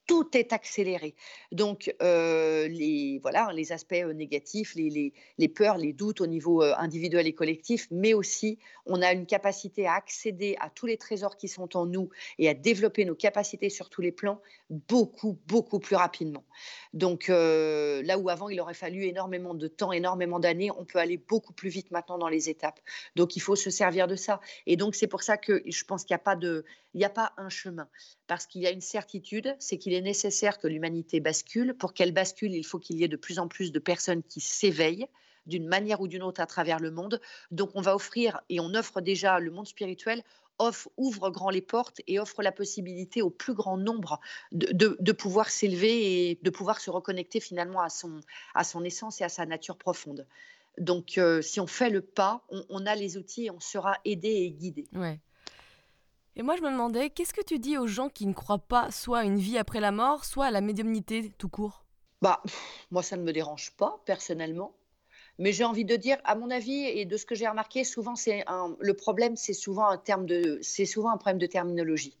tout 0.07 0.37
est 0.37 0.53
accéléré. 0.53 1.15
Donc, 1.51 1.93
euh, 2.01 2.67
les, 2.67 3.19
voilà, 3.21 3.51
les 3.53 3.71
aspects 3.71 3.93
euh, 3.93 4.13
négatifs, 4.13 4.75
les, 4.75 5.13
peurs, 5.49 5.77
les 5.77 5.93
doutes 5.93 6.21
au 6.21 6.27
niveau 6.27 6.61
euh, 6.61 6.73
individuel 6.77 7.27
et 7.27 7.33
collectif, 7.33 7.87
mais 7.91 8.13
aussi 8.13 8.59
on 8.85 9.01
a 9.01 9.13
une 9.13 9.25
capacité 9.25 9.87
à 9.87 9.93
accéder 9.93 10.55
à 10.59 10.69
tous 10.69 10.85
les 10.85 10.97
trésors 10.97 11.37
qui 11.37 11.47
sont 11.47 11.75
en 11.75 11.85
nous 11.85 12.09
et 12.37 12.47
à 12.49 12.53
développer 12.53 13.05
nos 13.05 13.15
capacités 13.15 13.69
sur 13.69 13.89
tous 13.89 14.01
les 14.01 14.11
plans 14.11 14.41
beaucoup, 14.69 15.39
beaucoup 15.47 15.79
plus 15.79 15.95
rapidement. 15.95 16.43
Donc, 16.93 17.27
là 17.27 18.17
où 18.17 18.29
avant 18.29 18.49
il 18.49 18.59
aurait 18.61 18.73
fallu 18.73 19.05
énormément 19.05 19.53
de 19.53 19.67
temps, 19.67 19.91
énormément 19.91 20.39
d'années, 20.39 20.71
on 20.71 20.85
peut 20.85 20.99
aller 20.99 21.17
beaucoup 21.17 21.53
plus 21.53 21.69
vite 21.69 21.91
maintenant 21.91 22.17
dans 22.17 22.29
les 22.29 22.49
étapes. 22.49 22.79
Donc, 23.15 23.35
il 23.35 23.39
faut 23.39 23.55
se 23.55 23.69
servir 23.69 24.07
de 24.07 24.15
ça. 24.15 24.39
Et 24.65 24.77
donc, 24.77 24.95
c'est 24.95 25.07
pour 25.07 25.23
ça 25.23 25.37
que 25.37 25.63
je 25.65 25.83
pense 25.83 26.03
qu'il 26.03 26.15
n'y 26.93 27.05
a 27.05 27.09
pas 27.09 27.33
un 27.37 27.49
chemin. 27.49 27.87
Parce 28.27 28.47
qu'il 28.47 28.61
y 28.61 28.67
a 28.67 28.71
une 28.71 28.81
certitude, 28.81 29.55
c'est 29.59 29.77
qu'il 29.77 29.93
est 29.93 30.01
nécessaire 30.01 30.57
que 30.57 30.67
l'humanité 30.67 31.19
bascule. 31.19 31.75
Pour 31.75 31.93
qu'elle 31.93 32.11
bascule, 32.11 32.53
il 32.53 32.65
faut 32.65 32.79
qu'il 32.79 32.97
y 32.97 33.03
ait 33.03 33.07
de 33.07 33.17
plus 33.17 33.39
en 33.39 33.47
plus 33.47 33.71
de 33.71 33.79
personnes 33.79 34.23
qui 34.23 34.41
s'éveillent 34.41 35.07
d'une 35.45 35.67
manière 35.67 36.01
ou 36.01 36.07
d'une 36.07 36.23
autre 36.23 36.41
à 36.41 36.47
travers 36.47 36.79
le 36.79 36.91
monde. 36.91 37.21
Donc 37.51 37.71
on 37.75 37.81
va 37.81 37.95
offrir, 37.95 38.41
et 38.49 38.59
on 38.59 38.73
offre 38.73 39.01
déjà, 39.01 39.39
le 39.39 39.51
monde 39.51 39.67
spirituel 39.67 40.23
ouvre 40.97 41.29
grand 41.29 41.49
les 41.49 41.61
portes 41.61 42.01
et 42.07 42.19
offre 42.19 42.41
la 42.41 42.51
possibilité 42.51 43.21
au 43.21 43.29
plus 43.29 43.53
grand 43.53 43.77
nombre 43.77 44.19
de, 44.51 45.11
pouvoir 45.11 45.49
s'élever 45.49 46.29
et 46.29 46.39
de 46.41 46.49
pouvoir 46.49 46.79
se 46.79 46.89
reconnecter 46.89 47.39
finalement 47.39 47.81
à 47.81 47.89
son, 47.89 48.21
à 48.53 48.63
son 48.63 48.83
essence 48.83 49.21
et 49.21 49.23
à 49.23 49.29
sa 49.29 49.45
nature 49.45 49.77
profonde. 49.77 50.25
Donc, 50.77 51.17
euh, 51.17 51.41
si 51.41 51.59
on 51.59 51.67
fait 51.67 51.89
le 51.89 52.01
pas, 52.01 52.45
on, 52.69 52.85
a 52.85 52.95
les 52.95 53.17
outils 53.17 53.45
et 53.45 53.51
on 53.51 53.59
sera 53.59 53.97
aidé 54.03 54.29
et 54.29 54.51
guidé. 54.51 54.87
Ouais. 54.93 55.19
Et 56.37 56.43
moi, 56.43 56.57
je 56.57 56.61
me 56.61 56.69
demandais, 56.69 57.09
qu'est-ce 57.09 57.33
que 57.33 57.43
tu 57.43 57.59
dis 57.59 57.77
aux 57.77 57.87
gens 57.87 58.09
qui 58.09 58.27
ne 58.27 58.33
croient 58.33 58.59
pas 58.59 58.91
soit 58.91 59.19
à 59.19 59.23
une 59.23 59.37
vie 59.37 59.57
après 59.57 59.79
la 59.79 59.91
mort, 59.91 60.25
soit 60.25 60.47
à 60.47 60.51
la 60.51 60.59
médiumnité 60.59 61.31
tout 61.37 61.47
court? 61.47 61.85
Bah, 62.21 62.41
moi, 62.91 63.03
ça 63.03 63.15
ne 63.15 63.23
me 63.23 63.31
dérange 63.31 63.71
pas, 63.77 64.01
personnellement. 64.05 64.75
Mais 65.39 65.53
j'ai 65.53 65.63
envie 65.63 65.85
de 65.85 65.95
dire, 65.95 66.17
à 66.25 66.35
mon 66.35 66.51
avis, 66.51 66.83
et 66.83 67.05
de 67.05 67.15
ce 67.15 67.25
que 67.25 67.35
j'ai 67.35 67.47
remarqué, 67.47 67.85
souvent, 67.85 68.17
c'est 68.17 68.43
le 68.79 68.93
problème, 68.93 69.37
c'est 69.37 69.53
souvent 69.53 69.87
un 69.87 69.97
terme 69.97 70.25
de, 70.25 70.59
c'est 70.61 70.85
souvent 70.85 71.11
un 71.11 71.17
problème 71.17 71.39
de 71.39 71.45
terminologie. 71.45 72.17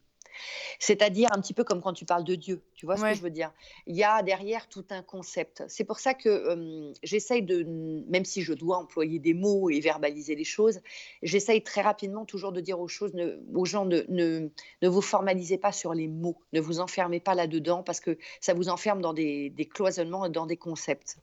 C'est-à-dire 0.79 1.29
un 1.31 1.41
petit 1.41 1.53
peu 1.53 1.63
comme 1.63 1.81
quand 1.81 1.93
tu 1.93 2.05
parles 2.05 2.23
de 2.23 2.35
Dieu, 2.35 2.61
tu 2.75 2.85
vois 2.85 2.97
ce 2.97 3.03
que 3.03 3.13
je 3.13 3.21
veux 3.21 3.29
dire? 3.29 3.51
Il 3.87 3.95
y 3.95 4.03
a 4.03 4.21
derrière 4.23 4.67
tout 4.67 4.85
un 4.89 5.01
concept. 5.01 5.63
C'est 5.67 5.83
pour 5.83 5.99
ça 5.99 6.13
que 6.13 6.93
j'essaye 7.03 7.43
de, 7.43 7.63
même 8.09 8.25
si 8.25 8.41
je 8.41 8.53
dois 8.53 8.77
employer 8.77 9.19
des 9.19 9.33
mots 9.33 9.69
et 9.69 9.79
verbaliser 9.79 10.35
les 10.35 10.43
choses, 10.43 10.81
j'essaye 11.21 11.63
très 11.63 11.81
rapidement 11.81 12.25
toujours 12.25 12.51
de 12.51 12.61
dire 12.61 12.79
aux 12.79 12.87
choses, 12.87 13.13
aux 13.53 13.65
gens, 13.65 13.85
ne, 13.85 14.01
ne, 14.09 14.87
vous 14.87 15.01
formalisez 15.01 15.57
pas 15.57 15.71
sur 15.71 15.93
les 15.93 16.07
mots, 16.07 16.37
ne 16.53 16.59
vous 16.59 16.79
enfermez 16.79 17.19
pas 17.19 17.35
là-dedans 17.35 17.83
parce 17.83 17.99
que 17.99 18.17
ça 18.41 18.53
vous 18.53 18.69
enferme 18.69 19.01
dans 19.01 19.13
des, 19.13 19.49
des 19.49 19.65
cloisonnements, 19.65 20.29
dans 20.29 20.45
des 20.45 20.57
concepts. 20.57 21.17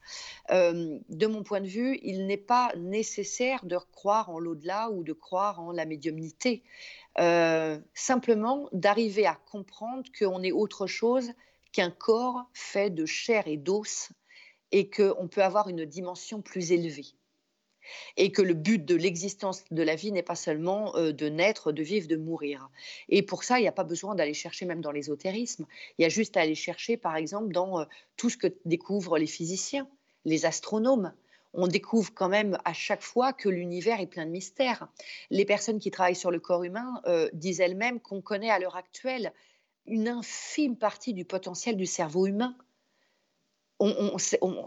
de 0.49 1.27
mon 1.27 1.43
point 1.43 1.61
de 1.61 1.67
vue, 1.67 1.99
il 2.03 2.25
n'est 2.27 2.37
pas 2.37 2.71
nécessaire 2.77 3.65
de 3.65 3.77
croire 3.91 4.29
en 4.29 4.39
l'au-delà 4.39 4.89
ou 4.89 5.03
de 5.03 5.13
croire 5.13 5.59
en 5.59 5.71
la 5.71 5.85
médiumnité. 5.85 6.63
Euh, 7.19 7.79
simplement 7.93 8.69
d'arriver 8.71 9.27
à 9.27 9.35
comprendre 9.35 10.03
qu'on 10.17 10.41
est 10.41 10.51
autre 10.51 10.87
chose 10.87 11.31
qu'un 11.71 11.91
corps 11.91 12.49
fait 12.53 12.89
de 12.89 13.05
chair 13.05 13.47
et 13.47 13.57
d'os 13.57 14.09
et 14.71 14.89
qu'on 14.89 15.27
peut 15.27 15.43
avoir 15.43 15.69
une 15.69 15.85
dimension 15.85 16.41
plus 16.41 16.71
élevée. 16.71 17.05
Et 18.17 18.31
que 18.31 18.41
le 18.41 18.53
but 18.53 18.83
de 18.83 18.95
l'existence 18.95 19.65
de 19.69 19.83
la 19.83 19.95
vie 19.95 20.11
n'est 20.11 20.23
pas 20.23 20.35
seulement 20.35 20.95
euh, 20.95 21.11
de 21.11 21.27
naître, 21.27 21.71
de 21.71 21.83
vivre, 21.83 22.07
de 22.07 22.15
mourir. 22.15 22.69
Et 23.09 23.21
pour 23.21 23.43
ça, 23.43 23.59
il 23.59 23.63
n'y 23.63 23.67
a 23.67 23.73
pas 23.73 23.83
besoin 23.83 24.15
d'aller 24.15 24.33
chercher 24.33 24.65
même 24.65 24.81
dans 24.81 24.91
l'ésotérisme. 24.91 25.67
Il 25.97 26.03
y 26.03 26.05
a 26.05 26.09
juste 26.09 26.37
à 26.37 26.41
aller 26.41 26.55
chercher, 26.55 26.95
par 26.95 27.17
exemple, 27.17 27.51
dans 27.51 27.81
euh, 27.81 27.85
tout 28.15 28.29
ce 28.29 28.37
que 28.37 28.47
découvrent 28.65 29.17
les 29.17 29.27
physiciens, 29.27 29.87
les 30.23 30.45
astronomes, 30.45 31.13
on 31.53 31.67
découvre 31.67 32.13
quand 32.13 32.29
même 32.29 32.57
à 32.65 32.73
chaque 32.73 33.03
fois 33.03 33.33
que 33.33 33.49
l'univers 33.49 33.99
est 33.99 34.07
plein 34.07 34.25
de 34.25 34.31
mystères. 34.31 34.87
Les 35.29 35.45
personnes 35.45 35.79
qui 35.79 35.91
travaillent 35.91 36.15
sur 36.15 36.31
le 36.31 36.39
corps 36.39 36.63
humain 36.63 37.01
euh, 37.05 37.29
disent 37.33 37.59
elles-mêmes 37.59 37.99
qu'on 37.99 38.21
connaît 38.21 38.49
à 38.49 38.59
l'heure 38.59 38.75
actuelle 38.75 39.33
une 39.85 40.07
infime 40.07 40.77
partie 40.77 41.13
du 41.13 41.25
potentiel 41.25 41.77
du 41.77 41.85
cerveau 41.85 42.25
humain. 42.25 42.55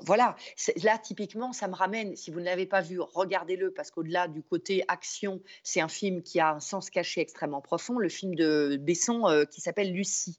voilà, 0.02 0.36
là 0.82 0.98
typiquement, 0.98 1.52
ça 1.52 1.68
me 1.68 1.74
ramène, 1.74 2.14
si 2.16 2.30
vous 2.30 2.40
ne 2.40 2.44
l'avez 2.44 2.66
pas 2.66 2.82
vu, 2.82 3.00
regardez-le, 3.00 3.72
parce 3.72 3.90
qu'au-delà 3.90 4.28
du 4.28 4.42
côté 4.42 4.84
action, 4.88 5.40
c'est 5.62 5.80
un 5.80 5.88
film 5.88 6.22
qui 6.22 6.38
a 6.38 6.52
un 6.52 6.60
sens 6.60 6.90
caché 6.90 7.22
extrêmement 7.22 7.62
profond, 7.62 7.98
le 7.98 8.10
film 8.10 8.34
de 8.34 8.76
Besson 8.78 9.26
euh, 9.26 9.44
qui 9.44 9.62
s'appelle 9.62 9.92
Lucie 9.92 10.38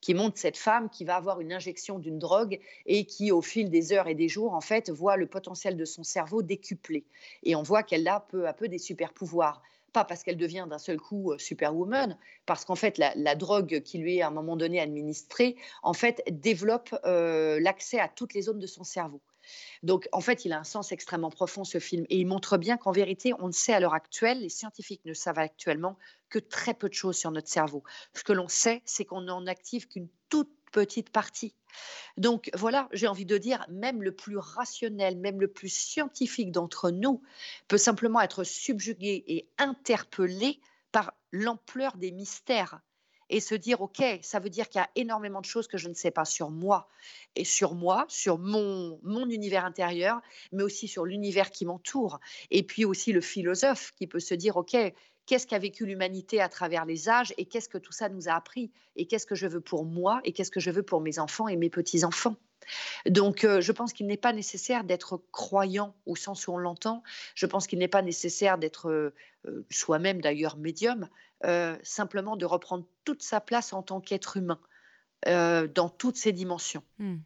qui 0.00 0.14
montre 0.14 0.38
cette 0.38 0.56
femme 0.56 0.88
qui 0.90 1.04
va 1.04 1.16
avoir 1.16 1.40
une 1.40 1.52
injection 1.52 1.98
d'une 1.98 2.18
drogue 2.18 2.58
et 2.86 3.04
qui, 3.04 3.32
au 3.32 3.42
fil 3.42 3.70
des 3.70 3.92
heures 3.92 4.08
et 4.08 4.14
des 4.14 4.28
jours, 4.28 4.54
en 4.54 4.60
fait, 4.60 4.90
voit 4.90 5.16
le 5.16 5.26
potentiel 5.26 5.76
de 5.76 5.84
son 5.84 6.02
cerveau 6.02 6.42
décuplé. 6.42 7.04
Et 7.42 7.56
on 7.56 7.62
voit 7.62 7.82
qu'elle 7.82 8.06
a 8.08 8.20
peu 8.20 8.46
à 8.46 8.52
peu 8.52 8.68
des 8.68 8.78
super 8.78 9.12
pouvoirs 9.12 9.62
pas 9.96 10.04
parce 10.04 10.22
qu'elle 10.22 10.36
devient 10.36 10.66
d'un 10.68 10.78
seul 10.78 11.00
coup 11.00 11.32
euh, 11.32 11.38
superwoman, 11.38 12.18
parce 12.44 12.66
qu'en 12.66 12.74
fait, 12.74 12.98
la, 12.98 13.34
drogue 13.34 13.80
qui 13.80 13.96
lui 13.96 14.18
est 14.18 14.22
à 14.22 14.26
un 14.26 14.30
moment 14.30 14.54
donné 14.54 14.78
administrée, 14.78 15.56
en 15.82 15.94
fait, 15.94 16.22
développe 16.30 16.94
euh, 17.06 17.58
l'accès 17.60 17.98
à 17.98 18.06
toutes 18.06 18.34
les 18.34 18.42
zones 18.42 18.58
de 18.58 18.66
son 18.66 18.84
cerveau. 18.84 19.22
Donc, 19.82 20.08
en 20.12 20.20
fait, 20.20 20.44
il 20.44 20.52
a 20.52 20.58
un 20.58 20.64
sens 20.64 20.92
extrêmement 20.92 21.30
profond, 21.30 21.64
ce 21.64 21.78
film. 21.78 22.04
Et 22.08 22.18
il 22.18 22.26
montre 22.26 22.56
bien 22.56 22.76
qu'en 22.76 22.92
vérité, 22.92 23.32
on 23.38 23.48
ne 23.48 23.52
sait 23.52 23.72
à 23.72 23.80
l'heure 23.80 23.94
actuelle, 23.94 24.40
les 24.40 24.48
scientifiques 24.48 25.04
ne 25.04 25.14
savent 25.14 25.38
actuellement 25.38 25.98
que 26.28 26.38
très 26.38 26.74
peu 26.74 26.88
de 26.88 26.94
choses 26.94 27.16
sur 27.16 27.30
notre 27.30 27.48
cerveau. 27.48 27.84
Ce 28.14 28.24
que 28.24 28.32
l'on 28.32 28.48
sait, 28.48 28.82
c'est 28.84 29.04
qu'on 29.04 29.22
n'en 29.22 29.46
active 29.46 29.88
qu'une 29.88 30.08
toute 30.28 30.50
petite 30.72 31.10
partie. 31.10 31.54
Donc 32.16 32.50
voilà, 32.54 32.88
j'ai 32.92 33.06
envie 33.06 33.26
de 33.26 33.38
dire, 33.38 33.64
même 33.68 34.02
le 34.02 34.12
plus 34.12 34.36
rationnel, 34.36 35.16
même 35.16 35.40
le 35.40 35.48
plus 35.48 35.68
scientifique 35.68 36.52
d'entre 36.52 36.90
nous 36.90 37.22
peut 37.68 37.78
simplement 37.78 38.20
être 38.20 38.44
subjugué 38.44 39.24
et 39.26 39.48
interpellé 39.58 40.60
par 40.92 41.14
l'ampleur 41.32 41.96
des 41.96 42.12
mystères 42.12 42.80
et 43.30 43.40
se 43.40 43.54
dire, 43.54 43.80
OK, 43.80 44.02
ça 44.22 44.38
veut 44.38 44.50
dire 44.50 44.68
qu'il 44.68 44.80
y 44.80 44.84
a 44.84 44.90
énormément 44.96 45.40
de 45.40 45.46
choses 45.46 45.68
que 45.68 45.78
je 45.78 45.88
ne 45.88 45.94
sais 45.94 46.10
pas 46.10 46.24
sur 46.24 46.50
moi 46.50 46.88
et 47.34 47.44
sur 47.44 47.74
moi, 47.74 48.04
sur 48.08 48.38
mon, 48.38 48.98
mon 49.02 49.28
univers 49.28 49.64
intérieur, 49.64 50.20
mais 50.52 50.62
aussi 50.62 50.88
sur 50.88 51.04
l'univers 51.04 51.50
qui 51.50 51.66
m'entoure. 51.66 52.20
Et 52.50 52.62
puis 52.62 52.84
aussi 52.84 53.12
le 53.12 53.20
philosophe 53.20 53.92
qui 53.96 54.06
peut 54.06 54.20
se 54.20 54.34
dire, 54.34 54.56
OK, 54.56 54.76
qu'est-ce 55.26 55.46
qu'a 55.46 55.58
vécu 55.58 55.86
l'humanité 55.86 56.40
à 56.40 56.48
travers 56.48 56.84
les 56.84 57.08
âges 57.08 57.34
et 57.36 57.46
qu'est-ce 57.46 57.68
que 57.68 57.78
tout 57.78 57.92
ça 57.92 58.08
nous 58.08 58.28
a 58.28 58.32
appris 58.32 58.70
et 58.94 59.06
qu'est-ce 59.06 59.26
que 59.26 59.34
je 59.34 59.46
veux 59.46 59.60
pour 59.60 59.84
moi 59.84 60.20
et 60.24 60.32
qu'est-ce 60.32 60.50
que 60.50 60.60
je 60.60 60.70
veux 60.70 60.84
pour 60.84 61.00
mes 61.00 61.18
enfants 61.18 61.48
et 61.48 61.56
mes 61.56 61.70
petits-enfants? 61.70 62.36
Donc, 63.06 63.44
euh, 63.44 63.60
je 63.60 63.72
pense 63.72 63.92
qu'il 63.92 64.06
n'est 64.06 64.16
pas 64.16 64.32
nécessaire 64.32 64.84
d'être 64.84 65.20
croyant 65.32 65.94
au 66.06 66.16
sens 66.16 66.48
où 66.48 66.52
on 66.52 66.58
l'entend. 66.58 67.02
Je 67.34 67.46
pense 67.46 67.66
qu'il 67.66 67.78
n'est 67.78 67.88
pas 67.88 68.02
nécessaire 68.02 68.58
d'être 68.58 68.90
euh, 68.90 69.14
euh, 69.46 69.64
soi-même 69.70 70.20
d'ailleurs 70.20 70.56
médium, 70.56 71.08
simplement 71.82 72.36
de 72.36 72.44
reprendre 72.44 72.84
toute 73.04 73.22
sa 73.22 73.40
place 73.40 73.72
en 73.72 73.82
tant 73.82 74.00
qu'être 74.00 74.36
humain 74.36 74.58
dans 75.26 75.88
toutes 75.88 76.16
ses 76.16 76.32
dimensions. 76.32 76.82
Mmh. 76.98 77.16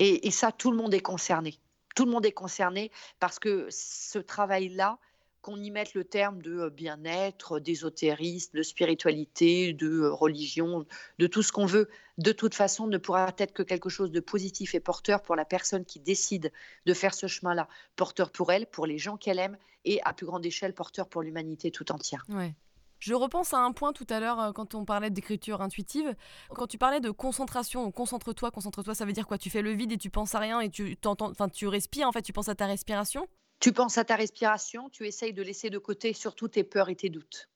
et 0.00 0.30
ça, 0.30 0.52
tout 0.52 0.70
le 0.70 0.76
monde 0.76 0.94
est 0.94 1.00
concerné. 1.00 1.58
Tout 1.94 2.06
le 2.06 2.10
monde 2.10 2.26
est 2.26 2.32
concerné 2.32 2.90
parce 3.20 3.38
que 3.38 3.68
ce 3.70 4.18
travail-là, 4.18 4.98
qu'on 5.44 5.62
y 5.62 5.70
mette 5.70 5.92
le 5.92 6.04
terme 6.04 6.40
de 6.40 6.70
bien-être, 6.70 7.60
d'ésotérisme, 7.60 8.56
de 8.56 8.62
spiritualité, 8.62 9.74
de 9.74 10.06
religion, 10.06 10.86
de 11.18 11.26
tout 11.26 11.42
ce 11.42 11.52
qu'on 11.52 11.66
veut, 11.66 11.90
de 12.16 12.32
toute 12.32 12.54
façon 12.54 12.86
ne 12.86 12.96
pourra 12.96 13.30
être 13.36 13.52
que 13.52 13.62
quelque 13.62 13.90
chose 13.90 14.10
de 14.10 14.20
positif 14.20 14.74
et 14.74 14.80
porteur 14.80 15.20
pour 15.20 15.36
la 15.36 15.44
personne 15.44 15.84
qui 15.84 16.00
décide 16.00 16.50
de 16.86 16.94
faire 16.94 17.12
ce 17.12 17.26
chemin-là, 17.26 17.68
porteur 17.94 18.30
pour 18.30 18.52
elle, 18.52 18.66
pour 18.66 18.86
les 18.86 18.96
gens 18.96 19.18
qu'elle 19.18 19.38
aime 19.38 19.58
et 19.84 20.00
à 20.04 20.14
plus 20.14 20.24
grande 20.24 20.46
échelle 20.46 20.72
porteur 20.72 21.10
pour 21.10 21.20
l'humanité 21.20 21.70
tout 21.70 21.92
entière. 21.92 22.24
Ouais. 22.30 22.54
Je 22.98 23.12
repense 23.12 23.52
à 23.52 23.58
un 23.58 23.72
point 23.72 23.92
tout 23.92 24.06
à 24.08 24.20
l'heure 24.20 24.54
quand 24.54 24.74
on 24.74 24.86
parlait 24.86 25.10
d'écriture 25.10 25.60
intuitive. 25.60 26.14
Quand 26.54 26.66
tu 26.66 26.78
parlais 26.78 27.00
de 27.00 27.10
concentration, 27.10 27.90
concentre-toi, 27.92 28.50
concentre-toi, 28.50 28.94
ça 28.94 29.04
veut 29.04 29.12
dire 29.12 29.26
quoi? 29.26 29.36
Tu 29.36 29.50
fais 29.50 29.60
le 29.60 29.72
vide 29.72 29.92
et 29.92 29.98
tu 29.98 30.08
penses 30.08 30.34
à 30.34 30.38
rien 30.38 30.60
et 30.60 30.70
tu 30.70 30.96
t'entends, 30.96 31.30
enfin 31.30 31.50
tu 31.50 31.68
respires 31.68 32.08
en 32.08 32.12
fait, 32.12 32.22
tu 32.22 32.32
penses 32.32 32.48
à 32.48 32.54
ta 32.54 32.64
respiration? 32.64 33.28
Tu 33.60 33.72
penses 33.72 33.98
à 33.98 34.04
ta 34.04 34.16
respiration, 34.16 34.90
tu 34.90 35.06
essayes 35.06 35.32
de 35.32 35.42
laisser 35.42 35.70
de 35.70 35.78
côté 35.78 36.12
surtout 36.12 36.48
tes 36.48 36.64
peurs 36.64 36.88
et 36.88 36.96
tes 36.96 37.08
doutes. 37.08 37.48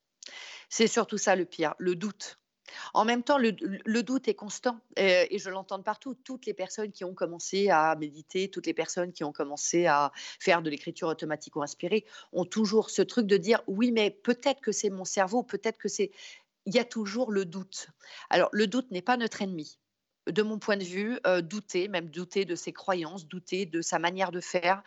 C'est 0.68 0.86
surtout 0.86 1.18
ça 1.18 1.36
le 1.36 1.44
pire, 1.44 1.74
le 1.78 1.94
doute. 1.94 2.38
En 2.94 3.04
même 3.04 3.22
temps, 3.22 3.38
le, 3.38 4.02
doute 4.02 4.28
est 4.28 4.34
constant 4.34 4.78
et 4.96 5.38
je 5.38 5.50
l'entends 5.50 5.82
partout. 5.82 6.14
Toutes 6.14 6.46
les 6.46 6.54
personnes 6.54 6.92
qui 6.92 7.04
ont 7.04 7.14
commencé 7.14 7.70
à 7.70 7.96
méditer, 7.96 8.50
toutes 8.50 8.66
les 8.66 8.74
personnes 8.74 9.12
qui 9.12 9.24
ont 9.24 9.32
commencé 9.32 9.87
à 9.87 10.12
faire 10.38 10.62
de 10.62 10.70
l'écriture 10.70 11.08
automatique 11.08 11.56
ou 11.56 11.62
inspirée 11.62 12.04
ont 12.32 12.44
toujours 12.44 12.90
ce 12.90 13.02
truc 13.02 13.26
de 13.26 13.37
dire 13.37 13.62
oui, 13.66 13.90
mais 13.90 14.11
peut-être 14.11 14.61
que 14.61 14.72
c'est 14.72 14.90
mon 14.90 15.04
cerveau, 15.04 15.42
peut-être 15.42 15.78
que 15.78 15.88
c'est. 15.88 16.11
Il 16.66 16.74
y 16.74 16.78
a 16.78 16.84
toujours 16.84 17.32
le 17.32 17.46
doute. 17.46 17.88
Alors, 18.28 18.50
le 18.52 18.66
doute 18.66 18.90
n'est 18.90 19.02
pas 19.02 19.16
notre 19.16 19.40
ennemi 19.40 19.78
de 20.28 20.42
mon 20.42 20.58
point 20.58 20.76
de 20.76 20.84
vue, 20.84 21.18
douter, 21.42 21.88
même 21.88 22.08
douter 22.08 22.44
de 22.44 22.54
ses 22.54 22.72
croyances, 22.72 23.26
douter 23.26 23.66
de 23.66 23.80
sa 23.80 23.98
manière 23.98 24.30
de 24.30 24.40
faire. 24.40 24.82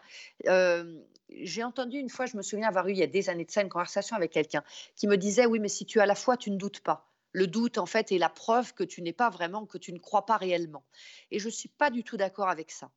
J'ai 1.30 1.64
entendu 1.64 1.98
une 1.98 2.10
fois, 2.10 2.26
je 2.26 2.36
me 2.36 2.42
souviens 2.42 2.68
avoir 2.68 2.88
eu 2.88 2.92
il 2.92 2.98
y 2.98 3.04
a 3.04 3.08
des 3.08 3.30
années 3.30 3.46
de 3.46 3.52
ça 3.52 3.62
une 3.62 3.70
conversation 3.70 4.16
avec 4.16 4.32
quelqu'un 4.32 4.64
qui 4.96 5.08
me 5.08 5.18
disait 5.18 5.46
oui, 5.46 5.60
mais 5.60 5.70
si 5.70 5.86
tu 5.86 6.00
as 6.00 6.06
la 6.06 6.16
foi, 6.16 6.38
tu 6.38 6.52
ne 6.52 6.58
doutes 6.58 6.82
pas. 6.82 7.08
Le 7.32 7.48
doute, 7.48 7.78
en 7.78 7.86
fait, 7.86 8.12
est 8.12 8.18
la 8.18 8.28
preuve 8.28 8.74
que 8.74 8.84
tu 8.84 9.02
n'es 9.02 9.14
pas 9.14 9.30
vraiment, 9.30 9.66
que 9.66 9.78
tu 9.78 9.94
ne 9.94 10.00
crois 10.00 10.26
pas 10.26 10.36
réellement. 10.36 10.84
Et 11.32 11.40
je 11.40 11.46
ne 11.46 11.52
suis 11.52 11.70
pas 11.70 11.90
du 11.90 12.04
tout 12.04 12.18
d'accord 12.18 12.50
avec 12.50 12.72
ça 12.72 12.92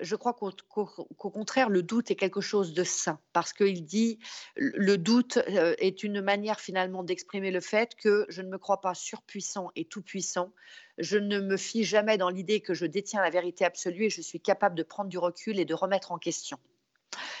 je 0.00 0.16
crois 0.16 0.34
qu'au 0.34 1.30
contraire, 1.30 1.68
le 1.68 1.82
doute 1.82 2.10
est 2.10 2.16
quelque 2.16 2.40
chose 2.40 2.72
de 2.72 2.84
sain, 2.84 3.20
parce 3.32 3.52
qu'il 3.52 3.84
dit, 3.84 4.18
le 4.56 4.96
doute 4.96 5.38
euh, 5.48 5.74
est 5.78 6.02
une 6.02 6.20
manière 6.20 6.60
finalement 6.60 7.04
d'exprimer 7.04 7.50
le 7.50 7.60
fait 7.60 7.94
que 7.94 8.26
je 8.28 8.42
ne 8.42 8.48
me 8.48 8.58
crois 8.58 8.80
pas 8.80 8.94
surpuissant 8.94 9.70
et 9.76 9.84
tout-puissant, 9.84 10.52
je 10.98 11.18
ne 11.18 11.40
me 11.40 11.56
fie 11.56 11.84
jamais 11.84 12.18
dans 12.18 12.30
l'idée 12.30 12.60
que 12.60 12.74
je 12.74 12.86
détiens 12.86 13.22
la 13.22 13.30
vérité 13.30 13.64
absolue 13.64 14.04
et 14.04 14.10
je 14.10 14.20
suis 14.20 14.40
capable 14.40 14.74
de 14.74 14.82
prendre 14.82 15.08
du 15.08 15.18
recul 15.18 15.58
et 15.58 15.64
de 15.64 15.74
remettre 15.74 16.12
en 16.12 16.18
question. 16.18 16.58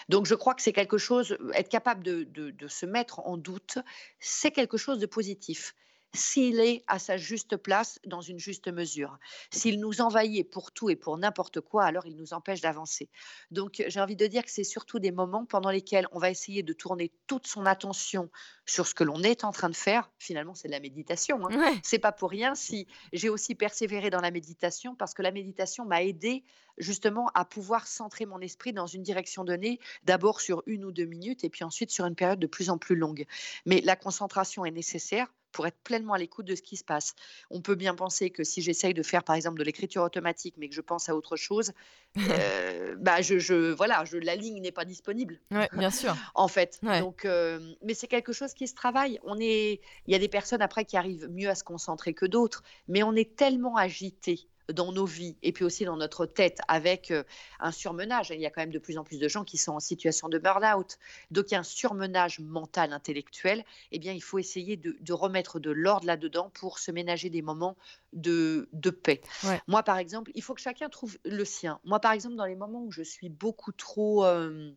Donc 0.08 0.26
je 0.26 0.34
crois 0.34 0.54
que 0.54 0.62
c'est 0.62 0.72
quelque 0.72 0.98
chose, 0.98 1.38
être 1.54 1.68
capable 1.68 2.02
de 2.02 2.68
se 2.68 2.86
mettre 2.86 3.20
en 3.20 3.36
doute, 3.36 3.78
c'est 4.18 4.50
quelque 4.50 4.76
chose 4.76 4.98
de 4.98 5.06
positif 5.06 5.74
s'il 6.12 6.58
est 6.60 6.82
à 6.86 6.98
sa 6.98 7.16
juste 7.16 7.56
place 7.56 8.00
dans 8.04 8.20
une 8.20 8.38
juste 8.38 8.68
mesure. 8.68 9.18
S'il 9.50 9.78
nous 9.80 10.00
envahit 10.00 10.48
pour 10.50 10.72
tout 10.72 10.90
et 10.90 10.96
pour 10.96 11.16
n'importe 11.18 11.60
quoi, 11.60 11.84
alors 11.84 12.06
il 12.06 12.16
nous 12.16 12.32
empêche 12.32 12.60
d'avancer. 12.60 13.08
Donc 13.50 13.82
j'ai 13.86 14.00
envie 14.00 14.16
de 14.16 14.26
dire 14.26 14.44
que 14.44 14.50
c'est 14.50 14.64
surtout 14.64 14.98
des 14.98 15.12
moments 15.12 15.44
pendant 15.44 15.70
lesquels 15.70 16.06
on 16.12 16.18
va 16.18 16.30
essayer 16.30 16.62
de 16.62 16.72
tourner 16.72 17.12
toute 17.26 17.46
son 17.46 17.64
attention 17.66 18.30
sur 18.66 18.86
ce 18.86 18.94
que 18.94 19.04
l'on 19.04 19.22
est 19.22 19.44
en 19.44 19.52
train 19.52 19.68
de 19.68 19.76
faire. 19.76 20.10
Finalement, 20.18 20.54
c'est 20.54 20.68
de 20.68 20.72
la 20.72 20.80
méditation. 20.80 21.48
Hein. 21.48 21.78
C'est 21.82 21.98
pas 21.98 22.12
pour 22.12 22.30
rien 22.30 22.54
si 22.54 22.86
j'ai 23.12 23.28
aussi 23.28 23.54
persévéré 23.54 24.10
dans 24.10 24.20
la 24.20 24.30
méditation 24.30 24.94
parce 24.96 25.14
que 25.14 25.22
la 25.22 25.30
méditation 25.30 25.84
m'a 25.84 26.02
aidé 26.02 26.44
justement 26.78 27.30
à 27.34 27.44
pouvoir 27.44 27.86
centrer 27.86 28.26
mon 28.26 28.40
esprit 28.40 28.72
dans 28.72 28.86
une 28.86 29.02
direction 29.02 29.44
donnée, 29.44 29.78
d'abord 30.04 30.40
sur 30.40 30.62
une 30.66 30.84
ou 30.84 30.92
deux 30.92 31.04
minutes 31.04 31.44
et 31.44 31.50
puis 31.50 31.64
ensuite 31.64 31.90
sur 31.90 32.06
une 32.06 32.14
période 32.14 32.40
de 32.40 32.46
plus 32.46 32.70
en 32.70 32.78
plus 32.78 32.96
longue. 32.96 33.26
Mais 33.66 33.80
la 33.82 33.96
concentration 33.96 34.64
est 34.64 34.70
nécessaire 34.70 35.32
pour 35.52 35.66
être 35.66 35.78
pleinement 35.82 36.14
à 36.14 36.18
l'écoute 36.18 36.46
de 36.46 36.54
ce 36.54 36.62
qui 36.62 36.76
se 36.76 36.84
passe. 36.84 37.14
On 37.50 37.60
peut 37.60 37.74
bien 37.74 37.94
penser 37.94 38.30
que 38.30 38.44
si 38.44 38.62
j'essaye 38.62 38.94
de 38.94 39.02
faire 39.02 39.24
par 39.24 39.36
exemple 39.36 39.58
de 39.58 39.64
l'écriture 39.64 40.02
automatique, 40.02 40.54
mais 40.58 40.68
que 40.68 40.74
je 40.74 40.80
pense 40.80 41.08
à 41.08 41.16
autre 41.16 41.36
chose, 41.36 41.72
euh, 42.18 42.96
bah 42.98 43.20
je, 43.22 43.72
voilà, 43.72 44.04
je, 44.04 44.16
la 44.16 44.36
ligne 44.36 44.60
n'est 44.60 44.72
pas 44.72 44.84
disponible. 44.84 45.40
Oui, 45.50 45.64
bien 45.72 45.90
sûr. 45.90 46.16
en 46.34 46.48
fait. 46.48 46.80
Donc, 46.82 47.24
euh, 47.24 47.74
mais 47.82 47.94
c'est 47.94 48.08
quelque 48.08 48.32
chose 48.32 48.54
qui 48.54 48.66
se 48.68 48.74
travaille. 48.74 49.18
On 49.24 49.38
est, 49.40 49.80
il 50.06 50.12
y 50.12 50.14
a 50.14 50.18
des 50.18 50.28
personnes 50.28 50.62
après 50.62 50.84
qui 50.84 50.96
arrivent 50.96 51.28
mieux 51.30 51.48
à 51.48 51.54
se 51.54 51.64
concentrer 51.64 52.14
que 52.14 52.26
d'autres, 52.26 52.62
mais 52.88 53.02
on 53.02 53.14
est 53.14 53.36
tellement 53.36 53.76
agité 53.76 54.48
dans 54.72 54.92
nos 54.92 55.06
vies 55.06 55.36
et 55.42 55.52
puis 55.52 55.64
aussi 55.64 55.84
dans 55.84 55.96
notre 55.96 56.26
tête 56.26 56.58
avec 56.68 57.10
euh, 57.10 57.22
un 57.58 57.72
surmenage. 57.72 58.30
Il 58.30 58.40
y 58.40 58.46
a 58.46 58.50
quand 58.50 58.60
même 58.60 58.72
de 58.72 58.78
plus 58.78 58.98
en 58.98 59.04
plus 59.04 59.18
de 59.18 59.28
gens 59.28 59.44
qui 59.44 59.58
sont 59.58 59.72
en 59.72 59.80
situation 59.80 60.28
de 60.28 60.38
burn-out. 60.38 60.98
Donc 61.30 61.50
il 61.50 61.54
y 61.54 61.56
a 61.56 61.60
un 61.60 61.64
surmenage 61.64 62.40
mental, 62.40 62.92
intellectuel. 62.92 63.64
Eh 63.92 63.98
bien, 63.98 64.12
il 64.12 64.22
faut 64.22 64.38
essayer 64.38 64.76
de, 64.76 65.12
remettre 65.12 65.60
de 65.60 65.70
l'ordre 65.70 66.06
là-dedans 66.06 66.50
pour 66.54 66.78
se 66.78 66.90
ménager 66.90 67.30
des 67.30 67.42
moments 67.42 67.76
de, 68.12 68.68
paix. 69.02 69.20
Moi, 69.66 69.82
par 69.82 69.98
exemple, 69.98 70.30
il 70.34 70.42
faut 70.42 70.54
que 70.54 70.60
chacun 70.60 70.88
trouve 70.88 71.18
le 71.24 71.44
sien. 71.44 71.80
Moi, 71.84 72.00
par 72.00 72.12
exemple, 72.12 72.36
dans 72.36 72.46
les 72.46 72.56
moments 72.56 72.84
où 72.84 72.92
je 72.92 73.02
suis 73.02 73.28
beaucoup 73.28 73.72
trop... 73.72 74.24
Euh, 74.24 74.72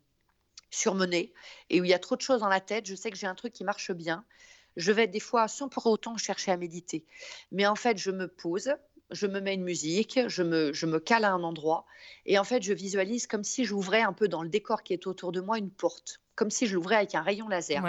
surmenée 0.74 1.34
et 1.70 1.80
où 1.80 1.84
il 1.84 1.90
y 1.92 1.94
a 1.94 2.00
trop 2.00 2.16
de 2.16 2.22
choses 2.22 2.40
dans 2.40 2.50
la 2.50 2.60
tête, 2.60 2.88
je 2.88 2.96
sais 2.96 3.12
que 3.12 3.18
j'ai 3.18 3.28
un 3.28 3.36
truc 3.36 3.54
qui 3.54 3.64
marche 3.64 3.92
bien. 3.92 4.26
Je 4.76 4.92
vais 4.92 5.08
des 5.08 5.20
fois 5.20 5.48
sans 5.48 5.70
pour 5.70 5.86
autant 5.86 6.18
chercher 6.18 6.52
à 6.52 6.58
méditer. 6.58 7.06
Mais 7.52 7.66
en 7.66 7.76
fait, 7.76 7.98
je 7.98 8.12
me 8.12 8.28
pose, 8.28 8.74
je 9.12 9.28
me 9.28 9.40
mets 9.40 9.54
une 9.54 9.64
musique, 9.64 10.20
je 10.28 10.44
me, 10.44 10.74
je 10.74 10.86
me 10.86 11.00
cale 11.00 11.26
à 11.26 11.32
un 11.32 11.44
endroit, 11.44 11.86
et 12.26 12.38
en 12.38 12.44
fait, 12.44 12.64
je 12.64 12.74
visualise 12.74 13.28
comme 13.28 13.44
si 13.44 13.66
j'ouvrais 13.66 14.02
un 14.02 14.14
peu 14.14 14.28
dans 14.28 14.44
le 14.44 14.50
décor 14.50 14.84
qui 14.84 14.94
est 14.94 15.08
autour 15.08 15.32
de 15.32 15.42
moi 15.42 15.58
une 15.58 15.70
porte, 15.70 16.22
comme 16.36 16.50
si 16.50 16.68
je 16.68 16.76
l'ouvrais 16.76 16.96
avec 16.96 17.16
un 17.16 17.22
rayon 17.22 17.48
laser. 17.48 17.84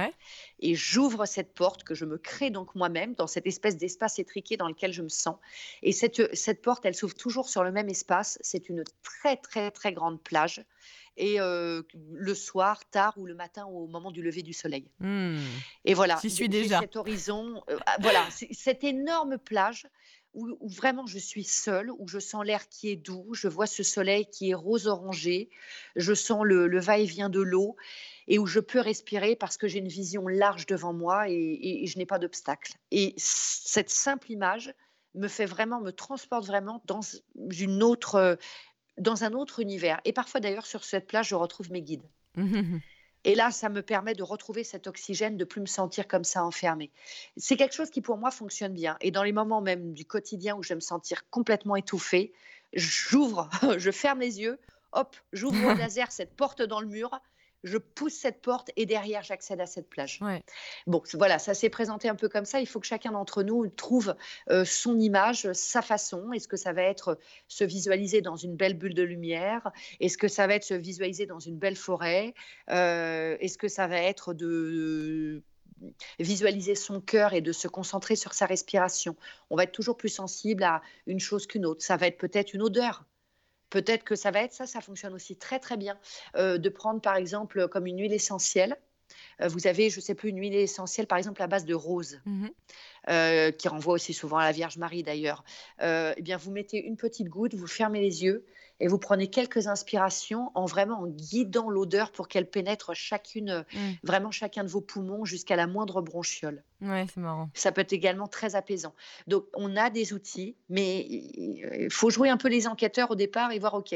Et 0.61 0.75
j'ouvre 0.75 1.27
cette 1.27 1.55
porte 1.55 1.85
que 1.85 1.95
je 1.95 2.05
me 2.05 2.19
crée 2.19 2.51
donc 2.51 2.75
moi-même 2.75 3.15
dans 3.15 3.27
cette 3.27 3.47
espèce 3.47 3.77
d'espace 3.77 4.19
étriqué 4.19 4.57
dans 4.57 4.69
lequel 4.69 4.93
je 4.93 5.03
me 5.03 5.09
sens. 5.09 5.37
Et 5.83 5.93
cette, 5.93 6.35
cette 6.35 6.61
porte, 6.61 6.85
elle 6.85 6.95
s'ouvre 6.95 7.15
toujours 7.15 7.49
sur 7.49 7.65
le 7.65 7.73
même 7.73 7.89
espace. 7.89 8.39
C'est 8.43 8.69
une 8.69 8.85
très, 9.03 9.37
très, 9.37 9.71
très 9.71 9.93
grande 9.93 10.23
plage 10.23 10.65
et 11.17 11.41
euh, 11.41 11.83
le 12.13 12.35
soir, 12.35 12.85
tard 12.91 13.15
ou 13.17 13.27
le 13.27 13.35
matin 13.35 13.67
au 13.67 13.87
moment 13.87 14.11
du 14.11 14.23
lever 14.23 14.43
du 14.43 14.53
soleil. 14.53 14.91
Mmh. 15.01 15.39
Et 15.85 15.95
voilà, 15.95 16.19
j'y 16.21 16.31
suis 16.31 16.49
déjà. 16.49 16.81
Cet 16.81 16.97
horizon, 16.97 17.63
euh, 17.71 17.79
ah, 17.87 17.97
voilà, 18.01 18.27
cette 18.51 18.85
énorme 18.85 19.39
plage 19.39 19.87
où, 20.35 20.57
vraiment 20.69 21.07
je 21.07 21.19
suis 21.19 21.45
seule, 21.45 21.91
où 21.91 22.09
je 22.09 22.19
sens 22.19 22.45
l'air 22.45 22.69
qui 22.69 22.91
est 22.91 22.97
doux, 22.97 23.33
je 23.33 23.49
vois 23.49 23.67
ce 23.67 23.83
soleil 23.83 24.27
qui 24.27 24.51
est 24.51 24.55
rose 24.55 24.87
orangé, 24.87 25.49
je 25.97 26.13
sens 26.13 26.45
le, 26.45 26.79
va-et-vient 26.79 27.31
de 27.31 27.41
l'eau 27.41 27.77
et 28.27 28.39
où 28.39 28.47
je 28.47 28.61
peux 28.61 28.81
respirer 28.81 29.37
parce 29.37 29.57
que 29.57 29.69
j'ai 29.69 29.79
une 29.79 29.89
vision 29.89 30.27
large 30.29 30.67
devant 30.67 30.93
moi 30.93 31.29
et, 31.29 31.87
je 31.87 31.99
n'ai 31.99 32.07
pas 32.07 32.19
d'obstacle. 32.19 32.75
Et 32.91 33.15
cette 33.17 33.91
simple 33.91 34.31
image 34.33 34.75
me 35.15 35.29
fait 35.29 35.47
vraiment, 35.47 35.81
me 35.81 35.93
transporte 35.93 36.45
vraiment 36.45 36.83
dans 36.87 37.01
une 37.51 37.83
autre, 37.83 38.39
dans 38.99 39.25
un 39.25 39.33
autre 39.33 39.61
univers. 39.61 40.01
Et 40.05 40.13
parfois 40.13 40.41
d'ailleurs 40.41 40.67
sur 40.67 40.85
cette 40.85 41.07
plage, 41.07 41.29
je 41.29 41.35
retrouve 41.35 41.71
mes 41.71 41.83
guides. 41.83 42.09
Et 43.25 43.35
là, 43.35 43.51
ça 43.51 43.69
me 43.69 43.83
permet 43.83 44.15
de 44.15 44.23
retrouver 44.23 44.65
cet 44.65 44.87
oxygène, 44.87 45.37
de 45.37 45.45
plus 45.45 45.61
me 45.61 45.67
sentir 45.67 46.07
comme 46.07 46.25
ça 46.25 46.45
enfermée. 46.45 46.91
C'est 47.37 47.57
quelque 47.57 47.75
chose 47.75 47.91
qui 47.91 48.03
pour 48.03 48.19
moi 48.19 48.31
fonctionne 48.31 48.75
bien. 48.75 48.97
Et 49.01 49.11
dans 49.11 49.23
les 49.23 49.33
moments 49.33 49.63
même 49.63 49.95
du 49.95 50.05
quotidien 50.05 50.57
où 50.57 50.63
je 50.63 50.71
vais 50.71 50.75
me 50.75 50.81
sentir 50.81 51.29
complètement 51.31 51.77
étouffée, 51.77 52.33
j'ouvre, 52.75 53.49
je 53.79 53.91
ferme 53.91 54.21
les 54.21 54.41
yeux, 54.41 54.59
hop, 54.93 55.17
j'ouvre 55.33 55.73
au 55.73 55.75
laser 55.75 56.13
cette 56.13 56.35
porte 56.35 56.63
dans 56.63 56.81
le 56.81 56.87
mur 56.87 57.19
je 57.65 57.79
pousse 57.79 58.15
cette 58.15 58.41
porte 58.43 58.71
et 58.77 58.87
derrière, 58.87 59.23
j'accède 59.23 59.61
à 59.61 59.67
cette 59.67 59.89
plage. 59.89 60.21
Bon, 60.87 61.03
voilà, 61.15 61.39
ça 61.39 61.55
s'est 61.55 61.71
présenté 61.71 62.09
un 62.09 62.15
peu 62.15 62.29
comme 62.29 62.45
ça. 62.45 62.61
Il 62.61 62.67
faut 62.67 62.79
que 62.79 62.87
chacun 62.87 63.13
d'entre 63.13 63.43
nous 63.43 63.67
trouve 63.69 64.15
euh, 64.51 64.65
son 64.65 64.99
image, 65.01 65.51
sa 65.53 65.83
façon. 65.83 66.33
Est-ce 66.33 66.47
que 66.47 66.57
ça 66.57 66.73
va 66.73 66.83
être 66.83 67.19
se 67.49 67.65
visualiser 67.65 68.21
dans 68.21 68.37
une 68.37 68.55
belle 68.55 68.75
bulle 68.75 68.95
de 68.95 69.03
lumière? 69.03 69.73
Est-ce 69.99 70.19
que 70.19 70.29
ça 70.29 70.47
va 70.47 70.55
être 70.55 70.65
se 70.65 70.75
visualiser 70.75 71.27
dans 71.27 71.41
une 71.41 71.59
belle 71.59 71.77
forêt? 71.77 72.35
Euh, 72.71 73.37
Est-ce 73.41 73.59
que 73.59 73.69
ça 73.69 73.87
va 73.87 73.99
être 73.99 74.35
de 74.35 75.43
visualiser 76.19 76.75
son 76.75 77.01
cœur 77.01 77.33
et 77.33 77.41
de 77.41 77.53
se 77.53 77.67
concentrer 77.67 78.17
sur 78.17 78.35
sa 78.35 78.47
respiration? 78.47 79.17
On 79.49 79.57
va 79.57 79.65
être 79.65 79.73
toujours 79.73 79.97
plus 79.97 80.11
sensible 80.11 80.63
à 80.63 80.83
une 81.07 81.21
chose 81.21 81.47
qu'une 81.47 81.65
autre. 81.65 81.83
Ça 81.83 81.97
va 81.97 82.07
être 82.07 82.19
peut-être 82.19 82.53
une 82.53 82.63
odeur. 82.63 83.05
Peut-être 83.75 84.05
que 84.05 84.15
ça 84.15 84.31
va 84.31 84.43
être 84.43 84.53
ça, 84.53 84.69
ça 84.69 84.81
fonctionne 84.81 85.15
aussi 85.15 85.35
très 85.35 85.59
très 85.59 85.77
bien, 85.77 85.99
euh, 86.37 86.59
de 86.59 86.69
prendre 86.69 87.01
par 87.01 87.17
exemple 87.17 87.67
comme 87.67 87.89
une 87.89 87.99
huile 87.99 88.13
essentielle. 88.13 88.77
Euh, 89.41 89.49
vous 89.49 89.67
avez, 89.67 89.91
je 89.91 89.97
ne 89.97 90.01
sais 90.01 90.15
plus, 90.15 90.29
une 90.29 90.39
huile 90.39 90.55
essentielle, 90.55 91.09
par 91.09 91.19
exemple 91.19 91.43
à 91.43 91.49
base 91.49 91.65
de 91.65 91.75
rose, 91.75 92.21
mmh 92.25 92.47
euh, 93.11 93.51
qui 93.51 93.69
renvoie 93.69 93.95
aussi 93.95 94.15
souvent 94.15 94.39
à 94.39 94.45
la 94.45 94.53
Vierge 94.53 94.79
Marie 94.79 95.03
d'ailleurs. 95.03 95.45
eh 95.81 96.23
bien, 96.23 96.37
vous 96.37 96.53
mettez 96.53 96.79
une 96.87 96.97
petite 96.97 97.29
goutte, 97.29 97.55
vous 97.55 97.67
fermez 97.67 98.01
les 98.01 98.23
yeux 98.23 98.47
et 98.81 98.89
vous 98.89 98.99
prenez 98.99 99.29
quelques 99.29 99.67
inspirations 99.67 100.51
en 100.55 100.67
vraiment 100.67 101.01
en 101.01 101.07
guidant 101.07 101.71
l'odeur 101.71 102.11
pour 102.11 102.29
qu'elle 102.29 102.49
pénètre 102.49 102.95
chacune, 102.95 103.65
mmh. 103.73 103.79
vraiment 104.03 104.31
chacun 104.31 104.65
de 104.65 104.69
vos 104.69 104.81
poumons 104.81 105.25
jusqu'à 105.25 105.57
la 105.57 105.67
moindre 105.67 106.03
bronchiole. 106.03 106.63
Ouais, 106.81 107.07
c'est 107.13 107.21
marrant. 107.21 107.51
Ça 107.55 107.73
peut 107.73 107.81
être 107.81 107.93
également 107.93 108.27
très 108.27 108.57
apaisant. 108.57 108.95
Donc, 109.27 109.47
on 109.55 109.77
a 109.77 109.91
des 109.91 110.13
outils, 110.13 110.57
mais 110.69 111.07
il 111.09 111.89
faut 111.91 112.11
jouer 112.11 112.29
un 112.29 112.37
peu 112.37 112.49
les 112.49 112.67
enquêteurs 112.67 113.11
au 113.11 113.15
départ 113.15 113.53
et 113.53 113.59
voir, 113.59 113.75
OK, 113.75 113.95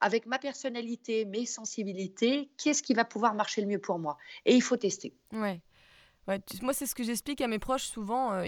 avec 0.00 0.26
ma 0.26 0.38
personnalité, 0.38 1.24
mes 1.24 1.46
sensibilités, 1.46 2.50
qu'est-ce 2.58 2.82
qui 2.82 2.94
va 2.94 3.04
pouvoir 3.04 3.34
marcher 3.34 3.60
le 3.60 3.68
mieux 3.68 3.78
pour 3.78 3.98
moi? 3.98 4.18
Et 4.46 4.54
il 4.54 4.62
faut 4.62 4.76
tester. 4.76 5.14
Ouais 5.32 5.60
moi, 6.26 6.72
c'est 6.72 6.86
ce 6.86 6.94
que 6.94 7.02
j'explique 7.02 7.40
à 7.40 7.48
mes 7.48 7.58
proches 7.58 7.84
souvent. 7.84 8.32
Euh, 8.32 8.46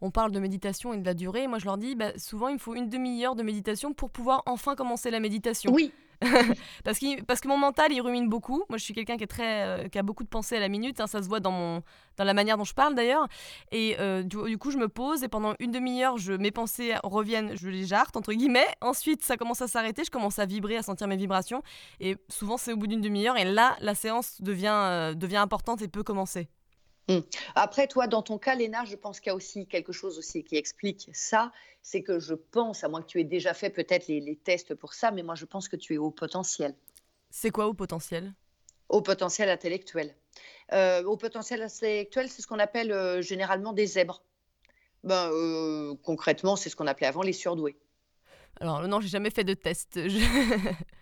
on 0.00 0.10
parle 0.10 0.32
de 0.32 0.40
méditation 0.40 0.94
et 0.94 0.98
de 0.98 1.04
la 1.04 1.14
durée. 1.14 1.46
Moi, 1.48 1.58
je 1.58 1.66
leur 1.66 1.76
dis, 1.76 1.94
bah, 1.94 2.12
souvent, 2.16 2.48
il 2.48 2.54
me 2.54 2.58
faut 2.58 2.74
une 2.74 2.88
demi-heure 2.88 3.36
de 3.36 3.42
méditation 3.42 3.92
pour 3.92 4.10
pouvoir 4.10 4.42
enfin 4.46 4.74
commencer 4.74 5.10
la 5.10 5.20
méditation. 5.20 5.72
Oui. 5.72 5.92
parce, 6.84 6.98
que, 6.98 7.22
parce 7.22 7.40
que 7.40 7.48
mon 7.48 7.56
mental, 7.58 7.92
il 7.92 8.00
rumine 8.00 8.28
beaucoup. 8.28 8.64
Moi, 8.68 8.78
je 8.78 8.84
suis 8.84 8.94
quelqu'un 8.94 9.16
qui, 9.16 9.24
est 9.24 9.26
très, 9.26 9.66
euh, 9.66 9.88
qui 9.88 9.98
a 9.98 10.02
beaucoup 10.02 10.22
de 10.22 10.28
pensées 10.28 10.56
à 10.56 10.60
la 10.60 10.68
minute. 10.68 11.00
Hein. 11.00 11.06
ça 11.06 11.22
se 11.22 11.28
voit 11.28 11.40
dans, 11.40 11.50
mon, 11.50 11.82
dans 12.16 12.24
la 12.24 12.34
manière 12.34 12.56
dont 12.56 12.64
je 12.64 12.74
parle, 12.74 12.94
d'ailleurs. 12.94 13.26
Et 13.70 13.96
euh, 14.00 14.22
du, 14.22 14.58
coup, 14.58 14.70
je 14.70 14.78
me 14.78 14.88
pose 14.88 15.22
et 15.22 15.28
pendant 15.28 15.54
une 15.60 15.70
demi-heure, 15.70 16.16
je, 16.16 16.32
mes 16.32 16.50
pensées 16.50 16.94
reviennent, 17.04 17.54
je 17.56 17.68
les 17.68 17.84
jarte, 17.84 18.16
entre 18.16 18.32
guillemets. 18.32 18.66
Ensuite, 18.80 19.22
ça 19.22 19.36
commence 19.36 19.60
à 19.60 19.68
s'arrêter. 19.68 20.04
Je 20.04 20.10
commence 20.10 20.38
à 20.38 20.46
vibrer, 20.46 20.76
à 20.76 20.82
sentir 20.82 21.06
mes 21.06 21.16
vibrations. 21.16 21.62
Et 22.00 22.16
souvent, 22.28 22.56
c'est 22.56 22.72
au 22.72 22.76
bout 22.76 22.86
d'une 22.86 23.02
demi-heure. 23.02 23.36
Et 23.36 23.44
là, 23.44 23.76
la 23.80 23.94
séance 23.94 24.40
devient, 24.40 25.14
devient 25.16 25.36
importante 25.36 25.82
et 25.82 25.88
peut 25.88 26.02
commencer. 26.02 26.48
Mmh. 27.10 27.20
Après, 27.56 27.88
toi, 27.88 28.06
dans 28.06 28.22
ton 28.22 28.38
cas, 28.38 28.54
Léna, 28.54 28.84
je 28.84 28.94
pense 28.94 29.18
qu'il 29.18 29.30
y 29.30 29.32
a 29.32 29.34
aussi 29.34 29.66
quelque 29.66 29.92
chose 29.92 30.16
aussi 30.16 30.44
qui 30.44 30.56
explique 30.56 31.10
ça. 31.12 31.50
C'est 31.82 32.02
que 32.02 32.20
je 32.20 32.34
pense, 32.34 32.84
à 32.84 32.88
moins 32.88 33.02
que 33.02 33.08
tu 33.08 33.20
aies 33.20 33.24
déjà 33.24 33.52
fait 33.52 33.70
peut-être 33.70 34.06
les, 34.06 34.36
tests 34.36 34.74
pour 34.74 34.94
ça, 34.94 35.10
mais 35.10 35.24
moi, 35.24 35.34
je 35.34 35.44
pense 35.44 35.68
que 35.68 35.76
tu 35.76 35.94
es 35.94 35.98
au 35.98 36.10
potentiel. 36.10 36.74
C'est 37.30 37.50
quoi 37.50 37.66
au 37.66 37.74
potentiel? 37.74 38.32
Au 38.88 39.02
potentiel 39.02 39.48
intellectuel. 39.48 40.14
Euh, 40.72 41.02
au 41.02 41.16
potentiel 41.16 41.62
intellectuel, 41.62 42.28
c'est 42.28 42.42
ce 42.42 42.46
qu'on 42.46 42.60
appelle 42.60 42.92
euh, 42.92 43.22
généralement 43.22 43.72
des 43.72 43.86
zèbres. 43.86 44.22
Ben, 45.02 45.30
euh, 45.32 45.94
concrètement, 46.04 46.54
c'est 46.54 46.70
ce 46.70 46.76
qu'on 46.76 46.86
appelait 46.86 47.06
avant 47.08 47.22
les 47.22 47.32
surdoués. 47.32 47.76
Alors 48.60 48.86
non, 48.86 49.00
j'ai 49.00 49.08
jamais 49.08 49.30
fait 49.30 49.44
de 49.44 49.54
test. 49.54 49.98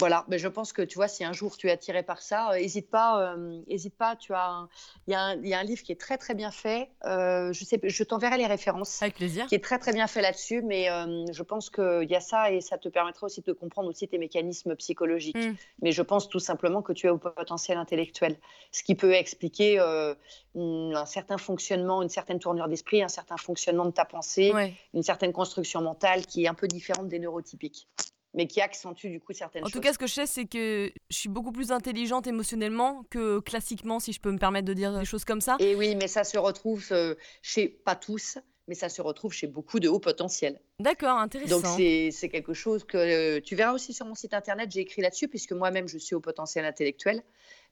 Voilà, 0.00 0.24
mais 0.28 0.38
je 0.38 0.48
pense 0.48 0.72
que 0.72 0.80
tu 0.80 0.96
vois, 0.96 1.08
si 1.08 1.24
un 1.24 1.34
jour 1.34 1.58
tu 1.58 1.68
es 1.68 1.70
attiré 1.70 2.02
par 2.02 2.22
ça, 2.22 2.52
n'hésite 2.54 2.86
euh, 2.86 2.90
pas, 2.90 3.34
euh, 3.34 3.60
hésite 3.68 3.94
pas. 3.94 4.16
Tu 4.16 4.32
as, 4.32 4.66
il 5.06 5.12
y, 5.12 5.14
a 5.14 5.58
un 5.58 5.62
livre 5.62 5.82
qui 5.82 5.92
est 5.92 6.00
très 6.00 6.16
très 6.16 6.34
bien 6.34 6.50
fait. 6.50 6.90
Euh, 7.04 7.52
je 7.52 7.64
sais, 7.64 7.78
je 7.82 8.02
t'enverrai 8.02 8.38
les 8.38 8.46
références. 8.46 9.02
Avec 9.02 9.16
plaisir. 9.16 9.46
Qui 9.46 9.56
est 9.56 9.62
très 9.62 9.78
très 9.78 9.92
bien 9.92 10.06
fait 10.06 10.22
là-dessus, 10.22 10.62
mais 10.62 10.86
je 10.86 11.42
pense 11.42 11.68
qu'il 11.68 12.08
y 12.08 12.14
a 12.14 12.20
ça 12.20 12.50
et 12.50 12.62
ça 12.62 12.78
te 12.78 12.88
permettra 12.88 13.26
aussi 13.26 13.42
de 13.42 13.52
comprendre 13.52 13.90
aussi 13.90 14.08
tes 14.08 14.16
mécanismes 14.16 14.74
psychologiques. 14.76 15.36
Mm. 15.36 15.54
Mais 15.82 15.92
je 15.92 16.02
pense 16.02 16.30
tout 16.30 16.40
simplement 16.40 16.80
que 16.80 16.94
tu 16.94 17.06
as 17.06 17.12
au 17.12 17.18
potentiel 17.18 17.76
intellectuel, 17.76 18.36
ce 18.72 18.82
qui 18.82 18.94
peut 18.94 19.12
expliquer 19.12 19.78
un 19.78 21.06
certain 21.06 21.36
fonctionnement, 21.36 22.00
une 22.00 22.08
certaine 22.08 22.38
tournure 22.38 22.68
d'esprit, 22.68 23.02
un 23.02 23.08
certain 23.08 23.36
fonctionnement 23.36 23.84
de 23.84 23.90
ta 23.90 24.06
pensée, 24.06 24.52
une 24.94 25.02
certaine 25.02 25.32
construction 25.32 25.82
mentale 25.82 26.24
qui 26.24 26.44
est 26.44 26.48
un 26.48 26.54
peu 26.54 26.68
différente 26.68 27.08
des 27.08 27.18
neurotypiques 27.18 27.86
mais 28.34 28.46
qui 28.46 28.60
accentue 28.60 29.08
du 29.08 29.20
coup 29.20 29.32
certaines 29.32 29.62
choses. 29.62 29.70
En 29.70 29.72
tout 29.72 29.80
cas, 29.80 29.92
ce 29.92 29.98
que 29.98 30.06
je 30.06 30.14
sais, 30.14 30.26
c'est 30.26 30.46
que 30.46 30.92
je 31.10 31.16
suis 31.16 31.28
beaucoup 31.28 31.52
plus 31.52 31.72
intelligente 31.72 32.26
émotionnellement 32.26 33.04
que 33.10 33.40
classiquement, 33.40 34.00
si 34.00 34.12
je 34.12 34.20
peux 34.20 34.30
me 34.30 34.38
permettre 34.38 34.66
de 34.66 34.74
dire 34.74 34.96
des 34.96 35.04
choses 35.04 35.24
comme 35.24 35.40
ça. 35.40 35.56
Et 35.58 35.74
oui, 35.74 35.94
mais 35.96 36.08
ça 36.08 36.24
se 36.24 36.38
retrouve 36.38 36.86
euh, 36.92 37.14
chez 37.42 37.68
pas 37.68 37.96
tous, 37.96 38.38
mais 38.70 38.76
ça 38.76 38.88
se 38.88 39.02
retrouve 39.02 39.32
chez 39.32 39.48
beaucoup 39.48 39.80
de 39.80 39.88
hauts 39.88 39.98
potentiels. 39.98 40.60
D'accord, 40.78 41.18
intéressant. 41.18 41.60
Donc 41.60 41.76
c'est 41.76 42.28
quelque 42.28 42.54
chose 42.54 42.84
que 42.84 42.96
euh, 42.96 43.40
tu 43.40 43.56
verras 43.56 43.72
aussi 43.72 43.92
sur 43.92 44.06
mon 44.06 44.14
site 44.14 44.32
internet, 44.32 44.70
j'ai 44.70 44.82
écrit 44.82 45.02
là-dessus, 45.02 45.26
puisque 45.26 45.50
moi-même 45.50 45.88
je 45.88 45.98
suis 45.98 46.14
au 46.14 46.20
potentiel 46.20 46.64
intellectuel. 46.64 47.24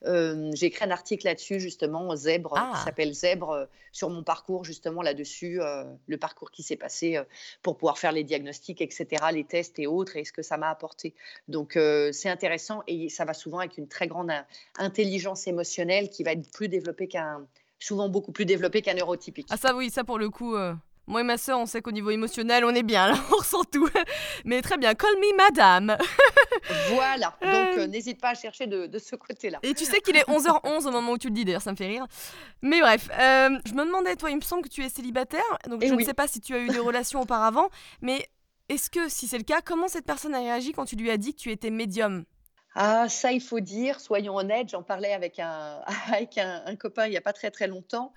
Euh, 0.06 0.50
j'ai 0.54 0.66
écrit 0.66 0.84
un 0.84 0.90
article 0.90 1.26
là-dessus, 1.26 1.60
justement, 1.60 2.16
Zèbre, 2.16 2.54
qui 2.54 2.60
ah. 2.60 2.82
s'appelle 2.84 3.14
Zèbre, 3.14 3.50
euh, 3.50 3.66
sur 3.92 4.10
mon 4.10 4.24
parcours, 4.24 4.64
justement, 4.64 5.00
là-dessus, 5.00 5.60
le 6.08 6.16
parcours 6.16 6.50
qui 6.50 6.64
s'est 6.64 6.76
passé 6.76 7.20
pour 7.62 7.76
pouvoir 7.76 7.96
faire 7.96 8.10
les 8.10 8.24
diagnostics, 8.24 8.80
etc., 8.80 9.06
les 9.32 9.44
tests 9.44 9.78
et 9.78 9.86
autres, 9.86 10.16
et 10.16 10.24
ce 10.24 10.32
que 10.32 10.42
ça 10.42 10.56
m'a 10.56 10.68
apporté. 10.68 11.14
Donc, 11.46 11.78
c'est 12.12 12.28
intéressant 12.28 12.82
et 12.88 13.08
ça 13.08 13.24
va 13.24 13.34
souvent 13.34 13.58
avec 13.58 13.78
une 13.78 13.88
très 13.88 14.08
grande 14.08 14.32
intelligence 14.76 15.46
émotionnelle 15.46 16.10
qui 16.10 16.24
va 16.24 16.32
être 16.32 16.50
plus 16.50 16.68
développée 16.68 17.06
qu'un 17.06 17.46
souvent 17.80 18.08
beaucoup 18.08 18.32
plus 18.32 18.44
développé 18.44 18.82
qu'un 18.82 18.94
neurotypique. 18.94 19.46
Ah 19.50 19.56
ça 19.56 19.74
oui, 19.74 19.90
ça 19.90 20.04
pour 20.04 20.18
le 20.18 20.30
coup, 20.30 20.56
moi 21.08 21.22
et 21.22 21.24
ma 21.24 21.38
soeur, 21.38 21.58
on 21.58 21.66
sait 21.66 21.82
qu'au 21.82 21.90
niveau 21.90 22.10
émotionnel, 22.10 22.64
on 22.64 22.74
est 22.74 22.82
bien, 22.82 23.08
là, 23.08 23.14
on 23.32 23.36
ressent 23.36 23.64
tout. 23.64 23.88
Mais 24.44 24.62
très 24.62 24.76
bien, 24.76 24.94
call 24.94 25.14
me 25.16 25.36
madame. 25.36 25.96
voilà, 26.90 27.34
donc 27.40 27.78
euh, 27.78 27.86
n'hésite 27.86 28.20
pas 28.20 28.30
à 28.30 28.34
chercher 28.34 28.66
de, 28.66 28.98
ce 28.98 29.16
côté-là. 29.16 29.58
Et 29.62 29.74
tu 29.74 29.84
sais 29.84 30.00
qu'il 30.00 30.16
est 30.16 30.24
11h11 30.28 30.86
au 30.86 30.90
moment 30.90 31.12
où 31.12 31.18
tu 31.18 31.28
le 31.28 31.34
dis, 31.34 31.44
d'ailleurs, 31.44 31.62
ça 31.62 31.72
me 31.72 31.76
fait 31.76 31.86
rire. 31.86 32.06
Mais 32.62 32.80
bref, 32.80 33.08
euh, 33.12 33.58
je 33.64 33.72
me 33.72 33.84
demandais, 33.84 34.14
toi, 34.16 34.30
il 34.30 34.36
me 34.36 34.42
semble 34.42 34.62
que 34.62 34.68
tu 34.68 34.84
es 34.84 34.88
célibataire, 34.88 35.42
donc 35.68 35.84
je 35.84 35.92
ne 35.92 36.02
sais 36.04 36.14
pas 36.14 36.28
si 36.28 36.40
tu 36.40 36.54
as 36.54 36.58
eu 36.58 36.68
des 36.68 36.78
relations 36.78 37.20
auparavant, 37.20 37.68
mais 38.02 38.28
est-ce 38.68 38.90
que, 38.90 39.08
si 39.08 39.26
c'est 39.26 39.38
le 39.38 39.44
cas, 39.44 39.62
comment 39.62 39.88
cette 39.88 40.04
personne 40.04 40.34
a 40.34 40.40
réagi 40.40 40.72
quand 40.72 40.84
tu 40.84 40.96
lui 40.96 41.10
as 41.10 41.16
dit 41.16 41.34
que 41.34 41.40
tu 41.40 41.50
étais 41.50 41.70
médium? 41.70 42.24
Ah, 42.74 43.08
ça, 43.08 43.32
il 43.32 43.40
faut 43.40 43.60
dire, 43.60 43.98
soyons 43.98 44.36
honnêtes, 44.36 44.68
j'en 44.68 44.82
parlais 44.82 45.12
avec 45.12 45.38
un, 45.38 45.80
avec 46.12 46.38
un, 46.38 46.76
copain 46.76 47.06
il 47.06 47.10
n'y 47.10 47.16
a 47.16 47.20
pas 47.20 47.32
très 47.32 47.50
très 47.50 47.66
longtemps. 47.66 48.12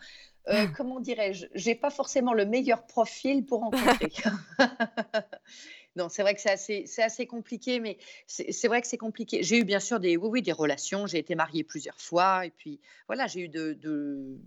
Euh, 0.47 0.67
comment 0.75 0.99
dirais-je, 0.99 1.45
j'ai 1.54 1.75
pas 1.75 1.89
forcément 1.89 2.34
le 2.34 2.45
meilleur 2.45 2.86
profil 2.88 3.45
pour 3.45 3.60
rencontrer. 3.60 4.12
non, 5.95 6.10
c'est 6.10 6.23
vrai 6.23 6.34
que 6.34 6.41
c'est 6.41 6.51
assez, 6.51 6.84
c'est 6.88 7.04
assez 7.04 7.27
compliqué, 7.27 7.80
mais 7.80 7.97
c'est 8.25 8.67
vrai 8.67 8.82
que 8.82 8.88
c'est 8.88 8.97
compliqué. 8.97 9.43
J'ai 9.43 9.60
eu 9.60 9.63
bien 9.63 9.80
sûr 9.80 9.99
des, 9.99 10.17
oui, 10.17 10.30
oui, 10.32 10.41
des 10.41 10.51
relations. 10.51 11.06
J'ai 11.06 11.19
été 11.19 11.36
mariée 11.36 11.63
plusieurs 11.63 11.99
fois, 12.01 12.45
et 12.45 12.49
puis 12.49 12.80
voilà, 13.08 13.27
j'ai 13.27 13.41
eu 13.41 13.49
de, 13.49 13.73
de 13.73 14.39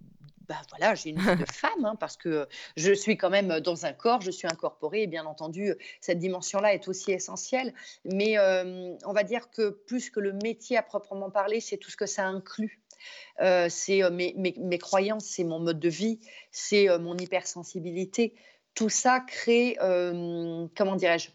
bah 0.49 0.61
voilà, 0.71 0.95
j'ai 0.95 1.11
une 1.11 1.19
vie 1.19 1.37
de 1.37 1.45
femme, 1.53 1.85
hein, 1.85 1.97
parce 1.99 2.17
que 2.17 2.49
je 2.77 2.93
suis 2.93 3.17
quand 3.17 3.31
même 3.31 3.61
dans 3.61 3.87
un 3.87 3.93
corps, 3.93 4.21
je 4.21 4.31
suis 4.31 4.49
incorporée, 4.49 5.03
et 5.03 5.07
bien 5.07 5.25
entendu, 5.25 5.75
cette 6.01 6.19
dimension-là 6.19 6.75
est 6.75 6.89
aussi 6.89 7.13
essentielle. 7.13 7.73
Mais 8.05 8.39
euh, 8.39 8.95
on 9.05 9.13
va 9.13 9.23
dire 9.23 9.51
que 9.51 9.71
plus 9.71 10.11
que 10.11 10.21
le 10.21 10.33
métier 10.33 10.77
à 10.77 10.83
proprement 10.83 11.31
parler, 11.31 11.61
c'est 11.61 11.77
tout 11.77 11.91
ce 11.91 11.97
que 11.97 12.07
ça 12.07 12.27
inclut. 12.27 12.81
Euh, 13.41 13.69
c'est 13.69 14.03
euh, 14.03 14.11
mes, 14.11 14.35
mes, 14.37 14.79
croyances, 14.79 15.25
c'est 15.25 15.45
mon 15.45 15.61
mode 15.61 15.81
de 15.81 15.89
vie, 15.89 16.21
c'est 16.51 16.89
euh, 16.89 16.99
mon 16.99 17.17
hypersensibilité. 17.17 18.35
Tout 18.75 18.89
ça 18.89 19.21
crée, 19.21 19.77
comment 19.79 20.97
dirais-je 20.97 21.29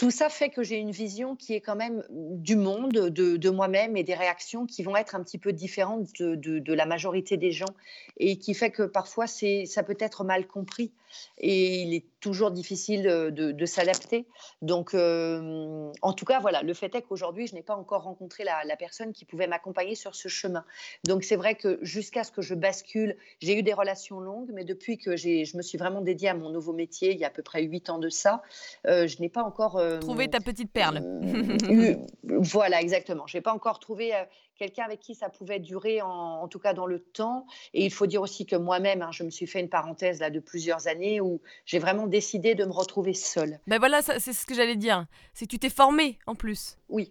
tout 0.00 0.10
ça 0.10 0.30
fait 0.30 0.48
que 0.48 0.62
j'ai 0.62 0.76
une 0.78 0.92
vision 0.92 1.36
qui 1.36 1.52
est 1.52 1.60
quand 1.60 1.76
même 1.76 2.02
du 2.08 2.56
monde, 2.56 2.90
de, 2.90 3.36
de 3.36 3.50
moi-même 3.50 3.98
et 3.98 4.02
des 4.02 4.14
réactions 4.14 4.64
qui 4.64 4.82
vont 4.82 4.96
être 4.96 5.14
un 5.14 5.22
petit 5.22 5.36
peu 5.36 5.52
différentes 5.52 6.08
de, 6.18 6.36
de, 6.36 6.72
la 6.72 6.86
majorité 6.86 7.36
des 7.36 7.52
gens 7.52 7.68
et 8.16 8.38
qui 8.38 8.54
fait 8.54 8.70
que 8.70 8.84
parfois 8.84 9.26
ça 9.26 9.82
peut 9.82 9.98
être 10.00 10.24
mal 10.24 10.46
compris. 10.46 10.90
Et 11.36 11.82
il 11.82 11.92
est 11.92 12.06
toujours 12.20 12.50
difficile 12.50 13.02
de, 13.02 13.66
s'adapter. 13.66 14.26
Donc, 14.62 14.94
en 14.94 16.12
tout 16.12 16.24
cas, 16.24 16.40
voilà, 16.40 16.62
le 16.62 16.74
fait 16.74 16.94
est 16.94 17.02
qu'aujourd'hui, 17.02 17.46
je 17.46 17.54
n'ai 17.54 17.62
pas 17.62 17.74
encore 17.74 18.02
rencontré 18.02 18.44
la, 18.44 18.76
personne 18.76 19.12
qui 19.12 19.24
pouvait 19.24 19.46
m'accompagner 19.46 19.94
sur 19.94 20.14
ce 20.14 20.28
chemin. 20.28 20.64
Donc, 21.04 21.24
c'est 21.24 21.36
vrai 21.36 21.54
que 21.54 21.78
jusqu'à 21.82 22.24
ce 22.24 22.32
que 22.32 22.42
je 22.42 22.54
bascule, 22.54 23.16
j'ai 23.40 23.58
eu 23.58 23.62
des 23.62 23.72
relations 23.72 24.20
longues, 24.20 24.50
mais 24.52 24.64
depuis 24.64 24.98
que 24.98 25.16
je 25.16 25.56
me 25.56 25.62
suis 25.62 25.78
vraiment 25.78 26.00
dédiée 26.00 26.28
à 26.28 26.34
mon 26.34 26.50
nouveau 26.50 26.72
métier, 26.72 27.12
il 27.12 27.18
y 27.18 27.24
a 27.24 27.28
à 27.28 27.30
peu 27.30 27.42
près 27.42 27.62
huit 27.62 27.90
ans 27.90 27.98
de 27.98 28.08
ça, 28.08 28.42
je 28.84 29.20
n'ai 29.20 29.28
pas 29.28 29.42
encore... 29.42 29.80
trouvé 30.00 30.28
ta 30.28 30.40
petite 30.40 30.72
perle. 30.72 31.02
voilà, 32.22 32.80
exactement. 32.80 33.26
Je 33.26 33.36
n'ai 33.36 33.42
pas 33.42 33.52
encore 33.52 33.78
trouvé 33.78 34.12
quelqu'un 34.60 34.84
avec 34.84 35.00
qui 35.00 35.14
ça 35.14 35.30
pouvait 35.30 35.58
durer, 35.58 36.02
en, 36.02 36.46
tout 36.48 36.58
cas 36.58 36.74
dans 36.74 36.84
le 36.84 37.00
temps. 37.00 37.46
Et 37.72 37.86
il 37.86 37.90
faut 37.90 38.06
dire 38.06 38.20
aussi 38.20 38.44
que 38.44 38.56
moi-même, 38.56 39.00
hein, 39.00 39.10
je 39.10 39.24
me 39.24 39.30
suis 39.30 39.46
fait 39.46 39.60
une 39.60 39.70
parenthèse 39.70 40.20
là 40.20 40.28
de 40.28 40.38
plusieurs 40.38 40.86
années 40.86 41.18
où 41.18 41.40
j'ai 41.64 41.78
vraiment 41.78 42.06
décidé 42.06 42.54
de 42.54 42.66
me 42.66 42.72
retrouver 42.72 43.14
seule. 43.14 43.58
Ben 43.66 43.78
voilà, 43.78 44.02
c'est 44.02 44.34
ce 44.34 44.44
que 44.44 44.54
j'allais 44.54 44.76
dire. 44.76 45.06
C'est 45.32 45.46
que 45.46 45.50
tu 45.50 45.58
t'es 45.58 45.70
formée 45.70 46.18
en 46.26 46.34
plus. 46.34 46.76
Oui. 46.90 47.10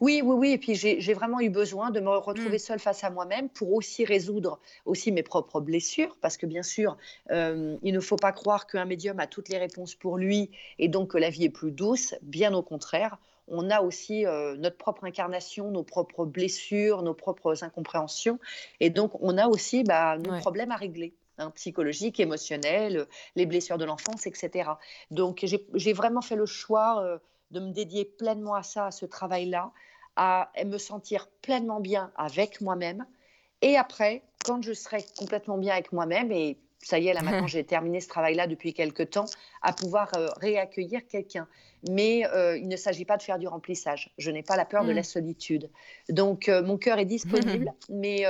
Oui, 0.00 0.20
oui, 0.22 0.34
oui. 0.36 0.50
Et 0.50 0.58
puis 0.58 0.74
j'ai 0.74 1.14
vraiment 1.14 1.40
eu 1.40 1.48
besoin 1.48 1.90
de 1.90 1.98
me 1.98 2.10
retrouver 2.10 2.56
mmh. 2.56 2.66
seule 2.68 2.78
face 2.78 3.04
à 3.04 3.10
moi-même 3.10 3.48
pour 3.48 3.72
aussi 3.72 4.04
résoudre 4.04 4.60
aussi 4.84 5.12
mes 5.12 5.22
propres 5.22 5.60
blessures. 5.60 6.18
Parce 6.20 6.36
que 6.36 6.44
bien 6.44 6.62
sûr, 6.62 6.98
euh, 7.30 7.78
il 7.82 7.94
ne 7.94 8.00
faut 8.00 8.16
pas 8.16 8.32
croire 8.32 8.66
qu'un 8.66 8.84
médium 8.84 9.18
a 9.18 9.26
toutes 9.26 9.48
les 9.48 9.56
réponses 9.56 9.94
pour 9.94 10.18
lui 10.18 10.50
et 10.78 10.88
donc 10.88 11.12
que 11.12 11.18
la 11.18 11.30
vie 11.30 11.44
est 11.44 11.50
plus 11.50 11.72
douce. 11.72 12.14
Bien 12.20 12.52
au 12.52 12.62
contraire 12.62 13.16
on 13.48 13.70
a 13.70 13.80
aussi 13.80 14.26
euh, 14.26 14.56
notre 14.56 14.76
propre 14.76 15.04
incarnation, 15.04 15.70
nos 15.70 15.82
propres 15.82 16.24
blessures, 16.24 17.02
nos 17.02 17.14
propres 17.14 17.64
incompréhensions. 17.64 18.38
Et 18.80 18.90
donc, 18.90 19.12
on 19.20 19.36
a 19.38 19.46
aussi 19.46 19.84
bah, 19.84 20.18
nos 20.18 20.38
problèmes 20.38 20.70
à 20.70 20.76
régler. 20.76 21.14
Hein, 21.38 21.50
psychologiques, 21.54 22.20
émotionnels, 22.20 23.06
les 23.36 23.46
blessures 23.46 23.78
de 23.78 23.86
l'enfance, 23.86 24.26
etc. 24.26 24.70
Donc, 25.10 25.44
j'ai 25.74 25.92
vraiment 25.94 26.20
fait 26.20 26.36
le 26.36 26.44
choix 26.44 27.02
euh, 27.02 27.18
de 27.50 27.60
me 27.60 27.72
dédier 27.72 28.04
pleinement 28.04 28.54
à 28.54 28.62
ça, 28.62 28.86
à 28.86 28.90
ce 28.90 29.06
travail-là, 29.06 29.72
à 30.16 30.50
me 30.66 30.76
sentir 30.76 31.28
pleinement 31.40 31.80
bien 31.80 32.12
avec 32.16 32.60
moi-même. 32.60 33.06
Et 33.62 33.78
après, 33.78 34.22
quand 34.44 34.62
je 34.62 34.74
serai 34.74 35.04
complètement 35.16 35.56
bien 35.56 35.72
avec 35.72 35.92
moi-même, 35.92 36.32
et 36.32 36.58
ça 36.82 36.98
y 36.98 37.08
est, 37.08 37.14
là 37.14 37.22
maintenant 37.22 37.46
j'ai 37.46 37.64
terminé 37.64 38.00
ce 38.00 38.08
travail-là 38.08 38.46
depuis 38.46 38.74
quelques 38.74 39.10
temps, 39.10 39.26
à 39.62 39.72
pouvoir 39.72 40.10
euh, 40.16 40.26
réaccueillir 40.40 41.06
quelqu'un. 41.06 41.46
Mais 41.90 42.24
euh, 42.26 42.56
il 42.56 42.68
ne 42.68 42.76
s'agit 42.76 43.04
pas 43.04 43.16
de 43.16 43.22
faire 43.22 43.38
du 43.38 43.48
remplissage. 43.48 44.12
Je 44.16 44.30
n'ai 44.30 44.42
pas 44.42 44.56
la 44.56 44.64
peur 44.64 44.84
de 44.84 44.92
mm. 44.92 44.96
la 44.96 45.02
solitude. 45.02 45.70
Donc 46.08 46.48
euh, 46.48 46.62
mon 46.62 46.78
cœur 46.78 46.98
est 46.98 47.04
disponible, 47.04 47.72
mais 47.88 48.24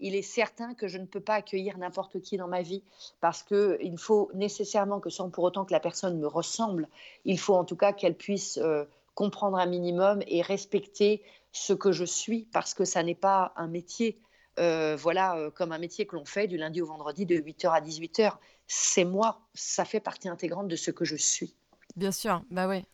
il 0.00 0.14
est 0.14 0.22
certain 0.22 0.74
que 0.74 0.88
je 0.88 0.98
ne 0.98 1.06
peux 1.06 1.20
pas 1.20 1.34
accueillir 1.34 1.78
n'importe 1.78 2.20
qui 2.20 2.36
dans 2.36 2.48
ma 2.48 2.62
vie 2.62 2.82
parce 3.20 3.42
qu'il 3.42 3.98
faut 3.98 4.30
nécessairement 4.34 5.00
que 5.00 5.10
sans 5.10 5.30
pour 5.30 5.44
autant 5.44 5.64
que 5.64 5.72
la 5.72 5.80
personne 5.80 6.18
me 6.18 6.26
ressemble, 6.26 6.88
il 7.24 7.38
faut 7.38 7.54
en 7.54 7.64
tout 7.64 7.76
cas 7.76 7.92
qu'elle 7.92 8.14
puisse 8.14 8.60
comprendre 9.14 9.58
un 9.58 9.66
minimum 9.66 10.22
et 10.26 10.42
respecter 10.42 11.22
ce 11.52 11.72
que 11.72 11.92
je 11.92 12.04
suis 12.04 12.46
parce 12.52 12.74
que 12.74 12.84
ça 12.84 13.02
n'est 13.02 13.14
pas 13.14 13.52
un 13.56 13.66
métier 13.66 14.18
euh, 14.60 14.96
voilà, 14.96 15.36
euh, 15.36 15.50
comme 15.50 15.72
un 15.72 15.78
métier 15.78 16.06
que 16.06 16.14
l'on 16.14 16.24
fait 16.24 16.46
du 16.46 16.56
lundi 16.56 16.82
au 16.82 16.86
vendredi 16.86 17.24
de 17.26 17.36
8h 17.36 17.70
à 17.70 17.80
18h. 17.80 18.36
C'est 18.66 19.04
moi, 19.04 19.40
ça 19.54 19.84
fait 19.84 20.00
partie 20.00 20.28
intégrante 20.28 20.68
de 20.68 20.76
ce 20.76 20.90
que 20.90 21.04
je 21.04 21.16
suis. 21.16 21.54
Bien 21.96 22.12
sûr, 22.12 22.42
bah 22.50 22.68
ouais. 22.68 22.84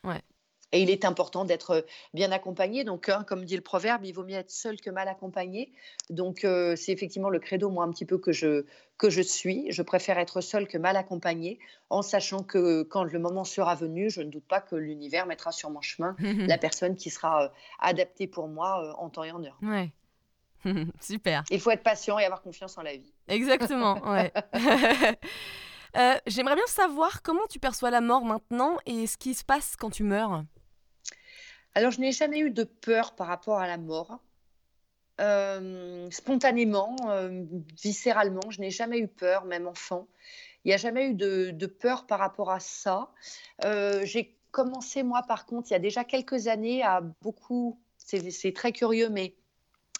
Et 0.73 0.83
il 0.83 0.91
est 0.91 1.05
important 1.05 1.45
d'être 1.45 1.87
bien 2.13 2.33
accompagné. 2.33 2.85
Donc, 2.85 3.09
hein, 3.09 3.25
comme 3.27 3.45
dit 3.45 3.57
le 3.57 3.63
proverbe, 3.63 4.05
il 4.05 4.13
vaut 4.13 4.25
mieux 4.25 4.37
être 4.37 4.51
seul 4.51 4.81
que 4.81 4.91
mal 4.91 5.09
accompagné. 5.09 5.73
Donc, 6.11 6.45
euh, 6.45 6.77
c'est 6.77 6.93
effectivement 6.93 7.31
le 7.31 7.39
credo, 7.39 7.71
moi, 7.71 7.85
un 7.85 7.91
petit 7.91 8.05
peu 8.05 8.19
que 8.19 8.33
je, 8.33 8.65
que 8.99 9.11
je 9.11 9.23
suis. 9.23 9.71
Je 9.71 9.83
préfère 9.83 10.19
être 10.19 10.41
seul 10.41 10.67
que 10.67 10.79
mal 10.79 10.97
accompagné, 10.97 11.59
en 11.91 12.03
sachant 12.03 12.43
que 12.43 12.83
quand 12.83 13.05
le 13.05 13.19
moment 13.19 13.45
sera 13.45 13.75
venu, 13.75 14.11
je 14.11 14.23
ne 14.23 14.31
doute 14.31 14.47
pas 14.47 14.61
que 14.61 14.77
l'univers 14.77 15.27
mettra 15.27 15.53
sur 15.53 15.71
mon 15.71 15.81
chemin 15.81 16.17
la 16.49 16.59
personne 16.59 16.97
qui 16.97 17.11
sera 17.11 17.53
adaptée 17.81 18.27
pour 18.27 18.49
moi 18.49 18.97
en 18.99 19.09
temps 19.09 19.25
et 19.25 19.31
en 19.31 19.45
heure. 19.45 19.59
Ouais. 19.63 19.93
Super. 21.01 21.45
Il 21.51 21.61
faut 21.61 21.71
être 21.71 21.83
patient 21.83 22.19
et 22.19 22.25
avoir 22.25 22.43
confiance 22.43 22.77
en 22.79 22.83
la 22.83 22.97
vie. 22.97 23.13
Exactement, 23.29 23.99
ouais. 24.11 24.33
Euh, 25.97 26.15
j'aimerais 26.27 26.57
bien 26.57 26.67
savoir 26.67 27.23
comment 27.23 27.47
tu 27.49 27.59
perçois 27.59 27.91
la 27.91 28.03
mort 28.03 28.23
maintenant 28.23 28.77
et 28.85 29.07
ce 29.07 29.17
qui 29.17 29.33
se 29.33 29.43
passe 29.43 29.77
quand 29.77 29.89
tu 29.89 30.03
meurs. 30.03 30.45
Alors, 31.75 31.91
je 31.91 32.01
n'ai 32.01 32.13
jamais 32.13 32.41
eu 32.41 32.51
de 32.51 32.65
peur 32.65 33.15
par 33.15 33.29
rapport 33.29 33.59
à 33.61 33.67
la 33.67 33.79
mort. 33.79 34.21
Euh, 35.23 36.11
spontanément, 36.11 36.97
euh, 37.09 37.45
viscéralement, 37.83 38.43
je 38.51 38.61
n'ai 38.61 38.71
jamais 38.71 38.99
eu 38.99 39.09
peur, 39.09 39.47
même 39.47 39.67
enfant. 39.67 40.07
Il 40.65 40.69
n'y 40.69 40.75
a 40.75 40.77
jamais 40.77 41.07
eu 41.07 41.15
de, 41.15 41.51
de, 41.51 41.67
peur 41.67 42.07
par 42.07 42.19
rapport 42.19 42.51
à 42.51 42.61
ça. 42.61 43.09
J'ai 44.03 44.37
commencé, 44.51 45.03
moi, 45.03 45.23
par 45.27 45.47
contre, 45.47 45.71
il 45.71 45.73
y 45.73 45.77
a 45.77 45.81
déjà 45.81 46.05
quelques 46.05 46.47
années, 46.47 46.83
à 46.83 47.01
beaucoup, 47.23 47.81
c'est 47.97 48.53
très 48.55 48.73
curieux, 48.73 49.09
mais 49.09 49.35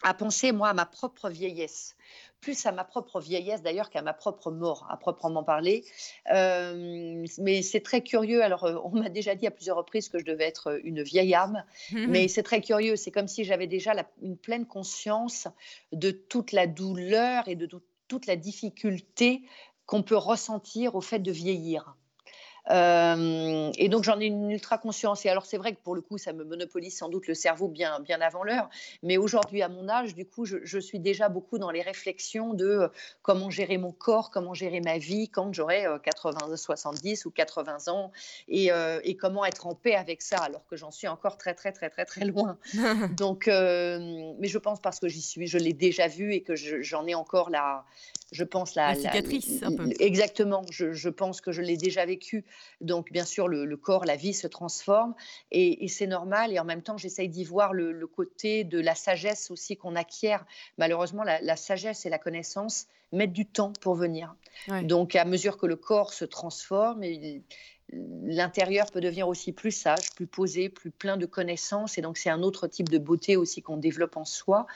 à 0.03 0.15
penser, 0.15 0.53
moi, 0.53 0.69
à 0.69 0.75
ma 0.75 0.87
propre 0.87 1.31
vieillesse, 1.31 1.97
plus 2.41 2.67
à 2.67 2.73
ma 2.73 2.85
propre 2.85 3.21
vieillesse 3.21 3.63
d'ailleurs 3.63 3.91
qu'à 3.91 4.03
ma 4.03 4.13
propre 4.13 4.51
mort, 4.51 4.87
à 4.91 4.97
proprement 4.97 5.43
parler. 5.43 5.85
Euh, 6.33 7.25
mais 7.39 7.63
c'est 7.63 7.81
très 7.81 8.03
curieux. 8.03 8.43
Alors, 8.43 8.65
euh, 8.65 8.79
on 8.85 8.91
m'a 8.91 9.09
déjà 9.09 9.35
dit 9.35 9.47
à 9.47 9.51
plusieurs 9.51 9.77
reprises 9.77 10.09
que 10.09 10.19
je 10.19 10.25
devais 10.25 10.45
être 10.45 10.81
une 10.85 11.03
vieille 11.03 11.35
âme, 11.35 11.65
mais 11.93 12.29
c'est 12.29 12.43
très 12.43 12.61
curieux. 12.61 12.97
C'est 12.97 13.11
comme 13.11 13.29
si 13.29 13.45
j'avais 13.45 13.67
déjà 13.67 13.95
une 14.23 14.37
pleine 14.37 14.67
conscience 14.67 15.49
de 15.93 16.11
toute 16.11 16.53
la 16.53 16.67
douleur 16.67 17.49
et 17.49 17.57
de 17.57 17.69
toute 18.09 18.27
la 18.27 18.37
difficulté 18.37 19.43
qu'on 19.87 20.03
peut 20.03 20.17
ressentir 20.17 20.95
au 20.95 21.01
fait 21.01 21.21
de 21.21 21.33
vieillir. 21.33 21.97
Euh, 22.71 23.71
et 23.77 23.89
donc 23.89 24.05
j'en 24.05 24.21
ai 24.21 24.27
une 24.27 24.51
ultra 24.51 24.79
conscience. 24.79 25.25
Et 25.25 25.29
alors 25.29 25.47
c'est 25.47 25.57
vrai 25.57 25.75
que 25.75 25.81
pour 25.81 25.95
le 25.95 26.01
coup, 26.01 26.19
ça 26.19 26.33
me 26.33 26.45
monopolise 26.45 26.97
sans 26.97 27.09
doute 27.09 27.27
le 27.27 27.35
cerveau 27.35 27.69
bien, 27.69 28.01
bien 28.01 28.21
avant 28.21 28.45
l'heure. 28.45 28.69
Mais 29.03 29.17
aujourd'hui, 29.17 29.63
à 29.63 29.69
mon 29.69 29.89
âge, 29.89 30.15
du 30.15 30.27
coup, 30.27 30.45
je, 30.45 30.79
suis 30.79 31.01
déjà 31.01 31.29
beaucoup 31.29 31.59
dans 31.59 31.71
les 31.71 31.83
réflexions 31.83 32.55
de 32.55 32.67
euh, 32.67 32.89
comment 33.23 33.51
gérer 33.51 33.79
mon 33.79 33.93
corps, 33.93 34.31
comment 34.31 34.55
gérer 34.55 34.81
ma 34.81 34.99
vie 34.99 35.29
quand 35.29 35.53
j'aurai 35.53 35.87
80, 36.03 36.39
euh, 36.51 36.57
70 36.57 37.25
ou 37.25 37.31
80 37.31 37.89
ans, 37.89 38.13
et, 38.49 38.71
et, 39.03 39.17
comment 39.17 39.45
être 39.45 39.67
en 39.67 39.75
paix 39.75 39.95
avec 39.95 40.23
ça, 40.23 40.39
alors 40.39 40.67
que 40.67 40.77
j'en 40.77 40.91
suis 40.91 41.09
encore 41.09 41.39
très, 41.39 41.55
très, 41.55 41.73
très, 41.73 41.91
très, 41.91 42.05
très 42.05 42.25
loin. 42.25 42.59
donc, 43.17 43.47
mais 43.47 44.49
je 44.49 44.59
pense 44.59 44.81
parce 44.81 45.01
que 45.01 45.09
j'y 45.09 45.23
suis, 45.23 45.47
je 45.47 45.59
l'ai 45.59 45.73
déjà 45.73 46.09
vu 46.09 46.33
et 46.35 46.43
que 46.43 46.55
j'en 46.55 47.07
ai 47.07 47.15
encore 47.15 47.51
la, 47.51 47.85
je 48.33 48.45
pense 48.45 48.75
la, 48.75 48.95
cicatrice 48.95 49.63
un 49.63 49.75
peu. 49.75 49.89
Exactement. 50.01 50.65
Je, 50.71 50.93
je, 50.93 51.09
pense 51.09 51.41
que 51.41 51.53
je 51.53 51.63
l'ai 51.63 51.77
déjà 51.77 52.05
vécu. 52.05 52.45
Donc 52.81 53.13
bien 53.13 53.25
sûr 53.25 53.47
le, 53.49 53.77
corps, 53.77 54.05
la 54.05 54.17
vie 54.17 54.35
se 54.35 54.47
transforme 54.47 55.15
et, 55.53 55.87
c'est 55.89 56.07
normal. 56.07 56.53
Et 56.53 56.59
en 56.59 56.65
même 56.65 56.83
temps, 56.83 56.97
j'essaye 56.97 57.29
d'y 57.29 57.45
voir 57.45 57.73
le, 57.73 58.07
côté 58.07 58.65
de 58.65 58.81
la 58.81 58.95
sagesse 58.95 59.51
aussi 59.51 59.77
qu'on 59.77 59.95
acquiert. 59.95 60.45
Malheureusement, 60.79 61.23
la, 61.23 61.57
sagesse 61.57 62.07
et 62.07 62.11
la 62.11 62.19
connaissance 62.19 62.87
mettent 63.13 63.33
du 63.33 63.47
temps 63.47 63.73
pour 63.81 63.95
venir. 63.95 64.35
Donc 64.83 65.15
à 65.15 65.25
mesure 65.25 65.57
que 65.59 65.67
le 65.67 65.77
corps 65.77 66.13
se 66.13 66.25
transforme, 66.25 67.05
l'intérieur 67.93 68.91
peut 68.91 69.01
devenir 69.01 69.29
aussi 69.29 69.53
plus 69.53 69.71
sage, 69.71 70.11
plus 70.15 70.27
posé, 70.27 70.69
plus 70.69 70.91
plein 70.91 71.17
de 71.17 71.27
connaissances. 71.27 71.99
Et 71.99 72.03
donc, 72.03 72.17
c'est 72.19 72.31
un 72.31 72.43
autre 72.43 72.67
type 72.67 72.89
de 72.89 72.99
beauté 72.99 73.37
aussi 73.37 73.63
qu'on 73.63 73.77
développe 73.77 74.17
en 74.17 74.25
soi. 74.25 74.67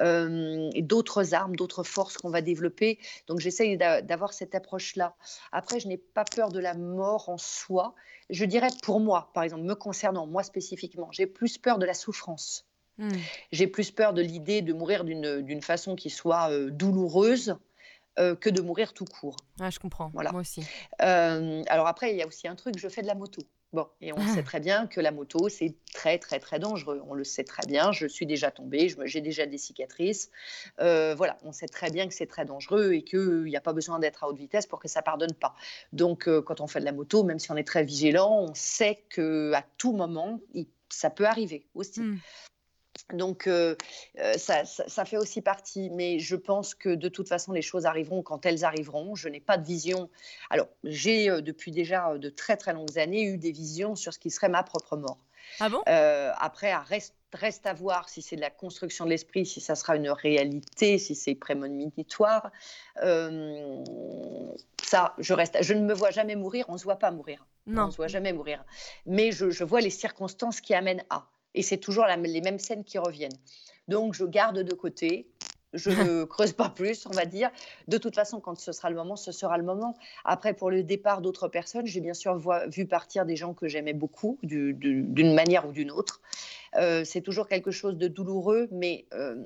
Euh, 0.00 0.70
et 0.74 0.82
d'autres 0.82 1.34
armes, 1.34 1.56
d'autres 1.56 1.82
forces 1.82 2.16
qu'on 2.16 2.30
va 2.30 2.42
développer. 2.42 2.98
Donc, 3.26 3.40
j'essaye 3.40 3.76
d'avoir 3.76 4.32
cette 4.32 4.54
approche-là. 4.54 5.16
Après, 5.52 5.80
je 5.80 5.88
n'ai 5.88 5.98
pas 5.98 6.24
peur 6.24 6.50
de 6.50 6.60
la 6.60 6.74
mort 6.74 7.28
en 7.28 7.38
soi. 7.38 7.94
Je 8.28 8.44
dirais 8.44 8.70
pour 8.82 9.00
moi, 9.00 9.30
par 9.34 9.42
exemple, 9.42 9.64
me 9.64 9.74
concernant, 9.74 10.26
moi 10.26 10.42
spécifiquement, 10.42 11.10
j'ai 11.10 11.26
plus 11.26 11.58
peur 11.58 11.78
de 11.78 11.86
la 11.86 11.94
souffrance. 11.94 12.66
Hmm. 12.98 13.08
J'ai 13.50 13.66
plus 13.66 13.90
peur 13.90 14.12
de 14.12 14.22
l'idée 14.22 14.62
de 14.62 14.72
mourir 14.72 15.04
d'une 15.04 15.62
façon 15.62 15.96
qui 15.96 16.10
soit 16.10 16.50
euh, 16.50 16.70
douloureuse 16.70 17.56
euh, 18.18 18.34
que 18.34 18.50
de 18.50 18.60
mourir 18.60 18.92
tout 18.92 19.04
court. 19.04 19.36
je 19.58 19.78
comprends. 19.78 20.10
Moi 20.12 20.24
aussi. 20.34 20.62
Euh, 21.02 21.62
alors 21.68 21.86
après, 21.86 22.10
il 22.10 22.16
y 22.16 22.22
a 22.22 22.26
aussi 22.26 22.48
un 22.48 22.56
truc, 22.56 22.78
je 22.78 22.88
fais 22.88 23.02
de 23.02 23.06
la 23.06 23.14
moto. 23.14 23.42
Bon, 23.72 23.86
et 24.00 24.12
on 24.12 24.20
sait 24.34 24.42
très 24.42 24.58
bien 24.58 24.88
que 24.88 25.00
la 25.00 25.12
moto, 25.12 25.48
c'est 25.48 25.76
très, 25.94 26.18
très, 26.18 26.40
très 26.40 26.58
dangereux. 26.58 27.00
On 27.06 27.14
le 27.14 27.22
sait 27.22 27.44
très 27.44 27.64
bien. 27.68 27.92
Je 27.92 28.08
suis 28.08 28.26
déjà 28.26 28.50
tombée, 28.50 28.92
j'ai 29.04 29.20
déjà 29.20 29.46
des 29.46 29.58
cicatrices. 29.58 30.30
Euh, 30.80 31.14
voilà, 31.16 31.38
on 31.44 31.52
sait 31.52 31.68
très 31.68 31.88
bien 31.88 32.08
que 32.08 32.14
c'est 32.14 32.26
très 32.26 32.44
dangereux 32.44 32.94
et 32.94 33.04
qu'il 33.04 33.44
n'y 33.44 33.56
a 33.56 33.60
pas 33.60 33.72
besoin 33.72 34.00
d'être 34.00 34.24
à 34.24 34.28
haute 34.28 34.38
vitesse 34.38 34.66
pour 34.66 34.80
que 34.80 34.88
ça 34.88 35.02
pardonne 35.02 35.34
pas. 35.34 35.54
Donc, 35.92 36.28
quand 36.40 36.60
on 36.60 36.66
fait 36.66 36.80
de 36.80 36.84
la 36.84 36.92
moto, 36.92 37.22
même 37.22 37.38
si 37.38 37.52
on 37.52 37.56
est 37.56 37.66
très 37.66 37.84
vigilant, 37.84 38.40
on 38.40 38.54
sait 38.54 39.04
qu'à 39.08 39.64
tout 39.78 39.92
moment, 39.92 40.40
ça 40.88 41.10
peut 41.10 41.26
arriver 41.26 41.64
aussi. 41.74 42.00
Hmm. 42.00 42.18
Donc, 43.12 43.46
euh, 43.46 43.76
euh, 44.18 44.34
ça, 44.34 45.04
fait 45.04 45.16
aussi 45.16 45.40
partie, 45.42 45.90
mais 45.90 46.18
je 46.18 46.36
pense 46.36 46.74
que 46.74 46.88
de 46.88 47.08
toute 47.08 47.28
façon, 47.28 47.52
les 47.52 47.62
choses 47.62 47.86
arriveront 47.86 48.22
quand 48.22 48.46
elles 48.46 48.64
arriveront. 48.64 49.14
Je 49.14 49.28
n'ai 49.28 49.40
pas 49.40 49.58
de 49.58 49.66
vision. 49.66 50.10
Alors, 50.50 50.68
j'ai 50.84 51.30
euh, 51.30 51.40
depuis 51.40 51.72
déjà 51.72 52.16
de 52.18 52.28
très 52.28 52.56
très 52.56 52.72
longues 52.72 52.98
années 52.98 53.24
eu 53.24 53.38
des 53.38 53.52
visions 53.52 53.96
sur 53.96 54.12
ce 54.12 54.18
qui 54.18 54.30
serait 54.30 54.48
ma 54.48 54.62
propre 54.62 54.96
mort. 54.96 55.18
Ah 55.58 55.68
bon? 55.68 55.82
Après, 55.86 56.74
reste, 56.76 57.14
reste, 57.32 57.66
à 57.66 57.72
voir 57.72 58.08
si 58.08 58.22
c'est 58.22 58.36
de 58.36 58.40
la 58.40 58.50
construction 58.50 59.04
de 59.04 59.10
l'esprit, 59.10 59.46
si 59.46 59.60
ça 59.60 59.74
sera 59.74 59.96
une 59.96 60.10
réalité, 60.10 60.98
si 60.98 61.14
c'est 61.14 61.34
prémonitoire. 61.34 62.52
Ça, 64.82 65.14
je 65.18 65.34
reste. 65.34 65.58
Je 65.62 65.74
ne 65.74 65.80
me 65.80 65.94
vois 65.94 66.10
jamais 66.10 66.36
mourir. 66.36 66.66
On 66.68 66.74
ne 66.74 66.78
se 66.78 66.84
voit 66.84 66.98
pas 66.98 67.10
mourir. 67.10 67.46
Non. 67.66 67.82
On 67.82 67.86
ne 67.86 67.90
se 67.90 67.96
voit 67.96 68.08
jamais 68.08 68.32
mourir. 68.32 68.64
Mais 69.06 69.32
je, 69.32 69.50
je 69.50 69.64
vois 69.64 69.80
les 69.80 69.90
circonstances 69.90 70.60
qui 70.60 70.74
amènent 70.74 71.04
à. 71.10 71.26
Et 71.54 71.62
c'est 71.62 71.78
toujours 71.78 72.04
la- 72.04 72.16
les 72.16 72.40
mêmes 72.40 72.58
scènes 72.58 72.84
qui 72.84 72.98
reviennent. 72.98 73.36
Donc, 73.88 74.14
je 74.14 74.24
garde 74.24 74.60
de 74.60 74.74
côté. 74.74 75.28
Je 75.72 75.90
ne 76.20 76.24
creuse 76.24 76.52
pas 76.52 76.68
plus, 76.68 77.06
on 77.06 77.10
va 77.10 77.26
dire. 77.26 77.50
De 77.86 77.96
toute 77.96 78.14
façon, 78.14 78.40
quand 78.40 78.58
ce 78.58 78.72
sera 78.72 78.90
le 78.90 78.96
moment, 78.96 79.16
ce 79.16 79.30
sera 79.32 79.56
le 79.56 79.62
moment. 79.64 79.96
Après, 80.24 80.52
pour 80.54 80.70
le 80.70 80.82
départ 80.82 81.20
d'autres 81.22 81.46
personnes, 81.48 81.86
j'ai 81.86 82.00
bien 82.00 82.14
sûr 82.14 82.40
vu 82.68 82.86
partir 82.86 83.24
des 83.24 83.36
gens 83.36 83.54
que 83.54 83.68
j'aimais 83.68 83.92
beaucoup, 83.92 84.38
du- 84.42 84.74
du- 84.74 85.02
d'une 85.02 85.32
manière 85.34 85.68
ou 85.68 85.72
d'une 85.72 85.90
autre. 85.92 86.20
Euh, 86.76 87.04
c'est 87.04 87.20
toujours 87.20 87.46
quelque 87.48 87.70
chose 87.70 87.96
de 87.96 88.08
douloureux, 88.08 88.68
mais 88.72 89.06
euh, 89.12 89.36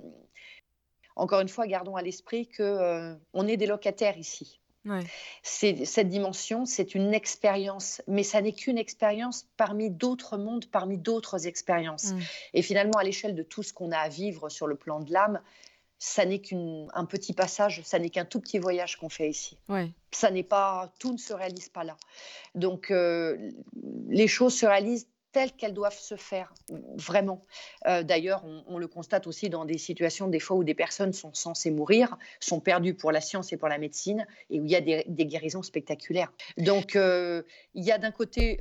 encore 1.17 1.41
une 1.41 1.49
fois, 1.49 1.67
gardons 1.67 1.97
à 1.97 2.03
l'esprit 2.03 2.49
que 2.49 2.63
euh, 2.63 3.15
on 3.33 3.47
est 3.47 3.57
des 3.57 3.67
locataires 3.67 4.19
ici. 4.19 4.61
Ouais. 4.85 5.05
C'est 5.43 5.85
cette 5.85 6.09
dimension, 6.09 6.67
c'est 6.67 6.95
une 6.95 7.15
expérience, 7.15 8.03
mais 8.07 8.23
ça 8.23 8.43
n'est 8.43 8.53
qu'une 8.53 8.79
expérience 8.79 9.47
parmi 9.57 9.91
d'autres 9.91 10.37
mondes, 10.37 10.67
parmi 10.67 10.99
d'autres 10.99 11.47
expériences. 11.47 12.13
Mm. 12.13 12.21
Et 12.55 12.63
finalement, 12.63 12.99
à 12.99 13.05
l'échelle 13.05 13.35
de 13.35 13.43
tout 13.43 13.63
ce 13.63 13.73
qu'on 13.73 13.93
a 13.93 13.99
à 13.99 14.09
vivre 14.09 14.49
sur 14.49 14.67
le 14.67 14.75
plan 14.75 15.01
de 15.01 15.13
l'âme, 15.13 15.41
ça 15.99 16.27
n'est 16.27 16.41
qu'un 16.41 17.07
petit 17.09 17.33
passage, 17.33 17.81
ça 17.85 17.99
n'est 17.99 18.11
qu'un 18.11 18.27
tout 18.27 18.41
petit 18.41 18.59
voyage 18.59 18.97
qu'on 18.97 19.09
fait 19.09 19.31
ici. 19.31 19.57
Ouais. 19.71 19.91
Ça 20.11 20.31
n'est 20.31 20.43
pas, 20.43 20.93
tout 20.99 21.13
ne 21.13 21.19
se 21.19 21.33
réalise 21.33 21.71
pas 21.71 21.83
là. 21.83 21.97
Donc, 22.55 22.91
euh, 22.91 23.51
les 24.09 24.29
choses 24.29 24.55
se 24.55 24.67
réalisent 24.67 25.09
telles 25.35 25.53
qu'elles 25.53 25.75
doivent 25.75 25.99
se 25.99 26.17
faire, 26.17 26.55
vraiment. 26.97 27.45
Euh, 27.87 28.03
D'ailleurs, 28.05 28.43
on, 28.47 28.63
on 28.69 28.79
le 28.79 28.87
constate 28.89 29.27
aussi 29.27 29.51
dans 29.51 29.65
des 29.67 29.77
situations, 29.79 30.29
des 30.29 30.41
fois 30.41 30.57
où 30.57 30.65
des 30.65 30.75
personnes 30.75 31.13
sont 31.13 31.35
censées 31.35 31.71
mourir, 31.71 32.17
sont 32.41 32.61
perdues 32.61 32.95
pour 32.95 33.13
la 33.13 33.21
science 33.21 33.53
et 33.53 33.57
pour 33.59 33.69
la 33.69 33.77
médecine, 33.79 34.27
et 34.49 34.61
où 34.61 34.65
il 34.65 34.71
y 34.71 34.77
a 34.77 34.81
des, 34.81 35.05
des 35.09 35.27
guérisons 35.27 35.63
spectaculaires. 35.63 36.33
Donc, 36.57 36.95
euh, 36.97 37.43
il 37.75 37.85
y 37.85 37.91
a 37.93 37.99
d'un 37.99 38.13
côté, 38.13 38.61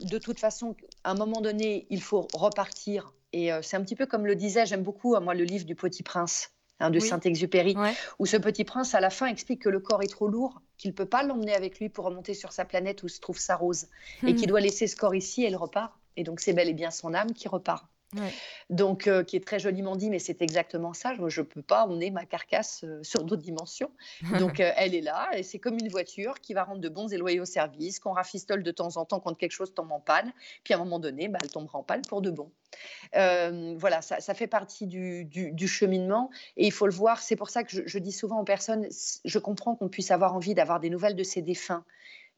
de 0.00 0.16
toute 0.18 0.38
façon, 0.38 0.76
à 1.04 1.10
un 1.10 1.14
moment 1.14 1.40
donné, 1.40 1.86
il 1.90 2.00
faut 2.00 2.26
repartir. 2.32 3.12
Et 3.32 3.52
euh, 3.52 3.60
c'est 3.62 3.76
un 3.76 3.82
petit 3.82 3.96
peu 3.96 4.06
comme 4.06 4.24
le 4.24 4.36
disait, 4.36 4.64
j'aime 4.64 4.82
beaucoup, 4.84 5.18
moi, 5.20 5.34
le 5.34 5.44
livre 5.44 5.64
du 5.66 5.74
Petit 5.74 6.02
Prince. 6.04 6.50
hein, 6.80 6.90
de 6.90 6.98
Oui. 6.98 7.08
Saint-Exupéry, 7.08 7.76
Ouais. 7.76 7.92
où 8.18 8.26
ce 8.26 8.36
petit 8.36 8.64
prince, 8.64 8.94
à 8.96 9.00
la 9.00 9.10
fin, 9.10 9.26
explique 9.26 9.62
que 9.62 9.68
le 9.68 9.78
corps 9.78 10.02
est 10.02 10.10
trop 10.10 10.26
lourd, 10.26 10.60
qu'il 10.78 10.90
ne 10.90 10.96
peut 10.96 11.06
pas 11.06 11.22
l'emmener 11.22 11.54
avec 11.54 11.78
lui 11.78 11.88
pour 11.88 12.04
remonter 12.04 12.34
sur 12.34 12.50
sa 12.50 12.64
planète 12.64 13.04
où 13.04 13.08
se 13.08 13.20
trouve 13.20 13.38
sa 13.38 13.54
rose, 13.54 13.86
et 14.26 14.34
qu'il 14.34 14.48
doit 14.48 14.60
laisser 14.60 14.88
ce 14.88 14.96
corps 14.96 15.14
ici 15.14 15.44
et 15.44 15.46
elle 15.46 15.54
repart. 15.56 15.92
Et 16.16 16.24
donc, 16.24 16.40
c'est 16.40 16.52
bel 16.52 16.68
et 16.68 16.74
bien 16.74 16.90
son 16.90 17.14
âme 17.14 17.32
qui 17.32 17.48
repart. 17.48 17.86
Ouais. 18.14 18.30
Donc, 18.68 19.06
euh, 19.06 19.24
qui 19.24 19.36
est 19.36 19.44
très 19.46 19.58
joliment 19.58 19.96
dit, 19.96 20.10
mais 20.10 20.18
c'est 20.18 20.42
exactement 20.42 20.92
ça. 20.92 21.14
Je 21.28 21.40
ne 21.40 21.46
peux 21.46 21.62
pas 21.62 21.86
emmener 21.86 22.10
ma 22.10 22.26
carcasse 22.26 22.84
euh, 22.84 23.02
sur 23.02 23.24
d'autres 23.24 23.40
dimensions. 23.42 23.90
Donc, 24.38 24.60
euh, 24.60 24.70
elle 24.76 24.94
est 24.94 25.00
là, 25.00 25.30
et 25.34 25.42
c'est 25.42 25.58
comme 25.58 25.78
une 25.78 25.88
voiture 25.88 26.34
qui 26.40 26.52
va 26.52 26.64
rendre 26.64 26.82
de 26.82 26.90
bons 26.90 27.10
et 27.10 27.16
loyaux 27.16 27.46
services, 27.46 28.00
qu'on 28.00 28.12
rafistole 28.12 28.62
de 28.62 28.70
temps 28.70 28.98
en 28.98 29.06
temps 29.06 29.18
quand 29.18 29.34
quelque 29.34 29.52
chose 29.52 29.72
tombe 29.72 29.92
en 29.92 30.00
panne. 30.00 30.30
Puis, 30.62 30.74
à 30.74 30.76
un 30.76 30.80
moment 30.80 30.98
donné, 30.98 31.28
bah, 31.28 31.38
elle 31.42 31.50
tombera 31.50 31.78
en 31.78 31.82
panne 31.82 32.02
pour 32.02 32.20
de 32.20 32.30
bon. 32.30 32.50
Voilà, 33.14 34.02
ça, 34.02 34.20
ça 34.20 34.34
fait 34.34 34.46
partie 34.46 34.86
du, 34.86 35.24
du- 35.24 35.52
du 35.52 35.68
cheminement, 35.68 36.30
et 36.56 36.66
il 36.66 36.72
faut 36.72 36.86
le 36.86 36.92
voir. 36.92 37.20
C'est 37.20 37.36
pour 37.36 37.48
ça 37.48 37.64
que 37.64 37.70
je, 37.70 37.82
je 37.86 37.98
dis 37.98 38.12
souvent 38.12 38.40
aux 38.40 38.44
personnes, 38.44 38.88
je 39.24 39.38
comprends 39.38 39.74
qu'on 39.74 39.88
puisse 39.88 40.10
avoir 40.10 40.34
envie 40.34 40.54
d'avoir 40.54 40.80
des 40.80 40.90
nouvelles 40.90 41.16
de 41.16 41.24
ces 41.24 41.40
défunts, 41.42 41.84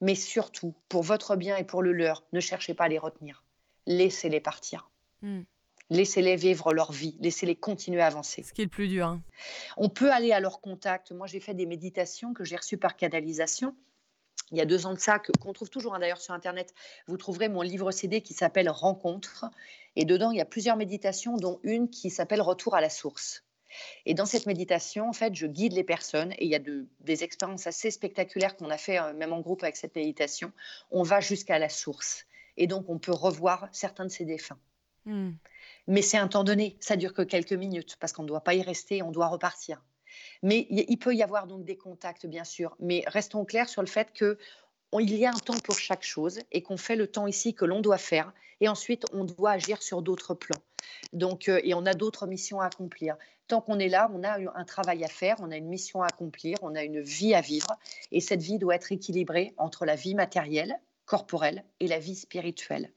mais 0.01 0.15
surtout, 0.15 0.75
pour 0.89 1.03
votre 1.03 1.37
bien 1.37 1.57
et 1.57 1.65
pour 1.65 1.83
le 1.83 1.93
leur, 1.93 2.25
ne 2.33 2.41
cherchez 2.41 2.75
pas 2.75 2.85
à 2.85 2.89
les 2.89 2.99
retenir. 2.99 3.44
Laissez-les 3.87 4.41
partir. 4.41 4.91
Mm. 5.23 5.43
Laissez-les 5.91 6.37
vivre 6.37 6.73
leur 6.73 6.93
vie, 6.93 7.17
laissez-les 7.21 7.57
continuer 7.57 8.01
à 8.01 8.07
avancer. 8.07 8.43
Ce 8.43 8.53
qui 8.55 8.63
est 8.63 8.65
le 8.65 8.71
plus 8.71 8.89
dur. 8.89 9.07
hein. 9.07 9.23
On 9.77 9.91
peut 9.91 10.11
aller 10.11 10.33
à 10.33 10.41
leur 10.41 10.61
contact. 10.63 11.13
Moi, 11.13 11.27
j'ai 11.27 11.41
fait 11.41 11.53
des 11.55 11.67
méditations 11.67 12.33
que 12.33 12.43
j'ai 12.43 12.57
reçues 12.57 12.79
par 12.79 12.97
canalisation. 12.97 13.77
Il 14.51 14.57
y 14.57 14.63
a 14.63 14.67
deux 14.67 14.87
ans 14.87 14.95
de 14.95 14.99
ça, 14.99 15.19
que- 15.19 15.33
qu'on 15.33 15.53
trouve 15.53 15.69
toujours 15.69 15.95
hein, 15.95 15.99
d'ailleurs 15.99 16.21
sur 16.21 16.33
Internet. 16.33 16.73
Vous 17.07 17.19
trouverez 17.19 17.49
mon 17.51 17.61
livre 17.61 17.91
CD 17.93 18.23
qui 18.23 18.33
s'appelle 18.33 18.71
Rencontre. 18.71 19.45
Et 19.97 20.05
dedans, 20.07 20.31
il 20.31 20.39
y 20.39 20.41
a 20.41 20.45
plusieurs 20.47 20.77
méditations, 20.77 21.37
dont 21.37 21.61
une 21.63 21.91
qui 21.91 22.09
s'appelle 22.11 22.41
Retour 22.41 22.75
à 22.75 22.81
la 22.81 22.91
source. 22.91 23.45
Et 24.07 24.15
dans 24.15 24.27
cette 24.27 24.47
méditation, 24.47 25.09
en 25.09 25.13
fait, 25.13 25.35
je 25.35 25.47
guide 25.47 25.73
les 25.75 25.85
personnes 25.85 26.33
et 26.33 26.45
il 26.45 26.51
y 26.51 26.55
a 26.55 26.59
de- 26.61 26.87
des 27.01 27.25
expériences 27.25 27.67
assez 27.67 27.91
spectaculaires 27.91 28.57
qu'on 28.57 28.71
a 28.71 28.79
fait, 28.79 28.99
euh, 28.99 29.13
même 29.13 29.33
en 29.33 29.41
groupe 29.41 29.63
avec 29.63 29.77
cette 29.77 29.95
méditation. 29.97 30.53
On 30.91 31.03
va 31.03 31.21
jusqu'à 31.21 31.59
la 31.59 31.69
source. 31.69 32.25
Et 32.57 32.67
donc, 32.67 32.89
on 32.89 32.99
peut 32.99 33.13
revoir 33.13 33.69
certains 33.73 34.05
de 34.05 34.11
ces 34.11 34.25
défunts. 34.25 34.59
Mm. 35.05 35.31
Mais 35.87 36.03
c'est 36.03 36.17
un 36.17 36.29
temps 36.29 36.45
donné, 36.45 36.77
ça 36.81 36.97
dure 36.97 37.13
que 37.13 37.23
quelques 37.23 37.53
minutes 37.53 37.97
parce 38.01 38.13
qu'on 38.13 38.23
ne 38.23 38.29
doit 38.29 38.43
pas 38.43 38.55
y 38.55 38.63
rester, 38.63 39.03
on 39.03 39.11
doit 39.11 39.29
repartir. 39.29 39.83
Mais 40.43 40.67
il 40.71 40.97
peut 40.99 41.15
y 41.15 41.23
avoir 41.23 41.47
donc 41.47 41.65
des 41.65 41.77
contacts, 41.77 42.27
bien 42.27 42.45
sûr, 42.45 42.77
mais 42.79 43.03
restons 43.07 43.45
clairs 43.45 43.69
sur 43.69 43.83
le 43.83 43.89
fait 43.89 44.13
que 44.13 44.39
il 45.01 45.17
y 45.17 45.27
a 45.27 45.31
un 45.31 45.39
temps 45.39 45.59
pour 45.59 45.79
chaque 45.79 46.05
chose 46.05 46.41
et 46.53 46.63
qu'on 46.63 46.77
fait 46.77 46.97
le 46.97 47.09
temps 47.09 47.27
ici 47.27 47.55
que 47.55 47.65
l'on 47.65 47.81
doit 47.81 47.99
faire 47.99 48.33
et 48.61 48.69
ensuite 48.69 49.05
on 49.13 49.25
doit 49.25 49.53
agir 49.53 49.83
sur 49.83 50.03
d'autres 50.03 50.35
plans. 50.35 50.61
Donc, 51.13 51.49
euh, 51.49 51.61
et 51.65 51.75
on 51.75 51.85
a 51.87 51.95
d'autres 51.95 52.27
missions 52.27 52.61
à 52.61 52.67
accomplir. 52.67 53.17
Tant 53.49 53.61
qu'on 53.61 53.79
est 53.79 53.89
là, 53.89 54.11
on 54.15 54.23
a 54.23 54.39
un 54.39 54.65
travail 54.65 55.05
à 55.05 55.09
faire, 55.09 55.37
on 55.41 55.51
a 55.51 55.57
une 55.57 55.69
mission 55.69 56.03
à 56.03 56.07
accomplir, 56.07 56.59
on 56.63 56.75
a 56.75 56.83
une 56.83 57.01
vie 57.01 57.35
à 57.35 57.41
vivre 57.41 57.77
et 58.13 58.21
cette 58.21 58.43
vie 58.43 58.59
doit 58.59 58.75
être 58.77 58.93
équilibrée 58.93 59.55
entre 59.57 59.85
la 59.85 59.97
vie 59.97 60.15
matérielle, 60.15 60.79
corporelle 61.07 61.65
et 61.81 61.87
la 61.87 61.99
vie 61.99 62.17
spirituelle. 62.17 62.93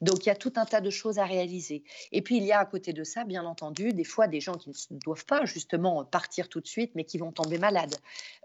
Donc 0.00 0.26
il 0.26 0.28
y 0.28 0.32
a 0.32 0.34
tout 0.34 0.52
un 0.56 0.64
tas 0.64 0.80
de 0.80 0.90
choses 0.90 1.18
à 1.18 1.24
réaliser. 1.24 1.84
Et 2.12 2.22
puis 2.22 2.36
il 2.36 2.44
y 2.44 2.52
a 2.52 2.58
à 2.58 2.66
côté 2.66 2.92
de 2.92 3.04
ça, 3.04 3.24
bien 3.24 3.44
entendu, 3.44 3.92
des 3.92 4.04
fois 4.04 4.26
des 4.28 4.40
gens 4.40 4.54
qui 4.54 4.70
ne 4.90 4.98
doivent 4.98 5.24
pas 5.24 5.44
justement 5.44 6.04
partir 6.04 6.48
tout 6.48 6.60
de 6.60 6.66
suite, 6.66 6.92
mais 6.94 7.04
qui 7.04 7.18
vont 7.18 7.32
tomber 7.32 7.58
malades. 7.58 7.96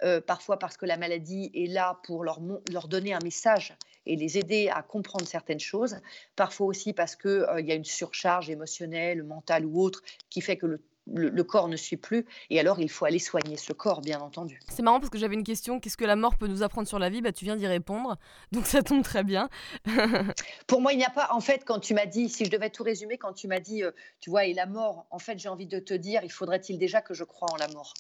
Euh, 0.04 0.22
parfois 0.22 0.60
parce 0.60 0.78
que 0.78 0.86
la 0.86 0.98
maladie 0.98 1.52
est 1.54 1.68
là 1.68 2.00
pour 2.04 2.24
leur, 2.24 2.40
donner 2.88 3.14
un 3.14 3.20
message 3.24 3.76
et 4.06 4.16
les 4.16 4.38
aider 4.38 4.70
à 4.70 4.82
comprendre 4.82 5.28
certaines 5.28 5.60
choses. 5.60 5.98
Parfois 6.36 6.68
aussi 6.68 6.94
parce 6.94 7.16
qu'il 7.16 7.66
y 7.66 7.72
a 7.72 7.76
une 7.76 7.86
surcharge 7.86 8.50
émotionnelle, 8.50 9.24
mentale 9.24 9.66
ou 9.66 9.82
autre 9.82 10.02
qui 10.30 10.42
fait 10.42 10.58
que 10.58 10.66
le, 10.66 10.84
le- 11.08 11.30
le 11.30 11.44
corps 11.44 11.68
ne 11.68 11.76
suit 11.76 11.98
plus. 11.98 12.26
Et 12.50 12.60
alors 12.60 12.80
il 12.80 12.90
faut 12.90 13.06
aller 13.06 13.20
soigner 13.20 13.58
ce 13.58 13.74
corps, 13.74 14.02
bien 14.02 14.20
entendu. 14.22 14.60
C'est 14.70 14.82
marrant 14.84 15.00
parce 15.00 15.10
que 15.10 15.18
j'avais 15.18 15.36
une 15.36 15.44
question. 15.44 15.80
Qu'est-ce 15.80 15.98
que 15.98 16.06
la 16.06 16.16
mort 16.16 16.38
peut 16.38 16.48
nous 16.48 16.64
apprendre 16.64 16.88
sur 16.88 17.00
la 17.00 17.10
vie? 17.10 17.22
Bah, 17.22 17.32
tu 17.32 17.46
viens 17.46 17.56
d'y 17.56 17.68
répondre. 17.68 18.18
Donc 18.52 18.66
ça 18.66 18.84
tombe 18.84 19.04
très 19.04 19.24
bien. 19.24 19.50
Pour 20.68 20.82
moi, 20.82 20.94
il 20.94 20.98
n'y 20.98 21.06
a 21.06 21.10
pas, 21.10 21.30
en 21.32 21.40
fait, 21.42 21.64
quand 21.66 21.80
tu 21.80 21.94
m'as 21.94 22.06
dit, 22.06 22.30
si 22.30 22.46
je 22.46 22.52
devais 22.52 22.70
tout 22.70 22.84
résumer, 22.84 23.18
quand 23.18 23.34
tu 23.34 23.48
m'as 23.48 23.60
dit, 23.60 23.84
euh, 23.84 23.92
tu 24.20 24.30
vois, 24.30 24.46
et 24.46 24.54
la 24.54 24.66
mort, 24.66 25.08
en 25.12 25.20
fait, 25.20 25.40
j'ai 25.40 25.50
envie 25.50 25.66
de 25.68 25.80
te 25.80 25.94
dire, 25.94 26.22
il 26.24 26.32
faudrait-il 26.32 26.78
déjà 26.78 27.02
que 27.02 27.14
je 27.14 27.24
croie 27.24 27.48
en 27.52 27.58
la 27.58 27.68
mort? 27.70 27.94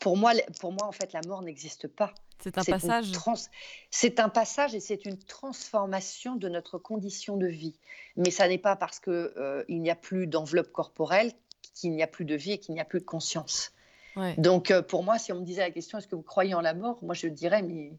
Pour 0.00 0.16
moi, 0.16 0.32
pour 0.60 0.72
moi, 0.72 0.86
en 0.86 0.92
fait, 0.92 1.12
la 1.12 1.20
mort 1.26 1.42
n'existe 1.42 1.88
pas. 1.88 2.12
C'est 2.42 2.58
un 2.58 2.64
passage. 2.64 3.12
trans- 3.12 3.32
C'est 3.90 4.20
un 4.20 4.28
passage 4.28 4.74
et 4.74 4.80
c'est 4.80 5.06
une 5.06 5.16
transformation 5.18 6.36
de 6.36 6.48
notre 6.50 6.76
condition 6.76 7.38
de 7.38 7.46
vie. 7.46 7.78
Mais 8.16 8.30
ça 8.30 8.46
n'est 8.46 8.58
pas 8.58 8.76
parce 8.76 9.00
que 9.00 9.32
euh, 9.38 9.64
il 9.68 9.80
n'y 9.80 9.88
a 9.90 9.94
plus 9.96 10.26
d'enveloppe 10.26 10.70
corporelle 10.70 11.32
qu'il 11.74 11.92
n'y 11.92 12.02
a 12.02 12.06
plus 12.06 12.24
de 12.24 12.34
vie 12.34 12.52
et 12.52 12.58
qu'il 12.58 12.74
n'y 12.74 12.80
a 12.80 12.84
plus 12.84 13.00
de 13.00 13.04
conscience. 13.04 13.72
Ouais. 14.16 14.34
Donc, 14.38 14.70
euh, 14.70 14.82
pour 14.82 15.02
moi, 15.02 15.18
si 15.18 15.32
on 15.32 15.40
me 15.40 15.44
disait 15.44 15.60
la 15.60 15.70
question, 15.70 15.98
est-ce 15.98 16.08
que 16.08 16.16
vous 16.16 16.22
croyez 16.22 16.54
en 16.54 16.60
la 16.60 16.74
mort 16.74 16.98
Moi, 17.02 17.14
je 17.14 17.28
dirais, 17.28 17.62
mais 17.62 17.92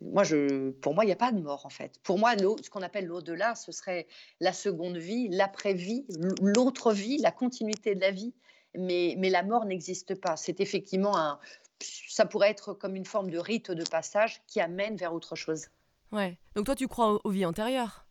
moi, 0.00 0.22
je, 0.22 0.70
pour 0.70 0.94
moi, 0.94 1.04
il 1.04 1.08
n'y 1.08 1.12
a 1.12 1.16
pas 1.16 1.32
de 1.32 1.40
mort, 1.40 1.66
en 1.66 1.70
fait. 1.70 1.98
Pour 2.02 2.18
moi, 2.18 2.34
ce 2.38 2.70
qu'on 2.70 2.82
appelle 2.82 3.06
l'au-delà, 3.06 3.54
ce 3.54 3.72
serait 3.72 4.06
la 4.40 4.52
seconde 4.52 4.96
vie, 4.96 5.28
l'après-vie, 5.28 6.06
l'autre 6.40 6.92
vie, 6.92 7.18
la 7.18 7.32
continuité 7.32 7.94
de 7.94 8.00
la 8.00 8.10
vie. 8.10 8.32
Mais, 8.76 9.16
mais 9.18 9.30
la 9.30 9.42
mort 9.42 9.64
n'existe 9.64 10.14
pas. 10.14 10.36
C'est 10.36 10.60
effectivement 10.60 11.18
un. 11.18 11.40
Ça 11.80 12.24
pourrait 12.24 12.50
être 12.50 12.72
comme 12.72 12.94
une 12.94 13.04
forme 13.04 13.30
de 13.30 13.38
rite 13.38 13.72
de 13.72 13.82
passage 13.82 14.42
qui 14.46 14.60
amène 14.60 14.96
vers 14.96 15.12
autre 15.12 15.34
chose. 15.34 15.66
Ouais. 16.12 16.38
Donc 16.54 16.66
toi, 16.66 16.76
tu 16.76 16.86
crois 16.86 17.20
aux 17.24 17.30
vies 17.30 17.46
antérieures? 17.46 18.06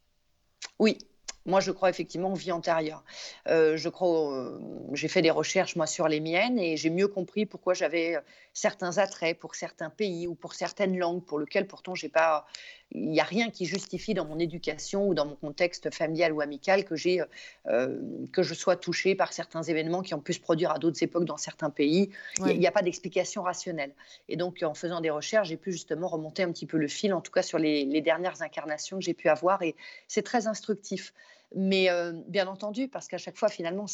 Oui, 0.78 0.98
moi 1.46 1.60
je 1.60 1.72
crois 1.72 1.90
effectivement 1.90 2.32
aux 2.32 2.36
vies 2.36 2.52
antérieures. 2.52 3.04
Euh, 3.48 3.78
je 3.78 3.90
crois, 3.90 4.34
euh, 4.34 4.60
j'ai 4.94 5.08
fait 5.08 5.22
des 5.22 5.32
recherches 5.32 5.76
moi 5.76 5.88
sur 5.88 6.08
les 6.08 6.20
miennes 6.20 6.60
et 6.60 6.78
j'ai 6.78 6.90
mieux 6.90 7.08
compris 7.08 7.46
pourquoi 7.46 7.74
j'avais 7.74 8.16
euh, 8.16 8.22
certains 8.54 8.98
attraits 8.98 9.38
pour 9.40 9.56
certains 9.56 9.90
pays 9.90 10.28
ou 10.28 10.36
pour 10.36 10.54
certaines 10.54 10.98
langues 10.98 11.24
pour 11.24 11.40
lesquelles 11.40 11.68
pourtant 11.68 11.96
j'ai 11.96 12.10
pas, 12.10 12.46
il 12.92 13.10
n'y 13.10 13.20
a 13.20 13.24
rien 13.24 13.50
qui 13.50 13.66
justifie 13.66 14.14
dans 14.14 14.26
mon 14.26 14.40
éducation 14.40 15.08
ou 15.08 15.14
dans 15.14 15.26
mon 15.26 15.36
contexte 15.36 15.94
familial 15.94 16.34
ou 16.34 16.42
amical 16.42 16.84
que 16.86 16.96
j'ai, 16.96 17.22
euh, 17.68 18.00
que 18.34 18.44
je 18.44 18.54
sois 18.54 18.76
touchée 18.76 19.16
par 19.16 19.32
certains 19.34 19.64
événements 19.64 20.02
qui 20.02 20.14
ont 20.14 20.22
pu 20.22 20.34
se 20.34 20.40
produire 20.40 20.72
à 20.72 20.80
d'autres 20.80 21.02
époques 21.04 21.26
dans 21.26 21.38
certains 21.38 21.70
pays. 21.70 22.10
Il 22.40 22.44
Ouais. 22.44 22.58
n'y 22.58 22.68
a 22.68 22.72
pas 22.72 22.82
d'explication 22.82 23.44
rationnelle. 23.44 23.94
Et 24.28 24.36
donc, 24.36 24.62
en 24.64 24.74
faisant 24.74 25.02
des 25.02 25.10
recherches, 25.10 25.50
j'ai 25.50 25.58
pu 25.58 25.72
justement 25.72 26.08
remonter 26.08 26.44
un 26.44 26.52
petit 26.52 26.66
peu 26.66 26.78
le 26.78 26.88
fil, 26.88 27.14
en 27.14 27.22
tout 27.22 27.32
cas 27.32 27.42
sur 27.44 27.60
les, 27.60 27.86
les 27.86 28.02
dernières 28.02 28.42
incarnations 28.42 28.98
que 28.98 29.04
j'ai 29.06 29.14
pu 29.14 29.30
avoir. 29.30 29.62
Et 29.62 29.76
c'est 30.08 30.24
très 30.24 30.48
instructif. 30.48 31.14
Mais 31.56 31.90
euh, 31.90 32.14
bien 32.28 32.48
entendu, 32.48 32.88
parce 32.88 33.08
qu'à 33.08 33.18
chaque 33.18 33.38
fois, 33.38 33.50
finalement, 33.50 33.86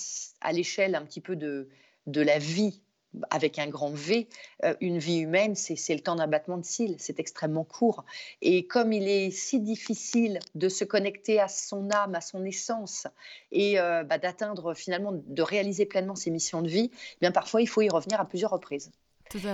à 0.42 0.52
l'échelle 0.52 0.96
un 0.96 1.06
petit 1.06 1.22
peu 1.22 1.36
de, 1.36 1.70
de 2.08 2.22
la 2.22 2.38
vie, 2.38 2.82
avec 3.30 3.60
un 3.60 3.68
grand 3.68 3.92
V, 3.92 4.28
euh, 4.64 4.76
une 4.82 4.98
vie 4.98 5.20
humaine, 5.20 5.56
c'est 5.56 5.76
c'est 5.76 5.94
le 5.94 6.02
temps 6.02 6.16
d'un 6.16 6.28
battement 6.28 6.58
de 6.58 6.66
cils. 6.66 6.96
C'est 7.00 7.20
extrêmement 7.20 7.64
court. 7.64 8.06
Et 8.42 8.68
comme 8.68 8.94
il 8.94 9.08
est 9.08 9.32
si 9.32 9.60
difficile 9.62 10.40
de 10.56 10.70
se 10.70 10.84
connecter 10.84 11.40
à 11.40 11.48
son 11.48 11.90
âme, 11.92 12.16
à 12.16 12.22
son 12.22 12.44
essence, 12.46 13.08
et 13.52 13.80
euh, 13.80 14.04
bah, 14.04 14.18
d'atteindre 14.18 14.74
finalement, 14.74 15.14
de 15.14 15.42
réaliser 15.42 15.86
pleinement 15.86 16.16
ses 16.16 16.32
missions 16.32 16.62
de 16.62 16.70
vie, 16.70 16.92
eh 16.94 17.18
bien 17.22 17.32
parfois 17.32 17.62
il 17.62 17.68
faut 17.68 17.82
y 17.82 17.90
revenir 17.90 18.20
à 18.20 18.26
plusieurs 18.28 18.52
reprises. 18.52 18.92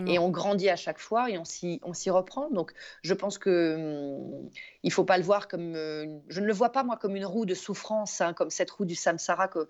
Et 0.07 0.19
on 0.19 0.29
grandit 0.29 0.69
à 0.69 0.75
chaque 0.75 0.99
fois 0.99 1.29
et 1.29 1.37
on 1.37 1.45
s'y 1.45 2.09
reprend. 2.09 2.49
Donc, 2.49 2.73
je 3.03 3.13
pense 3.13 3.37
que 3.37 3.75
hum, 3.75 4.49
il 4.83 4.91
faut 4.91 5.05
pas 5.05 5.17
le 5.17 5.23
voir 5.23 5.47
comme. 5.47 5.75
Euh, 5.75 6.19
je 6.27 6.41
ne 6.41 6.45
le 6.45 6.53
vois 6.53 6.71
pas, 6.71 6.83
moi, 6.83 6.97
comme 6.97 7.15
une 7.15 7.25
roue 7.25 7.45
de 7.45 7.53
souffrance, 7.53 8.21
hein, 8.21 8.33
comme 8.33 8.49
cette 8.49 8.69
roue 8.71 8.85
du 8.85 8.95
samsara 8.95 9.47
que, 9.47 9.67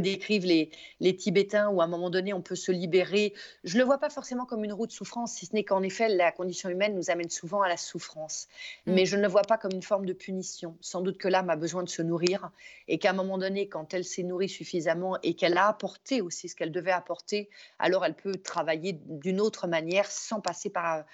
décrivent 0.00 0.46
les, 0.46 0.70
les, 1.00 1.14
Tibétains, 1.14 1.68
où 1.68 1.82
à 1.82 1.84
un 1.84 1.88
moment 1.88 2.08
donné, 2.08 2.32
on 2.32 2.40
peut 2.40 2.54
se 2.56 2.72
libérer. 2.72 3.34
Je 3.62 3.74
ne 3.74 3.80
le 3.80 3.84
vois 3.84 3.98
pas 3.98 4.08
forcément 4.08 4.46
comme 4.46 4.64
une 4.64 4.72
roue 4.72 4.86
de 4.86 4.92
souffrance, 4.92 5.34
si 5.34 5.46
ce 5.46 5.54
n'est 5.54 5.64
qu'en 5.64 5.82
effet, 5.82 6.08
la 6.08 6.32
condition 6.32 6.70
humaine 6.70 6.94
nous 6.94 7.10
amène 7.10 7.28
souvent 7.28 7.60
à 7.60 7.68
la 7.68 7.76
souffrance. 7.76 8.48
Mm. 8.86 8.92
Mais 8.94 9.04
je 9.04 9.16
ne 9.16 9.22
le 9.22 9.28
vois 9.28 9.42
pas 9.42 9.58
comme 9.58 9.72
une 9.72 9.82
forme 9.82 10.06
de 10.06 10.14
punition. 10.14 10.76
Sans 10.80 11.02
doute 11.02 11.18
que 11.18 11.28
l'âme 11.28 11.50
a 11.50 11.56
besoin 11.56 11.82
de 11.82 11.90
se 11.90 12.00
nourrir 12.00 12.50
et 12.88 12.98
qu'à 12.98 13.10
un 13.10 13.14
moment 13.14 13.36
donné, 13.36 13.68
quand 13.68 13.92
elle 13.92 14.04
s'est 14.04 14.22
nourrie 14.22 14.48
suffisamment 14.48 15.18
et 15.22 15.34
qu'elle 15.34 15.58
a 15.58 15.68
apporté 15.68 16.22
aussi 16.22 16.48
ce 16.48 16.56
qu'elle 16.56 16.72
devait 16.72 16.90
apporter, 16.90 17.50
alors 17.78 18.06
elle 18.06 18.14
peut 18.14 18.36
travailler 18.36 18.98
d'une 19.06 19.40
autre 19.40 19.66
manière 19.66 20.10
sans 20.10 20.40
passer 20.40 20.70
par, 20.70 21.04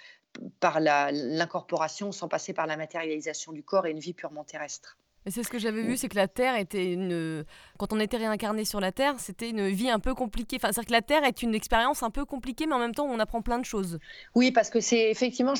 par 0.60 0.78
l'incorporation, 0.78 2.12
sans 2.12 2.28
passer 2.28 2.52
par 2.52 2.68
la 2.68 2.76
matérialisation 2.76 3.52
du 3.52 3.64
corps 3.64 3.86
et 3.86 3.90
une 3.90 3.98
vie 3.98 4.14
purement 4.14 4.44
terrestre. 4.44 4.98
Et 5.28 5.30
c'est 5.30 5.42
ce 5.42 5.50
que 5.50 5.58
j'avais 5.58 5.82
vu, 5.82 5.98
c'est 5.98 6.08
que 6.08 6.16
la 6.16 6.26
Terre 6.26 6.56
était 6.56 6.90
une. 6.90 7.44
Quand 7.76 7.92
on 7.92 8.00
était 8.00 8.16
réincarné 8.16 8.64
sur 8.64 8.80
la 8.80 8.92
Terre, 8.92 9.16
c'était 9.18 9.50
une 9.50 9.68
vie 9.68 9.90
un 9.90 9.98
peu 9.98 10.14
compliquée. 10.14 10.56
Enfin, 10.56 10.72
c'est-à-dire 10.72 10.88
que 10.88 10.92
la 10.92 11.02
Terre 11.02 11.24
est 11.24 11.42
une 11.42 11.54
expérience 11.54 12.02
un 12.02 12.08
peu 12.08 12.24
compliquée, 12.24 12.64
mais 12.66 12.72
en 12.72 12.78
même 12.78 12.94
temps, 12.94 13.04
on 13.04 13.18
apprend 13.18 13.42
plein 13.42 13.58
de 13.58 13.66
choses. 13.66 13.98
Oui, 14.34 14.52
parce 14.52 14.70
que 14.70 14.80
c'est 14.80 15.10
effectivement. 15.10 15.52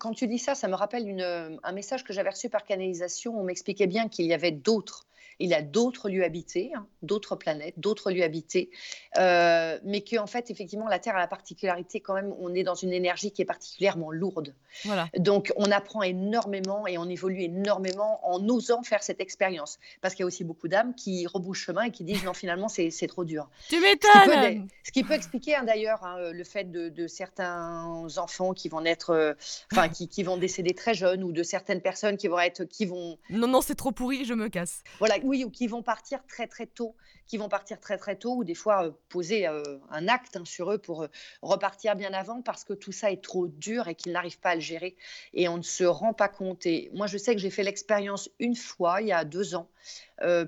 Quand 0.00 0.10
tu 0.10 0.26
dis 0.26 0.40
ça, 0.40 0.56
ça 0.56 0.66
me 0.66 0.74
rappelle 0.74 1.20
un 1.62 1.72
message 1.72 2.02
que 2.02 2.12
j'avais 2.12 2.30
reçu 2.30 2.48
par 2.48 2.64
canalisation. 2.64 3.38
On 3.38 3.44
m'expliquait 3.44 3.86
bien 3.86 4.08
qu'il 4.08 4.26
y 4.26 4.34
avait 4.34 4.50
d'autres 4.50 5.06
il 5.40 5.54
a 5.54 5.62
d'autres 5.62 6.08
lieux 6.08 6.24
habités, 6.24 6.72
hein, 6.76 6.86
d'autres 7.02 7.34
planètes, 7.36 7.74
d'autres 7.78 8.10
lieux 8.12 8.22
habités, 8.22 8.70
euh, 9.18 9.78
mais 9.84 10.02
qu'en 10.02 10.26
fait, 10.26 10.50
effectivement, 10.50 10.86
la 10.86 10.98
Terre 10.98 11.16
a 11.16 11.18
la 11.18 11.26
particularité 11.26 12.00
quand 12.00 12.14
même, 12.14 12.32
on 12.38 12.54
est 12.54 12.62
dans 12.62 12.74
une 12.74 12.92
énergie 12.92 13.32
qui 13.32 13.42
est 13.42 13.46
particulièrement 13.46 14.10
lourde. 14.10 14.54
Voilà. 14.84 15.08
Donc, 15.16 15.52
on 15.56 15.70
apprend 15.70 16.02
énormément 16.02 16.86
et 16.86 16.98
on 16.98 17.08
évolue 17.08 17.42
énormément 17.42 18.20
en 18.22 18.46
osant 18.48 18.82
faire 18.82 19.02
cette 19.02 19.20
expérience. 19.20 19.78
Parce 20.00 20.14
qu'il 20.14 20.22
y 20.22 20.24
a 20.24 20.26
aussi 20.26 20.44
beaucoup 20.44 20.68
d'âmes 20.68 20.94
qui 20.94 21.26
rebouchent 21.26 21.64
chemin 21.64 21.82
et 21.84 21.90
qui 21.90 22.04
disent 22.04 22.24
non, 22.24 22.34
finalement, 22.34 22.68
c'est 22.68 22.90
trop 23.08 23.24
dur. 23.24 23.48
Tu 23.68 23.80
m'étonnes 23.80 24.68
Ce 24.84 24.90
qui 24.90 25.04
peut 25.04 25.14
expliquer 25.14 25.54
hein, 25.54 25.64
d'ailleurs 25.64 26.04
hein, 26.04 26.30
le 26.32 26.44
fait 26.44 26.70
de, 26.70 27.06
certains 27.06 28.06
enfants 28.16 28.52
qui 28.52 28.68
vont 28.68 28.82
naître, 28.82 29.10
euh, 29.10 29.32
enfin, 29.72 29.88
qui, 29.88 30.08
qui, 30.08 30.22
vont 30.22 30.36
décéder 30.36 30.74
très 30.74 30.94
jeunes 30.94 31.24
ou 31.24 31.32
de 31.32 31.42
certaines 31.42 31.80
personnes 31.80 32.16
qui 32.16 32.28
vont 32.28 32.38
être, 32.38 32.64
qui 32.64 32.86
vont. 32.86 33.18
Non, 33.30 33.48
non, 33.48 33.60
c'est 33.60 33.74
trop 33.74 33.90
pourri, 33.90 34.24
je 34.24 34.34
me 34.34 34.48
casse. 34.48 34.82
Voilà, 34.98 35.18
oui, 35.30 35.44
ou 35.44 35.50
qui 35.50 35.68
vont 35.68 35.80
partir 35.80 36.26
très 36.26 36.48
très 36.48 36.66
tôt, 36.66 36.96
qui 37.28 37.38
vont 37.38 37.48
partir 37.48 37.78
très 37.78 37.96
très 37.96 38.16
tôt, 38.16 38.34
ou 38.34 38.42
des 38.42 38.56
fois 38.56 38.86
euh, 38.86 38.90
poser 39.08 39.46
euh, 39.46 39.62
un 39.88 40.08
acte 40.08 40.36
hein, 40.36 40.44
sur 40.44 40.72
eux 40.72 40.78
pour 40.78 41.04
euh, 41.04 41.08
repartir 41.40 41.94
bien 41.94 42.12
avant 42.12 42.42
parce 42.42 42.64
que 42.64 42.72
tout 42.72 42.90
ça 42.90 43.12
est 43.12 43.22
trop 43.22 43.46
dur 43.46 43.86
et 43.86 43.94
qu'ils 43.94 44.10
n'arrivent 44.10 44.40
pas 44.40 44.50
à 44.50 44.54
le 44.56 44.60
gérer 44.60 44.96
et 45.32 45.48
on 45.48 45.56
ne 45.56 45.62
se 45.62 45.84
rend 45.84 46.14
pas 46.14 46.28
compte. 46.28 46.66
Et 46.66 46.90
moi, 46.94 47.06
je 47.06 47.16
sais 47.16 47.36
que 47.36 47.40
j'ai 47.40 47.50
fait 47.50 47.62
l'expérience 47.62 48.28
une 48.40 48.56
fois, 48.56 49.02
il 49.02 49.06
y 49.06 49.12
a 49.12 49.24
deux 49.24 49.54
ans, 49.54 49.68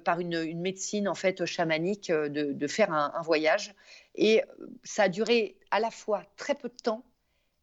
par 0.05 0.20
une, 0.20 0.61
médecine 0.61 1.09
en 1.09 1.14
fait 1.14 1.47
chamanique, 1.47 2.11
de, 2.11 2.66
faire 2.66 2.93
un, 2.93 3.12
un 3.14 3.22
voyage. 3.22 3.74
Et 4.16 4.43
ça 4.85 5.05
a 5.05 5.09
duré 5.09 5.57
à 5.70 5.80
la 5.80 5.91
fois 5.91 6.24
très 6.37 6.55
peu 6.55 6.68
de 6.68 6.74
temps 6.74 7.05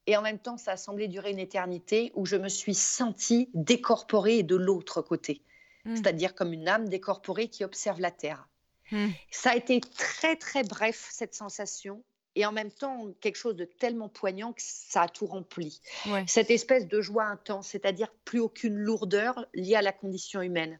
et 0.07 0.17
en 0.17 0.23
même 0.23 0.39
temps, 0.39 0.57
ça 0.57 0.71
a 0.71 0.77
semblé 0.77 1.07
durer 1.07 1.29
une 1.29 1.37
éternité 1.37 2.11
où 2.15 2.25
je 2.25 2.35
me 2.35 2.49
suis 2.49 2.73
sentie 2.73 3.49
décorporée 3.53 4.41
de 4.41 4.55
l'autre 4.55 5.03
côté. 5.03 5.43
Mmh. 5.89 5.95
c'est-à-dire 5.95 6.35
comme 6.35 6.53
une 6.53 6.67
âme 6.67 6.87
décorporée 6.87 7.47
qui 7.47 7.63
observe 7.63 7.99
la 7.99 8.11
Terre. 8.11 8.47
Mmh. 8.91 9.07
Ça 9.31 9.51
a 9.51 9.55
été 9.55 9.81
très 9.81 10.35
très 10.35 10.63
bref 10.63 11.09
cette 11.11 11.33
sensation 11.33 12.03
et 12.35 12.45
en 12.45 12.51
même 12.51 12.71
temps 12.71 13.07
quelque 13.21 13.37
chose 13.37 13.55
de 13.55 13.65
tellement 13.65 14.07
poignant 14.07 14.53
que 14.53 14.61
ça 14.63 15.03
a 15.03 15.07
tout 15.07 15.25
rempli. 15.25 15.81
Cette 16.27 16.51
espèce 16.51 16.87
de 16.87 17.01
joie 17.01 17.25
intense, 17.25 17.69
c'est-à-dire 17.69 18.09
plus 18.23 18.39
aucune 18.39 18.75
lourdeur 18.75 19.47
liée 19.55 19.75
à 19.75 19.81
la 19.81 19.91
condition 19.91 20.41
humaine, 20.43 20.79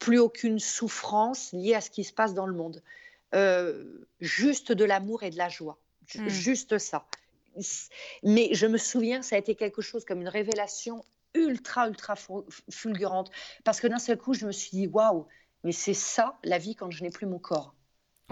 plus 0.00 0.18
aucune 0.18 0.58
souffrance 0.58 1.52
liée 1.52 1.74
à 1.74 1.80
ce 1.80 1.90
qui 1.90 2.02
se 2.02 2.12
passe 2.12 2.34
dans 2.34 2.46
le 2.46 2.52
monde, 2.52 2.82
euh, 3.34 3.84
juste 4.20 4.72
de 4.72 4.84
l'amour 4.84 5.22
et 5.22 5.30
de 5.30 5.38
la 5.38 5.48
joie, 5.48 5.78
mmh. 6.16 6.28
juste 6.28 6.78
ça. 6.78 7.06
Mais 8.24 8.50
je 8.52 8.66
me 8.66 8.78
souviens, 8.78 9.22
ça 9.22 9.36
a 9.36 9.38
été 9.38 9.54
quelque 9.54 9.82
chose 9.82 10.04
comme 10.04 10.20
une 10.20 10.28
révélation 10.28 11.04
ultra, 11.34 11.88
ultra 11.88 12.14
fulgurante. 12.70 13.30
Parce 13.64 13.80
que 13.80 13.86
d'un 13.86 13.98
seul 13.98 14.18
coup, 14.18 14.34
je 14.34 14.46
me 14.46 14.52
suis 14.52 14.70
dit, 14.70 14.86
waouh, 14.86 15.26
mais 15.64 15.72
c'est 15.72 15.94
ça 15.94 16.38
la 16.44 16.58
vie 16.58 16.74
quand 16.74 16.90
je 16.90 17.02
n'ai 17.02 17.10
plus 17.10 17.26
mon 17.26 17.38
corps. 17.38 17.74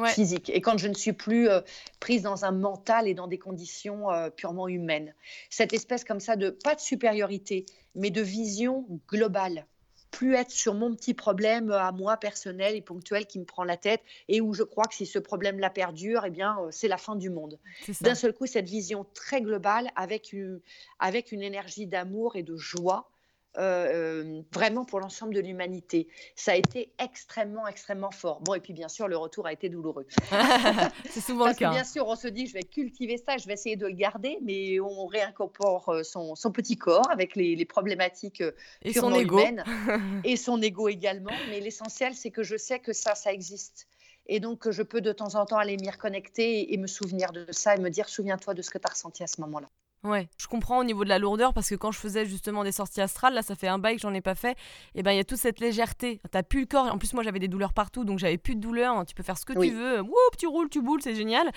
physique 0.08 0.50
et 0.50 0.60
quand 0.60 0.76
je 0.76 0.88
ne 0.88 0.94
suis 0.94 1.14
plus 1.14 1.48
euh, 1.48 1.62
prise 2.00 2.22
dans 2.22 2.44
un 2.44 2.52
mental 2.52 3.08
et 3.08 3.14
dans 3.14 3.28
des 3.28 3.38
conditions 3.38 4.10
euh, 4.10 4.28
purement 4.28 4.68
humaines. 4.68 5.14
Cette 5.48 5.72
espèce 5.72 6.04
comme 6.04 6.20
ça 6.20 6.36
de, 6.36 6.50
pas 6.50 6.74
de 6.74 6.80
supériorité, 6.80 7.64
mais 7.94 8.10
de 8.10 8.20
vision 8.20 8.86
globale 9.08 9.66
plus 10.10 10.34
être 10.34 10.50
sur 10.50 10.74
mon 10.74 10.94
petit 10.94 11.14
problème 11.14 11.70
à 11.70 11.92
moi 11.92 12.16
personnel 12.16 12.74
et 12.74 12.80
ponctuel 12.80 13.26
qui 13.26 13.38
me 13.38 13.44
prend 13.44 13.64
la 13.64 13.76
tête 13.76 14.02
et 14.28 14.40
où 14.40 14.54
je 14.54 14.62
crois 14.62 14.84
que 14.84 14.94
si 14.94 15.06
ce 15.06 15.18
problème-là 15.18 15.70
perdure, 15.70 16.24
eh 16.24 16.30
bien, 16.30 16.56
euh, 16.60 16.68
c'est 16.70 16.88
la 16.88 16.98
fin 16.98 17.16
du 17.16 17.30
monde. 17.30 17.58
D'un 18.00 18.14
seul 18.14 18.32
coup, 18.32 18.46
cette 18.46 18.68
vision 18.68 19.06
très 19.14 19.40
globale 19.40 19.90
avec 19.96 20.32
une, 20.32 20.60
avec 20.98 21.32
une 21.32 21.42
énergie 21.42 21.86
d'amour 21.86 22.36
et 22.36 22.42
de 22.42 22.56
joie 22.56 23.10
euh, 23.58 24.22
euh, 24.22 24.42
vraiment 24.52 24.84
pour 24.84 25.00
l'ensemble 25.00 25.34
de 25.34 25.40
l'humanité. 25.40 26.08
Ça 26.34 26.52
a 26.52 26.56
été 26.56 26.92
extrêmement, 26.98 27.66
extrêmement 27.66 28.10
fort. 28.10 28.40
Bon, 28.42 28.54
et 28.54 28.60
puis 28.60 28.74
bien 28.74 28.88
sûr, 28.88 29.08
le 29.08 29.16
retour 29.16 29.46
a 29.46 29.52
été 29.52 29.68
douloureux. 29.68 30.06
c'est 31.10 31.20
souvent 31.20 31.46
le 31.46 31.54
cas. 31.54 31.70
Que, 31.70 31.74
bien 31.74 31.84
sûr, 31.84 32.06
on 32.06 32.16
se 32.16 32.28
dit, 32.28 32.46
je 32.46 32.52
vais 32.52 32.64
cultiver 32.64 33.16
ça, 33.16 33.38
je 33.38 33.46
vais 33.46 33.54
essayer 33.54 33.76
de 33.76 33.86
le 33.86 33.94
garder, 33.94 34.38
mais 34.42 34.78
on 34.80 35.06
réincorpore 35.06 35.88
euh, 35.88 36.02
son, 36.02 36.34
son 36.34 36.52
petit 36.52 36.76
corps 36.76 37.10
avec 37.10 37.34
les, 37.34 37.56
les 37.56 37.64
problématiques 37.64 38.42
et 38.82 38.92
son 38.92 39.14
ego. 39.14 39.38
humaines 39.38 39.64
et 40.24 40.36
son 40.36 40.60
ego 40.60 40.88
également. 40.88 41.32
Mais 41.48 41.60
l'essentiel, 41.60 42.14
c'est 42.14 42.30
que 42.30 42.42
je 42.42 42.56
sais 42.56 42.78
que 42.78 42.92
ça, 42.92 43.14
ça 43.14 43.32
existe. 43.32 43.86
Et 44.26 44.40
donc, 44.40 44.68
je 44.70 44.82
peux 44.82 45.00
de 45.00 45.12
temps 45.12 45.34
en 45.34 45.46
temps 45.46 45.56
aller 45.56 45.76
m'y 45.76 45.88
reconnecter 45.88 46.74
et 46.74 46.76
me 46.76 46.88
souvenir 46.88 47.32
de 47.32 47.46
ça 47.52 47.74
et 47.74 47.78
me 47.78 47.90
dire, 47.90 48.08
souviens-toi 48.08 48.54
de 48.54 48.62
ce 48.62 48.70
que 48.70 48.78
tu 48.78 48.86
as 48.86 48.90
ressenti 48.90 49.22
à 49.22 49.26
ce 49.28 49.40
moment-là. 49.40 49.70
Ouais, 50.04 50.28
je 50.38 50.46
comprends 50.46 50.78
au 50.78 50.84
niveau 50.84 51.02
de 51.04 51.08
la 51.08 51.18
lourdeur 51.18 51.52
parce 51.52 51.68
que 51.68 51.74
quand 51.74 51.90
je 51.90 51.98
faisais 51.98 52.26
justement 52.26 52.62
des 52.62 52.70
sorties 52.70 53.00
astrales, 53.00 53.34
là 53.34 53.42
ça 53.42 53.56
fait 53.56 53.66
un 53.66 53.78
bail 53.78 53.96
que 53.96 54.02
j'en 54.02 54.14
ai 54.14 54.20
pas 54.20 54.34
fait, 54.34 54.56
et 54.94 55.02
ben 55.02 55.10
il 55.10 55.16
y 55.16 55.20
a 55.20 55.24
toute 55.24 55.38
cette 55.38 55.58
légèreté. 55.58 56.20
T'as 56.30 56.42
plus 56.42 56.60
le 56.60 56.66
corps, 56.66 56.86
en 56.86 56.98
plus 56.98 57.12
moi 57.12 57.24
j'avais 57.24 57.40
des 57.40 57.48
douleurs 57.48 57.72
partout 57.72 58.04
donc 58.04 58.18
j'avais 58.18 58.38
plus 58.38 58.54
de 58.54 58.60
douleur, 58.60 59.04
tu 59.04 59.14
peux 59.14 59.24
faire 59.24 59.36
ce 59.36 59.44
que 59.44 59.52
tu 59.52 59.70
veux, 59.70 60.00
Woup, 60.00 60.36
tu 60.38 60.46
roules, 60.46 60.68
tu 60.68 60.80
boules, 60.80 61.02
c'est 61.02 61.14
génial. 61.14 61.50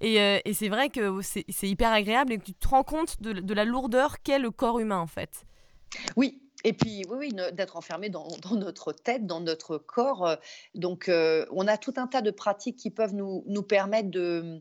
Et, 0.00 0.20
euh, 0.20 0.38
et 0.44 0.54
c'est 0.54 0.68
vrai 0.68 0.88
que 0.88 1.20
c'est 1.22 1.68
hyper 1.68 1.90
agréable 1.90 2.32
et 2.32 2.38
que 2.38 2.44
tu 2.44 2.54
te 2.54 2.68
rends 2.68 2.84
compte 2.84 3.20
de, 3.22 3.32
de 3.32 3.54
la 3.54 3.64
lourdeur 3.64 4.22
qu'est 4.22 4.38
le 4.38 4.50
corps 4.50 4.78
humain 4.78 4.98
en 4.98 5.08
fait. 5.08 5.44
Oui, 6.16 6.40
et 6.64 6.72
puis, 6.72 7.04
oui, 7.08 7.16
oui 7.18 7.52
d'être 7.52 7.76
enfermé 7.76 8.08
dans, 8.08 8.26
dans, 8.42 8.56
notre 8.56 8.92
tête, 8.92 9.24
dans 9.24 9.40
notre 9.40 9.78
corps. 9.78 10.26
Euh, 10.26 10.36
donc, 10.74 11.08
euh, 11.08 11.46
on 11.52 11.68
a 11.68 11.76
tout 11.76 11.94
un 11.96 12.08
tas 12.08 12.22
de 12.22 12.32
pratiques 12.32 12.76
qui 12.76 12.90
peuvent 12.90 13.14
nous, 13.14 13.44
nous 13.46 13.62
permettre 13.62 14.10
de, 14.10 14.60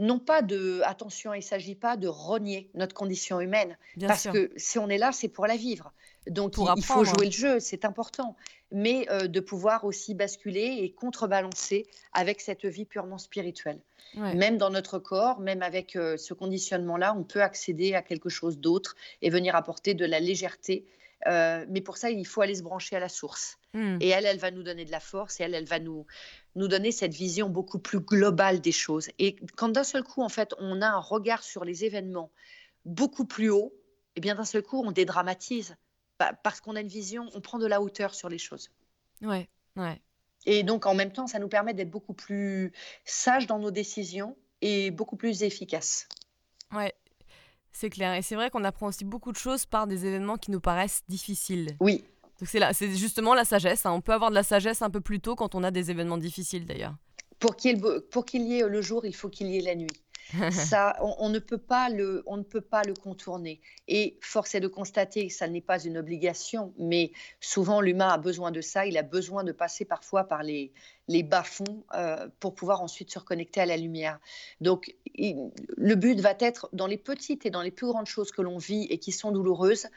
non 0.00 0.18
pas 0.18 0.40
de, 0.40 0.80
attention, 0.84 1.34
il 1.34 1.38
ne 1.38 1.44
s'agit 1.44 1.74
pas 1.74 1.96
de 1.96 2.08
renier 2.08 2.70
notre 2.74 2.94
condition 2.94 3.38
humaine, 3.40 3.76
parce 4.00 4.26
que 4.26 4.50
si 4.56 4.78
on 4.78 4.88
est 4.88 4.98
là, 4.98 5.12
c'est 5.12 5.28
pour 5.28 5.46
la 5.46 5.56
vivre. 5.56 5.92
Donc 6.26 6.54
il, 6.76 6.82
faut 6.82 7.04
jouer 7.04 7.26
le 7.26 7.30
jeu, 7.30 7.60
c'est 7.60 7.84
important, 7.84 8.36
mais 8.72 9.06
euh, 9.10 9.26
de 9.26 9.40
pouvoir 9.40 9.84
aussi 9.84 10.14
basculer 10.14 10.78
et 10.80 10.90
contrebalancer 10.90 11.86
avec 12.12 12.40
cette 12.40 12.64
vie 12.64 12.84
purement 12.84 13.18
spirituelle. 13.18 13.80
Même 14.14 14.58
dans 14.58 14.70
notre 14.70 14.98
corps, 14.98 15.38
même 15.38 15.62
avec 15.62 15.94
euh, 15.94 16.16
ce 16.16 16.34
conditionnement-là, 16.34 17.14
on 17.16 17.22
peut 17.22 17.42
accéder 17.42 17.94
à 17.94 18.02
quelque 18.02 18.28
chose 18.28 18.58
d'autre 18.58 18.96
et 19.22 19.30
venir 19.30 19.54
apporter 19.54 19.94
de 19.94 20.04
la 20.04 20.18
légèreté 20.18 20.84
euh, 21.26 21.66
mais 21.68 21.80
pour 21.80 21.96
ça, 21.96 22.10
il 22.10 22.26
faut 22.26 22.40
aller 22.40 22.54
se 22.54 22.62
brancher 22.62 22.96
à 22.96 23.00
la 23.00 23.08
source. 23.08 23.58
Hmm. 23.74 23.98
Et 24.00 24.08
elle, 24.08 24.26
elle 24.26 24.38
va 24.38 24.50
nous 24.50 24.62
donner 24.62 24.84
de 24.84 24.90
la 24.90 25.00
force 25.00 25.40
et 25.40 25.44
elle, 25.44 25.54
elle 25.54 25.66
va 25.66 25.78
nous, 25.78 26.06
nous 26.54 26.68
donner 26.68 26.92
cette 26.92 27.14
vision 27.14 27.48
beaucoup 27.48 27.78
plus 27.78 28.00
globale 28.00 28.60
des 28.60 28.72
choses. 28.72 29.08
Et 29.18 29.36
quand 29.56 29.68
d'un 29.68 29.84
seul 29.84 30.02
coup, 30.02 30.22
en 30.22 30.28
fait, 30.28 30.54
on 30.58 30.80
a 30.82 30.88
un 30.88 31.00
regard 31.00 31.42
sur 31.42 31.64
les 31.64 31.84
événements 31.84 32.30
beaucoup 32.84 33.26
plus 33.26 33.50
haut, 33.50 33.72
et 33.74 34.12
eh 34.16 34.20
bien 34.20 34.34
d'un 34.34 34.44
seul 34.44 34.62
coup, 34.62 34.82
on 34.84 34.90
dédramatise. 34.92 35.76
Parce 36.42 36.60
qu'on 36.60 36.76
a 36.76 36.80
une 36.80 36.88
vision, 36.88 37.30
on 37.34 37.40
prend 37.40 37.58
de 37.58 37.66
la 37.66 37.80
hauteur 37.80 38.14
sur 38.14 38.28
les 38.28 38.36
choses. 38.36 38.70
Ouais, 39.22 39.48
ouais. 39.76 40.02
Et 40.44 40.62
donc, 40.62 40.84
en 40.84 40.94
même 40.94 41.12
temps, 41.12 41.26
ça 41.26 41.38
nous 41.38 41.48
permet 41.48 41.72
d'être 41.72 41.90
beaucoup 41.90 42.12
plus 42.12 42.72
sages 43.04 43.46
dans 43.46 43.58
nos 43.58 43.70
décisions 43.70 44.36
et 44.60 44.90
beaucoup 44.90 45.16
plus 45.16 45.42
efficaces. 45.42 46.08
Ouais, 46.72 46.94
c'est 47.72 47.90
clair. 47.90 48.14
Et 48.14 48.22
c'est 48.22 48.34
vrai 48.34 48.50
qu'on 48.50 48.64
apprend 48.64 48.88
aussi 48.88 49.04
beaucoup 49.04 49.32
de 49.32 49.36
choses 49.36 49.66
par 49.66 49.86
des 49.86 50.06
événements 50.06 50.36
qui 50.36 50.50
nous 50.50 50.60
paraissent 50.60 51.02
difficiles. 51.08 51.76
Oui. 51.80 52.04
Donc 52.40 52.48
c'est 52.48 52.58
là, 52.58 52.72
c'est 52.72 52.90
justement 52.96 53.34
la 53.34 53.44
sagesse. 53.44 53.84
Hein. 53.86 53.92
On 53.92 54.00
peut 54.00 54.12
avoir 54.12 54.30
de 54.30 54.34
la 54.34 54.42
sagesse 54.42 54.82
un 54.82 54.90
peu 54.90 55.00
plus 55.00 55.20
tôt 55.20 55.36
quand 55.36 55.54
on 55.54 55.62
a 55.62 55.70
des 55.70 55.90
événements 55.90 56.18
difficiles 56.18 56.64
d'ailleurs. 56.64 56.94
Pour 57.38 57.56
qu'il 57.56 57.72
y, 58.42 58.58
ait 58.58 58.68
le 58.68 58.82
jour, 58.82 59.06
il 59.06 59.14
faut 59.14 59.28
qu'il 59.28 59.48
y 59.48 59.58
ait 59.58 59.62
la 59.62 59.74
nuit. 59.74 59.88
On, 61.00 61.28
ne 61.28 61.38
peut 61.38 61.58
pas 61.58 61.88
le, 61.88 62.22
contourner. 62.94 63.60
Et 63.88 64.18
force 64.20 64.54
est 64.54 64.60
de 64.60 64.68
constater 64.68 65.28
que 65.28 65.32
ça 65.32 65.48
n'est 65.48 65.60
pas 65.60 65.82
une 65.82 65.98
obligation, 65.98 66.72
mais 66.78 67.12
souvent 67.40 67.80
l'humain 67.80 68.08
a 68.08 68.18
besoin 68.18 68.50
de 68.50 68.60
ça. 68.60 68.86
Il 68.86 68.96
a 68.96 69.02
besoin 69.02 69.44
de 69.44 69.52
passer 69.52 69.84
parfois 69.84 70.24
par 70.24 70.42
les, 70.42 70.72
les 71.08 71.22
bas-fonds 71.22 71.84
euh, 71.94 72.28
pour 72.40 72.54
pouvoir 72.54 72.82
ensuite 72.82 73.10
se 73.10 73.18
reconnecter 73.18 73.60
à 73.60 73.66
la 73.66 73.76
lumière. 73.76 74.18
Donc, 74.60 74.94
le 75.16 75.94
but 75.94 76.20
va 76.20 76.34
être, 76.38 76.68
dans 76.72 76.86
les 76.86 76.98
petites 76.98 77.46
et 77.46 77.50
dans 77.50 77.62
les 77.62 77.70
plus 77.70 77.86
grandes 77.86 78.06
choses 78.06 78.30
que 78.30 78.42
l'on 78.42 78.58
vit 78.58 78.86
et 78.90 78.98
qui 78.98 79.12
sont 79.12 79.32
douloureuses, 79.32 79.88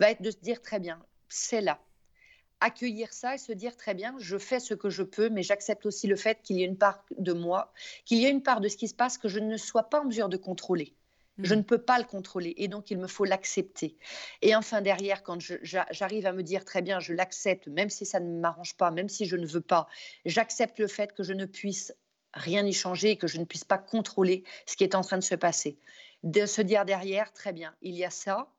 va 0.00 0.10
être 0.10 0.22
de 0.22 0.30
se 0.30 0.38
dire 0.38 0.62
très 0.62 0.80
bien, 0.80 0.98
c'est 1.28 1.60
là 1.60 1.78
accueillir 2.62 3.12
ça 3.12 3.34
et 3.34 3.38
se 3.38 3.52
dire 3.52 3.76
très 3.76 3.94
bien, 3.94 4.14
je 4.18 4.38
fais 4.38 4.60
ce 4.60 4.74
que 4.74 4.88
je 4.88 5.02
peux, 5.02 5.28
mais 5.28 5.42
j'accepte 5.42 5.84
aussi 5.86 6.06
le 6.06 6.16
fait 6.16 6.40
qu'il 6.42 6.56
y 6.56 6.62
ait 6.62 6.66
une 6.66 6.78
part 6.78 7.04
de 7.18 7.32
moi, 7.32 7.72
qu'il 8.04 8.18
y 8.18 8.26
ait 8.26 8.30
une 8.30 8.42
part 8.42 8.60
de 8.60 8.68
ce 8.68 8.76
qui 8.76 8.88
se 8.88 8.94
passe 8.94 9.18
que 9.18 9.28
je 9.28 9.38
ne 9.38 9.56
sois 9.56 9.84
pas 9.84 10.00
en 10.00 10.04
mesure 10.04 10.28
de 10.28 10.36
contrôler. 10.36 10.94
Je 11.38 11.54
mmh. 11.54 11.58
ne 11.58 11.62
peux 11.62 11.78
pas 11.78 11.98
le 11.98 12.04
contrôler 12.04 12.54
et 12.58 12.68
donc 12.68 12.90
il 12.90 12.98
me 12.98 13.06
faut 13.06 13.24
l'accepter. 13.24 13.96
Et 14.42 14.54
enfin 14.54 14.82
derrière, 14.82 15.22
quand 15.22 15.38
j'arrive 15.40 16.26
à 16.26 16.32
me 16.32 16.42
dire 16.42 16.64
très 16.64 16.82
bien, 16.82 17.00
je 17.00 17.14
l'accepte, 17.14 17.68
même 17.68 17.90
si 17.90 18.04
ça 18.04 18.20
ne 18.20 18.38
m'arrange 18.38 18.76
pas, 18.76 18.90
même 18.90 19.08
si 19.08 19.24
je 19.24 19.36
ne 19.36 19.46
veux 19.46 19.62
pas, 19.62 19.88
j'accepte 20.24 20.78
le 20.78 20.88
fait 20.88 21.14
que 21.14 21.22
je 21.22 21.32
ne 21.32 21.46
puisse 21.46 21.94
rien 22.34 22.64
y 22.66 22.72
changer, 22.72 23.16
que 23.16 23.26
je 23.26 23.38
ne 23.38 23.44
puisse 23.44 23.64
pas 23.64 23.78
contrôler 23.78 24.44
ce 24.66 24.76
qui 24.76 24.84
est 24.84 24.94
en 24.94 25.00
train 25.00 25.18
de 25.18 25.22
se 25.22 25.34
passer. 25.34 25.78
De 26.22 26.46
se 26.46 26.62
dire 26.62 26.84
derrière, 26.84 27.32
très 27.32 27.52
bien, 27.52 27.74
il 27.82 27.94
y 27.94 28.04
a 28.04 28.10
ça, 28.10 28.52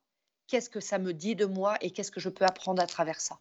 qu'est-ce 0.47 0.70
que 0.70 0.80
ça 0.80 0.99
me 0.99 1.14
dit 1.14 1.36
de 1.36 1.45
moi 1.45 1.78
et 1.82 1.91
qu'est-ce 1.91 2.12
que 2.12 2.20
je 2.20 2.30
peux 2.30 2.45
apprendre 2.45 2.82
à 2.82 2.88
travers 2.88 3.22
ça? 3.22 3.39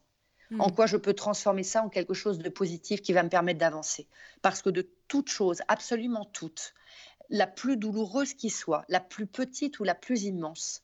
En 0.59 0.69
mm. 0.69 0.75
quoi 0.75 0.87
je 0.87 0.97
peux 0.97 1.15
transformer 1.15 1.63
ça 1.63 1.83
en 1.83 1.89
quelque 1.89 2.15
chose 2.15 2.39
de 2.39 2.49
positif 2.49 3.03
qui 3.03 3.13
va 3.13 3.23
me 3.23 3.29
permettre 3.29 3.59
d'avancer. 3.59 4.07
Parce 4.43 4.63
que 4.63 4.71
de 4.71 4.89
toute 5.09 5.29
chose, 5.29 5.63
absolument 5.69 6.25
toute, 6.25 6.75
la 7.31 7.47
plus 7.47 7.77
douloureuse 7.77 8.35
qui 8.35 8.51
soit, 8.51 8.85
la 8.89 9.01
plus 9.01 9.27
petite 9.27 9.81
ou 9.81 9.85
la 9.85 9.95
plus 9.95 10.25
immense, 10.25 10.83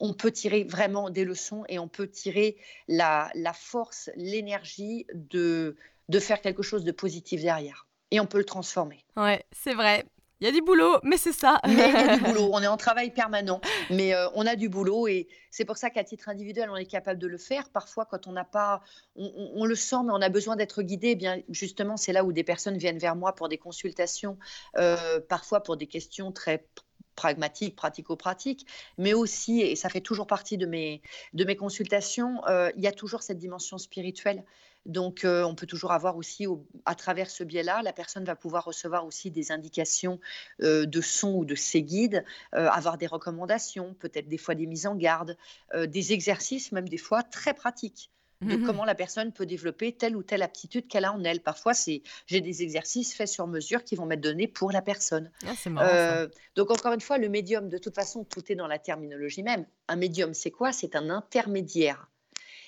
on 0.00 0.12
peut 0.12 0.32
tirer 0.32 0.64
vraiment 0.64 1.08
des 1.10 1.24
leçons 1.24 1.64
et 1.68 1.78
on 1.78 1.88
peut 1.88 2.08
tirer 2.08 2.56
la, 2.88 3.30
force, 3.54 4.10
l'énergie 4.16 5.06
de, 5.14 5.76
de 6.08 6.18
faire 6.18 6.40
quelque 6.40 6.62
chose 6.62 6.84
de 6.84 6.92
positif 6.92 7.42
derrière. 7.42 7.86
Et 8.10 8.20
on 8.20 8.26
peut 8.26 8.38
le 8.38 8.44
transformer. 8.44 9.04
Ouais, 9.16 9.44
c'est 9.52 9.74
vrai. 9.74 10.04
Il 10.44 10.48
y 10.48 10.50
a 10.50 10.52
du 10.52 10.60
boulot, 10.60 10.98
mais 11.02 11.16
c'est 11.16 11.32
ça. 11.32 11.58
Mais 11.66 11.72
il 11.72 11.78
y 11.78 11.82
a 11.82 12.18
du 12.18 12.22
boulot. 12.24 12.50
On 12.52 12.60
est 12.60 12.66
en 12.66 12.76
travail 12.76 13.10
permanent, 13.10 13.62
mais 13.88 14.14
euh, 14.14 14.28
on 14.34 14.46
a 14.46 14.56
du 14.56 14.68
boulot 14.68 15.08
et 15.08 15.26
c'est 15.50 15.64
pour 15.64 15.78
ça 15.78 15.88
qu'à 15.88 16.04
titre 16.04 16.28
individuel, 16.28 16.68
on 16.68 16.76
est 16.76 16.84
capable 16.84 17.18
de 17.18 17.26
le 17.26 17.38
faire. 17.38 17.70
Parfois, 17.70 18.04
quand 18.04 18.26
on 18.26 18.32
n'a 18.32 18.44
pas, 18.44 18.82
on, 19.16 19.64
le 19.64 19.74
sent, 19.74 19.96
mais 20.04 20.12
on 20.12 20.20
a 20.20 20.28
besoin 20.28 20.56
d'être 20.56 20.82
guidé. 20.82 21.12
Eh 21.12 21.14
bien, 21.14 21.40
justement, 21.48 21.96
c'est 21.96 22.12
là 22.12 22.24
où 22.24 22.32
des 22.34 22.44
personnes 22.44 22.76
viennent 22.76 22.98
vers 22.98 23.16
moi 23.16 23.34
pour 23.34 23.48
des 23.48 23.56
consultations, 23.56 24.36
euh, 24.76 25.18
parfois 25.18 25.62
pour 25.62 25.78
des 25.78 25.86
questions 25.86 26.30
très 26.30 26.66
pragmatiques, 27.14 27.76
pratico-pratiques, 27.76 28.66
mais 28.98 29.14
aussi, 29.14 29.60
et 29.60 29.76
ça 29.76 29.88
fait 29.88 30.00
toujours 30.00 30.26
partie 30.26 30.58
de 30.58 30.66
mes, 30.66 31.02
de 31.32 31.44
mes 31.44 31.56
consultations, 31.56 32.46
euh, 32.48 32.70
il 32.76 32.82
y 32.82 32.86
a 32.86 32.92
toujours 32.92 33.22
cette 33.22 33.38
dimension 33.38 33.78
spirituelle. 33.78 34.44
Donc, 34.86 35.24
euh, 35.24 35.44
on 35.44 35.54
peut 35.54 35.66
toujours 35.66 35.92
avoir 35.92 36.16
aussi, 36.16 36.46
à 36.84 36.94
travers 36.94 37.30
ce 37.30 37.42
biais-là, 37.42 37.80
la 37.82 37.94
personne 37.94 38.24
va 38.24 38.36
pouvoir 38.36 38.66
recevoir 38.66 39.06
aussi 39.06 39.30
des 39.30 39.50
indications 39.50 40.20
euh, 40.60 40.84
de 40.84 41.00
son 41.00 41.32
ou 41.32 41.44
de 41.46 41.54
ses 41.54 41.82
guides, 41.82 42.24
avoir 42.52 42.98
des 42.98 43.06
recommandations, 43.06 43.94
peut-être 43.94 44.28
des 44.28 44.36
fois 44.36 44.54
des 44.54 44.66
mises 44.66 44.86
en 44.86 44.94
garde, 44.94 45.36
des 45.74 46.12
exercices, 46.12 46.70
même 46.72 46.88
des 46.88 46.98
fois 46.98 47.22
très 47.22 47.54
pratiques 47.54 48.10
de 48.44 48.56
mmh 48.56 48.64
comment 48.64 48.84
la 48.84 48.94
personne 48.94 49.32
peut 49.32 49.46
développer 49.46 49.92
telle 49.92 50.16
ou 50.16 50.22
telle 50.22 50.42
aptitude 50.42 50.88
qu'elle 50.88 51.04
a 51.04 51.12
en 51.12 51.22
elle. 51.24 51.40
Parfois, 51.40 51.74
c'est 51.74 52.02
j'ai 52.26 52.40
des 52.40 52.62
exercices 52.62 53.14
faits 53.14 53.28
sur 53.28 53.46
mesure 53.46 53.84
qui 53.84 53.96
vont 53.96 54.06
m'être 54.06 54.20
donnés 54.20 54.48
pour 54.48 54.72
la 54.72 54.82
personne. 54.82 55.30
Ah, 55.76 56.26
donc 56.56 56.70
encore 56.70 56.92
une 56.92 57.00
fois, 57.00 57.18
le 57.18 57.28
médium, 57.28 57.68
de 57.68 57.78
toute 57.78 57.94
façon, 57.94 58.24
tout 58.24 58.50
est 58.50 58.54
dans 58.54 58.66
la 58.66 58.78
terminologie 58.78 59.42
même. 59.42 59.66
Un 59.88 59.96
médium, 59.96 60.34
c'est 60.34 60.50
quoi? 60.50 60.72
C'est 60.72 60.96
un 60.96 61.10
intermédiaire 61.10 62.08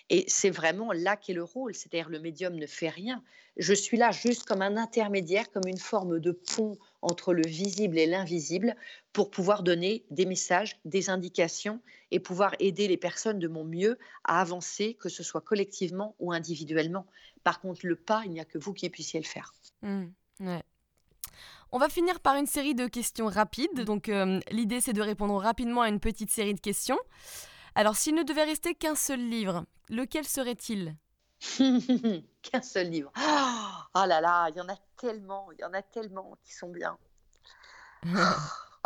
et 0.09 0.25
c'est 0.29 0.51
vraiment 0.51 0.93
là 0.93 1.17
qu'est 1.17 1.33
le 1.33 1.43
rôle, 1.43 1.75
c'est-à-dire 1.75 2.09
le 2.09 2.21
médium 2.21 2.55
ne 2.55 2.67
fait 2.67 2.89
rien. 2.89 3.23
Je 3.57 3.75
suis 3.75 3.97
là 3.97 4.13
juste 4.13 4.45
comme 4.45 4.63
un 4.63 4.77
intermédiaire, 4.77 5.51
comme 5.51 5.67
une 5.67 5.79
forme 5.79 6.21
de 6.21 6.31
pont 6.31 6.79
entre 7.03 7.33
le 7.33 7.47
visible 7.47 7.99
et 7.99 8.07
l'invisible 8.07 8.77
pour 9.13 9.31
pouvoir 9.31 9.63
donner 9.63 10.05
des 10.11 10.27
messages, 10.27 10.79
des 10.85 11.11
indications 11.11 11.81
et 12.11 12.21
pouvoir 12.21 12.55
aider 12.59 12.89
les 12.89 12.97
personnes 12.97 13.39
de 13.39 13.49
mon 13.49 13.65
mieux 13.65 13.99
à 14.25 14.41
avancer, 14.41 14.95
que 14.95 15.09
ce 15.09 15.23
soit 15.23 15.41
collectivement 15.41 16.15
ou 16.19 16.33
individuellement. 16.33 17.07
Par 17.45 17.61
contre, 17.61 17.87
le 17.87 17.97
pas, 17.97 18.23
il 18.25 18.33
n'y 18.33 18.41
a 18.41 18.45
que 18.45 18.59
vous 18.59 18.73
qui 18.73 18.89
puissiez 18.91 19.21
le 19.21 19.27
faire. 19.27 19.53
Mmh, 19.83 20.07
On 21.73 21.79
va 21.79 21.89
finir 21.89 22.21
par 22.21 22.37
une 22.37 22.47
série 22.47 22.75
de 22.75 22.87
questions 22.87 23.27
rapides. 23.27 23.85
Donc, 23.85 24.09
euh, 24.09 24.41
l'idée, 24.51 24.81
c'est 24.81 24.93
de 24.93 25.03
répondre 25.03 25.37
rapidement 25.37 25.83
à 25.83 25.89
une 25.89 26.01
petite 26.01 26.31
série 26.31 26.55
de 26.55 26.61
questions. 26.61 26.99
Alors, 27.75 27.97
s'il 27.97 28.15
ne 28.15 28.23
devait 28.23 28.45
rester 28.45 28.75
qu'un 28.75 28.95
seul 28.95 29.21
livre, 29.21 29.65
lequel 29.89 30.25
serait-il? 30.25 30.97
Qu'un 32.43 32.63
seul 32.63 32.89
livre. 32.91 33.13
Oh 33.19 33.86
là 34.05 34.21
là, 34.21 34.49
il 34.51 34.57
y 34.57 34.61
en 34.61 34.69
a 34.69 34.77
tellement, 34.97 35.51
il 35.53 35.61
y 35.61 35.65
en 35.65 35.73
a 35.73 35.83
tellement 35.83 36.37
qui 36.43 36.53
sont 36.53 36.71
bien. 36.71 36.99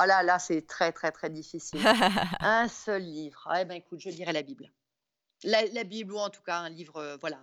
Oh 0.03 0.07
là 0.07 0.23
là, 0.23 0.39
c'est 0.39 0.67
très 0.67 0.93
très 0.93 1.13
très 1.13 1.29
difficile. 1.29 1.87
Un 2.41 2.69
seul 2.69 3.03
livre. 3.03 3.47
Eh 3.55 3.67
ben 3.67 3.75
écoute, 3.75 4.01
je 4.01 4.09
dirais 4.09 4.33
la 4.33 4.41
Bible 4.41 4.73
la, 5.45 5.85
Bible 5.85 6.13
ou 6.13 6.19
en 6.19 6.31
tout 6.31 6.43
cas 6.43 6.57
un 6.57 6.69
livre, 6.69 6.97
euh, 6.97 7.17
voilà, 7.21 7.41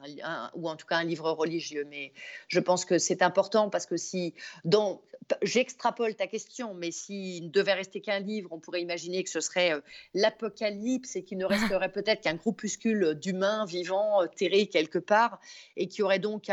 ou 0.53 0.69
en 0.69 0.75
tout 0.75 0.85
cas 0.85 0.97
un 0.97 1.03
livre 1.03 1.31
religieux. 1.31 1.85
Mais 1.89 2.13
je 2.47 2.59
pense 2.59 2.85
que 2.85 2.97
c'est 2.97 3.21
important 3.21 3.69
parce 3.69 3.85
que 3.85 3.97
si, 3.97 4.33
donc, 4.65 5.01
j'extrapole 5.41 6.15
ta 6.15 6.27
question, 6.27 6.73
mais 6.73 6.91
s'il 6.91 7.45
ne 7.45 7.49
devait 7.49 7.73
rester 7.73 8.01
qu'un 8.01 8.19
livre, 8.19 8.49
on 8.51 8.59
pourrait 8.59 8.81
imaginer 8.81 9.23
que 9.23 9.29
ce 9.29 9.39
serait 9.39 9.73
euh, 9.73 9.81
l'Apocalypse 10.13 11.15
et 11.15 11.23
qu'il 11.23 11.37
ne 11.37 11.45
resterait 11.79 11.91
peut-être 11.91 12.21
qu'un 12.21 12.35
groupuscule 12.35 13.15
d'humains 13.15 13.65
vivants 13.65 14.21
euh, 14.21 14.27
terrés 14.27 14.67
quelque 14.67 14.99
part 14.99 15.39
et 15.75 15.87
qui 15.87 16.01
aurait 16.01 16.19
donc 16.19 16.49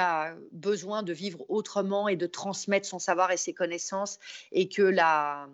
besoin 0.53 1.03
de 1.03 1.13
vivre 1.13 1.45
autrement 1.49 2.09
et 2.09 2.17
de 2.17 2.27
transmettre 2.27 2.87
son 2.87 2.99
savoir 2.99 3.31
et 3.31 3.37
ses 3.37 3.53
connaissances 3.53 4.19
et 4.53 4.69
que 4.69 4.83
la 4.83 5.49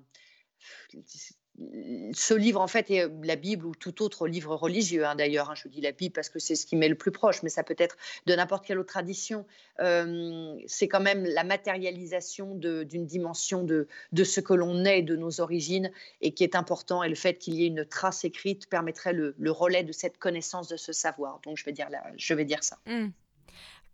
ce 2.12 2.34
livre, 2.34 2.60
en 2.60 2.66
fait, 2.66 2.90
est 2.90 3.08
la 3.22 3.36
Bible 3.36 3.66
ou 3.66 3.74
tout 3.74 4.02
autre 4.02 4.26
livre 4.26 4.54
religieux, 4.54 5.06
hein, 5.06 5.14
d'ailleurs. 5.14 5.50
Hein, 5.50 5.54
je 5.54 5.68
dis 5.68 5.80
la 5.80 5.92
Bible 5.92 6.12
parce 6.12 6.28
que 6.28 6.38
c'est 6.38 6.54
ce 6.54 6.64
qui 6.64 6.76
m'est 6.76 6.88
le 6.88 6.94
plus 6.94 7.10
proche, 7.10 7.42
mais 7.42 7.50
ça 7.50 7.62
peut 7.62 7.76
être 7.78 7.96
de 8.26 8.34
n'importe 8.34 8.64
quelle 8.64 8.78
autre 8.78 8.88
tradition. 8.88 9.46
Euh, 9.80 10.56
c'est 10.66 10.88
quand 10.88 11.00
même 11.00 11.24
la 11.24 11.44
matérialisation 11.44 12.54
d'une 12.54 13.06
dimension 13.06 13.62
de, 13.64 13.88
de, 14.12 14.24
ce 14.24 14.40
que 14.40 14.54
l'on 14.54 14.84
est, 14.84 15.02
de 15.02 15.16
nos 15.16 15.40
origines, 15.40 15.90
et 16.20 16.32
qui 16.32 16.44
est 16.44 16.54
important. 16.54 17.02
Et 17.02 17.08
le 17.08 17.14
fait 17.14 17.34
qu'il 17.38 17.54
y 17.54 17.64
ait 17.64 17.68
une 17.68 17.84
trace 17.84 18.24
écrite 18.24 18.68
permettrait 18.68 19.12
le, 19.12 19.34
relais 19.50 19.84
de 19.84 19.92
cette 19.92 20.18
connaissance, 20.18 20.68
de 20.68 20.76
ce 20.76 20.92
savoir. 20.92 21.40
Donc, 21.44 21.56
je 21.56 21.64
vais 21.64 21.72
dire, 21.72 21.88
je 22.16 22.34
vais 22.34 22.44
dire 22.44 22.64
ça. 22.64 22.78
Mmh. 22.86 23.08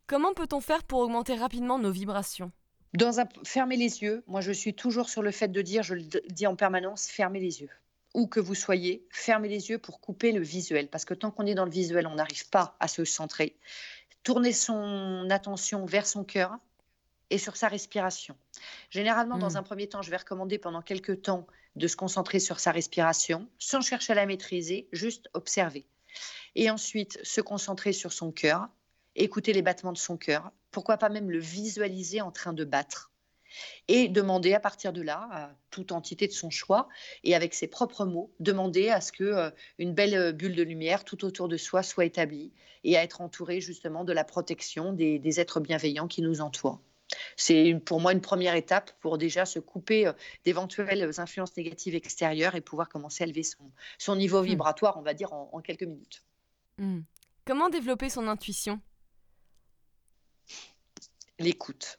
Comment 0.07 0.35
peut-on 0.35 0.61
faire 0.61 0.85
pour 0.85 1.01
augmenter 1.01 1.35
rapidement 1.35 1.79
nos 1.79 1.91
vibrations? 1.91 2.53
Dans 2.95 3.20
un, 3.20 3.28
fermez 3.45 3.76
les 3.76 4.03
yeux. 4.03 4.22
Moi, 4.26 4.41
je 4.41 4.53
suis 4.53 4.74
toujours 4.74 5.09
sur 5.09 5.22
le 5.22 5.30
fait 5.30 5.49
de 5.49 5.62
dire, 5.62 5.82
je 5.82 5.95
le 5.95 6.03
dis 6.03 6.47
en 6.47 6.57
permanence, 6.57 7.09
fermez 7.09 7.41
les 7.41 7.61
yeux. 7.61 7.70
Où 8.14 8.26
que 8.26 8.41
vous 8.41 8.55
soyez, 8.55 9.07
fermez 9.11 9.49
les 9.49 9.68
yeux 9.68 9.78
pour 9.78 10.01
couper 10.01 10.32
le 10.32 10.41
visuel. 10.41 10.89
Parce 10.89 11.05
que 11.05 11.14
tant 11.14 11.30
qu'on 11.30 11.47
est 11.47 11.55
dans 11.55 11.64
le 11.64 11.70
visuel, 11.70 12.07
on 12.07 12.14
n'arrive 12.14 12.49
pas 12.49 12.76
à 12.80 12.89
se 12.89 13.05
centrer. 13.05 13.57
Tournez 14.22 14.53
son 14.53 15.28
attention 15.30 15.84
vers 15.84 16.07
son 16.07 16.24
cœur 16.24 16.57
et 17.30 17.39
sur 17.39 17.57
sa 17.57 17.68
respiration. 17.68 18.37
Généralement, 18.91 19.39
dans 19.39 19.51
hmm. 19.51 19.57
un 19.57 19.62
premier 19.62 19.89
temps, 19.89 20.03
je 20.03 20.11
vais 20.11 20.16
recommander 20.16 20.59
pendant 20.59 20.82
quelques 20.82 21.22
temps 21.22 21.47
de 21.74 21.87
se 21.89 21.97
concentrer 21.97 22.41
sur 22.41 22.59
sa 22.59 22.72
respiration, 22.72 23.49
sans 23.59 23.82
chercher 23.82 24.12
à 24.12 24.16
la 24.16 24.26
maîtriser, 24.26 24.89
juste 24.93 25.28
observer. 25.34 25.87
Et 26.55 26.70
ensuite, 26.70 27.18
se 27.22 27.41
concentrer 27.41 27.93
sur 27.93 28.12
son 28.12 28.32
cœur, 28.32 28.68
écouter 29.17 29.53
les 29.53 29.62
battements 29.62 29.93
de 29.93 29.99
son 29.99 30.17
cœur, 30.17 30.53
pourquoi 30.71 30.97
pas 30.97 31.09
même 31.09 31.31
le 31.31 31.39
visualiser 31.39 32.21
en 32.21 32.31
train 32.31 32.53
de 32.53 32.64
battre 32.64 33.12
et 33.89 34.09
demander 34.09 34.55
à 34.55 34.61
partir 34.61 34.93
de 34.93 35.03
là 35.03 35.29
à 35.31 35.51
toute 35.71 35.93
entité 35.93 36.27
de 36.27 36.33
son 36.33 36.51
choix 36.51 36.89
et 37.25 37.35
avec 37.35 37.55
ses 37.55 37.67
propres 37.67 38.05
mots 38.05 38.33
demander 38.41 38.91
à 38.91 39.01
ce 39.01 39.12
que 39.12 39.25
euh, 39.25 39.51
une 39.79 39.95
belle 39.95 40.14
euh, 40.14 40.33
bulle 40.33 40.55
de 40.55 40.62
lumière 40.62 41.05
tout 41.05 41.25
autour 41.25 41.49
de 41.49 41.57
soi 41.57 41.83
soit 41.83 42.05
établie 42.05 42.53
et 42.85 42.97
à 42.97 43.03
être 43.03 43.21
entouré 43.21 43.61
justement 43.61 44.05
de 44.05 44.12
la 44.12 44.25
protection 44.25 44.93
des, 44.93 45.41
êtres 45.41 45.61
bienveillants 45.61 46.09
qui 46.09 46.23
nous 46.23 46.41
entourent. 46.41 46.81
C'est 47.37 47.81
pour 47.85 48.01
moi 48.01 48.12
une 48.12 48.21
première 48.21 48.55
étape 48.55 48.91
pour 49.01 49.17
déjà 49.17 49.47
se 49.47 49.59
couper 49.59 50.07
euh, 50.07 50.12
d'éventuelles 50.45 51.11
influences 51.19 51.57
négatives 51.57 51.95
extérieures 51.95 52.55
et 52.55 52.61
pouvoir 52.61 52.89
commencer 52.89 53.25
à 53.25 53.27
lever 53.27 53.43
son, 53.99 54.17
niveau 54.17 54.43
mmh. 54.43 54.47
vibratoire, 54.47 54.97
on 54.99 55.03
va 55.03 55.14
dire, 55.14 55.33
en, 55.33 55.61
quelques 55.61 55.85
minutes. 55.85 56.25
Mmh. 56.79 57.01
Comment 57.45 57.69
développer 57.69 58.09
son 58.11 58.27
intuition? 58.27 58.81
L'écoute. 61.39 61.99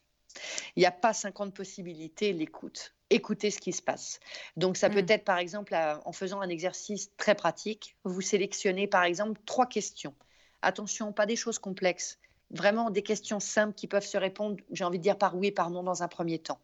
Il 0.75 0.81
n'y 0.81 0.85
a 0.85 0.91
pas 0.91 1.13
50 1.13 1.53
possibilités, 1.53 2.33
l'écoute. 2.33 2.95
Écoutez 3.09 3.51
ce 3.51 3.59
qui 3.59 3.73
se 3.73 3.81
passe. 3.81 4.19
Donc, 4.55 4.77
ça 4.77 4.89
peut 4.89 5.01
mm. 5.01 5.11
être, 5.11 5.23
par 5.23 5.37
exemple, 5.37 5.75
en 5.75 6.11
faisant 6.11 6.41
un 6.41 6.49
exercice 6.49 7.15
très 7.17 7.35
pratique, 7.35 7.95
vous 8.03 8.21
sélectionnez, 8.21 8.87
par 8.87 9.03
exemple, 9.03 9.39
trois 9.45 9.67
questions. 9.67 10.13
Attention, 10.61 11.13
pas 11.13 11.25
des 11.25 11.35
choses 11.35 11.59
complexes. 11.59 12.19
Vraiment 12.49 12.89
des 12.89 13.01
questions 13.01 13.41
simples 13.41 13.73
qui 13.73 13.87
peuvent 13.87 14.05
se 14.05 14.17
répondre, 14.17 14.55
j'ai 14.71 14.85
envie 14.85 14.99
de 14.99 15.03
dire 15.03 15.17
par 15.17 15.35
oui 15.35 15.47
et 15.47 15.51
par 15.51 15.69
non 15.69 15.83
dans 15.83 16.01
un 16.01 16.07
premier 16.07 16.39
temps. 16.39 16.59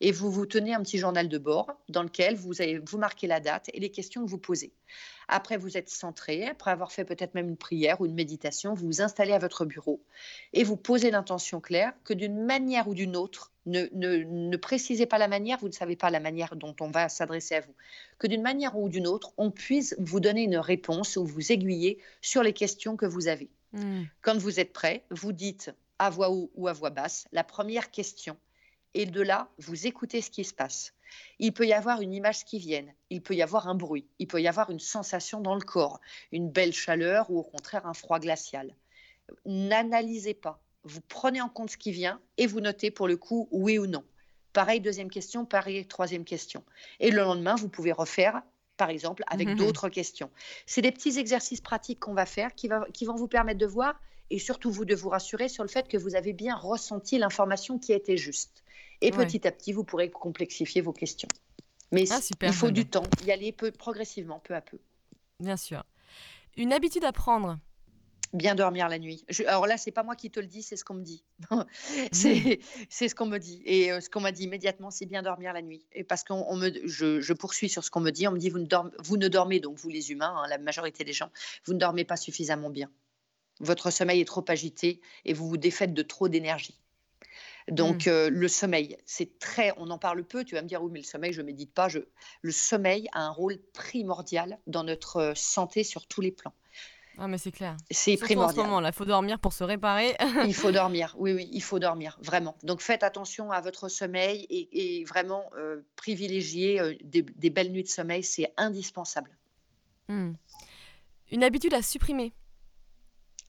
Et 0.00 0.12
vous 0.12 0.30
vous 0.30 0.44
tenez 0.44 0.74
un 0.74 0.82
petit 0.82 0.98
journal 0.98 1.26
de 1.28 1.38
bord 1.38 1.68
dans 1.88 2.02
lequel 2.02 2.36
vous, 2.36 2.60
avez, 2.60 2.78
vous 2.78 2.98
marquez 2.98 3.26
la 3.26 3.40
date 3.40 3.70
et 3.72 3.80
les 3.80 3.90
questions 3.90 4.22
que 4.24 4.28
vous 4.28 4.38
posez. 4.38 4.74
Après, 5.28 5.56
vous 5.56 5.78
êtes 5.78 5.88
centré, 5.88 6.46
après 6.46 6.70
avoir 6.70 6.92
fait 6.92 7.06
peut-être 7.06 7.34
même 7.34 7.48
une 7.48 7.56
prière 7.56 8.02
ou 8.02 8.06
une 8.06 8.14
méditation, 8.14 8.74
vous 8.74 8.86
vous 8.86 9.00
installez 9.00 9.32
à 9.32 9.38
votre 9.38 9.64
bureau 9.64 10.02
et 10.52 10.64
vous 10.64 10.76
posez 10.76 11.10
l'intention 11.10 11.62
claire 11.62 11.94
que 12.04 12.12
d'une 12.12 12.44
manière 12.44 12.86
ou 12.88 12.94
d'une 12.94 13.16
autre, 13.16 13.52
ne, 13.64 13.86
ne, 13.92 14.18
ne, 14.18 14.56
précisez 14.58 15.06
pas 15.06 15.16
la 15.16 15.28
manière, 15.28 15.56
vous 15.58 15.68
ne 15.68 15.72
savez 15.72 15.96
pas 15.96 16.10
la 16.10 16.20
manière 16.20 16.56
dont 16.56 16.76
on 16.80 16.90
va 16.90 17.08
s'adresser 17.08 17.54
à 17.54 17.60
vous, 17.60 17.74
que 18.18 18.26
d'une 18.26 18.42
manière 18.42 18.76
ou 18.76 18.90
d'une 18.90 19.06
autre, 19.06 19.32
on 19.38 19.50
puisse 19.50 19.94
vous 19.98 20.20
donner 20.20 20.42
une 20.42 20.58
réponse 20.58 21.16
ou 21.16 21.24
vous 21.24 21.52
aiguiller 21.52 21.98
sur 22.20 22.42
les 22.42 22.52
questions 22.52 22.96
que 22.96 23.06
vous 23.06 23.28
avez. 23.28 23.48
Mmh. 23.72 24.02
Quand 24.20 24.36
vous 24.36 24.60
êtes 24.60 24.72
prêt, 24.72 25.04
vous 25.10 25.32
dites 25.32 25.72
à 25.98 26.10
voix 26.10 26.30
haute 26.30 26.50
ou 26.54 26.68
à 26.68 26.72
voix 26.72 26.90
basse 26.90 27.26
la 27.32 27.44
première 27.44 27.90
question. 27.90 28.36
Et 28.94 29.06
de 29.06 29.22
là, 29.22 29.48
vous 29.58 29.86
écoutez 29.86 30.20
ce 30.20 30.30
qui 30.30 30.44
se 30.44 30.52
passe. 30.52 30.92
Il 31.38 31.52
peut 31.52 31.66
y 31.66 31.72
avoir 31.72 32.00
une 32.00 32.12
image 32.12 32.44
qui 32.44 32.58
vienne, 32.58 32.92
il 33.10 33.22
peut 33.22 33.34
y 33.34 33.42
avoir 33.42 33.68
un 33.68 33.74
bruit, 33.74 34.06
il 34.18 34.26
peut 34.26 34.40
y 34.40 34.48
avoir 34.48 34.70
une 34.70 34.80
sensation 34.80 35.40
dans 35.40 35.54
le 35.54 35.60
corps, 35.60 36.00
une 36.30 36.50
belle 36.50 36.72
chaleur 36.72 37.30
ou 37.30 37.38
au 37.38 37.42
contraire 37.42 37.86
un 37.86 37.94
froid 37.94 38.18
glacial. 38.18 38.74
N'analysez 39.46 40.34
pas. 40.34 40.60
Vous 40.84 41.00
prenez 41.00 41.40
en 41.40 41.48
compte 41.48 41.70
ce 41.70 41.76
qui 41.76 41.92
vient 41.92 42.20
et 42.36 42.46
vous 42.46 42.60
notez 42.60 42.90
pour 42.90 43.08
le 43.08 43.16
coup 43.16 43.48
oui 43.50 43.78
ou 43.78 43.86
non. 43.86 44.04
Pareil, 44.52 44.80
deuxième 44.80 45.10
question, 45.10 45.46
pareil, 45.46 45.86
troisième 45.86 46.24
question. 46.24 46.62
Et 47.00 47.10
le 47.10 47.22
lendemain, 47.22 47.54
vous 47.54 47.68
pouvez 47.68 47.92
refaire 47.92 48.42
par 48.82 48.90
exemple, 48.90 49.22
avec 49.28 49.46
mmh 49.46 49.54
d'autres 49.54 49.88
questions. 49.88 50.28
C'est 50.66 50.82
des 50.82 50.90
petits 50.90 51.16
exercices 51.16 51.60
pratiques 51.60 52.00
qu'on 52.00 52.14
va 52.14 52.26
faire 52.26 52.52
qui, 52.56 52.66
va, 52.66 52.84
qui 52.92 53.04
vont 53.04 53.14
vous 53.14 53.28
permettre 53.28 53.60
de 53.60 53.66
voir 53.66 53.94
et 54.28 54.40
surtout 54.40 54.72
vous 54.72 54.84
de 54.84 54.96
vous 54.96 55.08
rassurer 55.08 55.48
sur 55.48 55.62
le 55.62 55.68
fait 55.68 55.86
que 55.86 55.96
vous 55.96 56.16
avez 56.16 56.32
bien 56.32 56.56
ressenti 56.56 57.16
l'information 57.16 57.78
qui 57.78 57.92
été 57.92 58.16
juste. 58.16 58.64
Et 59.00 59.12
petit 59.12 59.46
à 59.46 59.52
petit, 59.52 59.72
vous 59.72 59.84
pourrez 59.84 60.10
complexifier 60.10 60.80
vos 60.80 60.92
questions. 60.92 61.28
Mais 61.92 62.10
ah, 62.10 62.18
il 62.40 62.52
faut 62.52 62.72
du 62.72 62.84
temps, 62.84 63.04
y 63.24 63.30
aller 63.30 63.52
peu, 63.52 63.70
progressivement, 63.70 64.40
peu 64.40 64.56
à 64.56 64.60
peu. 64.60 64.80
Bien 65.38 65.56
sûr. 65.56 65.84
Une 66.56 66.72
habitude 66.72 67.04
à 67.04 67.12
prendre 67.12 67.60
bien 68.32 68.54
dormir 68.54 68.88
la 68.88 68.98
nuit. 68.98 69.24
alors 69.46 69.66
là, 69.66 69.76
c'est 69.76 69.90
pas 69.90 70.02
moi 70.02 70.16
qui 70.16 70.30
te 70.30 70.40
le 70.40 70.46
dis, 70.46 70.62
c'est 70.62 70.76
ce 70.76 70.84
qu'on 70.84 70.94
me 70.94 71.02
dit. 71.02 71.24
c'est 72.12 72.58
ce 73.08 73.14
qu'on 73.14 73.26
me 73.26 73.38
dit. 73.38 73.62
Et 73.64 73.92
euh, 73.92 74.00
ce 74.00 74.08
qu'on 74.08 74.20
m'a 74.20 74.32
dit 74.32 74.44
immédiatement, 74.44 74.90
c'est 74.90 75.06
bien 75.06 75.22
dormir 75.22 75.52
la 75.52 75.62
nuit. 75.62 75.86
Et 75.92 76.04
parce 76.04 76.24
qu'on 76.24 76.56
me, 76.56 76.70
je, 76.86 77.32
poursuis 77.32 77.68
sur 77.68 77.84
ce 77.84 77.90
qu'on 77.90 78.00
me 78.00 78.10
dit. 78.10 78.26
On 78.26 78.32
me 78.32 78.38
dit, 78.38 78.50
vous 78.50 78.58
ne, 78.58 78.66
dormez, 78.66 78.90
vous 78.98 79.16
ne 79.16 79.28
dormez, 79.28 79.60
donc 79.60 79.78
vous 79.78 79.88
les 79.88 80.10
humains, 80.10 80.34
hein, 80.36 80.48
la 80.48 80.58
majorité 80.58 81.04
des 81.04 81.12
gens, 81.12 81.30
vous 81.66 81.74
ne 81.74 81.78
dormez 81.78 82.04
pas 82.04 82.16
suffisamment 82.16 82.70
bien. 82.70 82.90
Votre 83.60 83.90
sommeil 83.90 84.20
est 84.20 84.26
trop 84.26 84.44
agité 84.48 85.00
et 85.24 85.34
vous 85.34 85.48
vous 85.48 85.56
défaites 85.58 85.94
de 85.94 86.02
trop 86.02 86.28
d'énergie. 86.28 86.78
Donc 87.68 88.06
mmh. 88.06 88.10
euh, 88.10 88.30
le 88.30 88.48
sommeil, 88.48 88.96
c'est 89.04 89.38
très, 89.38 89.72
on 89.76 89.90
en 89.90 89.98
parle 89.98 90.24
peu. 90.24 90.44
Tu 90.44 90.54
vas 90.54 90.62
me 90.62 90.68
dire 90.68 90.82
oui, 90.82 90.90
mais 90.92 91.00
le 91.00 91.04
sommeil, 91.04 91.32
je 91.32 91.42
médite 91.42 91.72
pas. 91.72 91.88
Je, 91.88 92.00
le 92.40 92.50
sommeil 92.50 93.08
a 93.12 93.20
un 93.20 93.30
rôle 93.30 93.58
primordial 93.72 94.58
dans 94.66 94.84
notre 94.84 95.16
euh, 95.18 95.32
santé 95.36 95.84
sur 95.84 96.06
tous 96.06 96.20
les 96.20 96.32
plans. 96.32 96.54
Ah, 97.18 97.28
mais 97.28 97.38
c'est 97.38 97.52
clair. 97.52 97.76
C'est 97.90 98.16
primordial. 98.16 98.60
En 98.60 98.62
ce 98.62 98.68
moment, 98.68 98.80
là, 98.80 98.88
il 98.88 98.94
faut 98.94 99.04
dormir 99.04 99.38
pour 99.38 99.52
se 99.52 99.64
réparer. 99.64 100.16
il 100.46 100.54
faut 100.54 100.72
dormir, 100.72 101.14
oui, 101.18 101.32
oui, 101.32 101.48
il 101.52 101.62
faut 101.62 101.78
dormir, 101.78 102.18
vraiment. 102.22 102.56
Donc 102.62 102.80
faites 102.80 103.02
attention 103.02 103.50
à 103.50 103.60
votre 103.60 103.88
sommeil 103.88 104.46
et, 104.50 105.04
vraiment 105.04 105.44
euh, 105.56 105.84
privilégier 105.96 106.80
euh, 106.80 106.94
des, 107.02 107.50
belles 107.50 107.70
nuits 107.70 107.82
de 107.82 107.88
sommeil, 107.88 108.22
c'est 108.22 108.52
indispensable. 108.56 109.30
Hmm. 110.08 110.32
Une 111.30 111.44
habitude 111.44 111.74
à 111.74 111.82
supprimer 111.82 112.32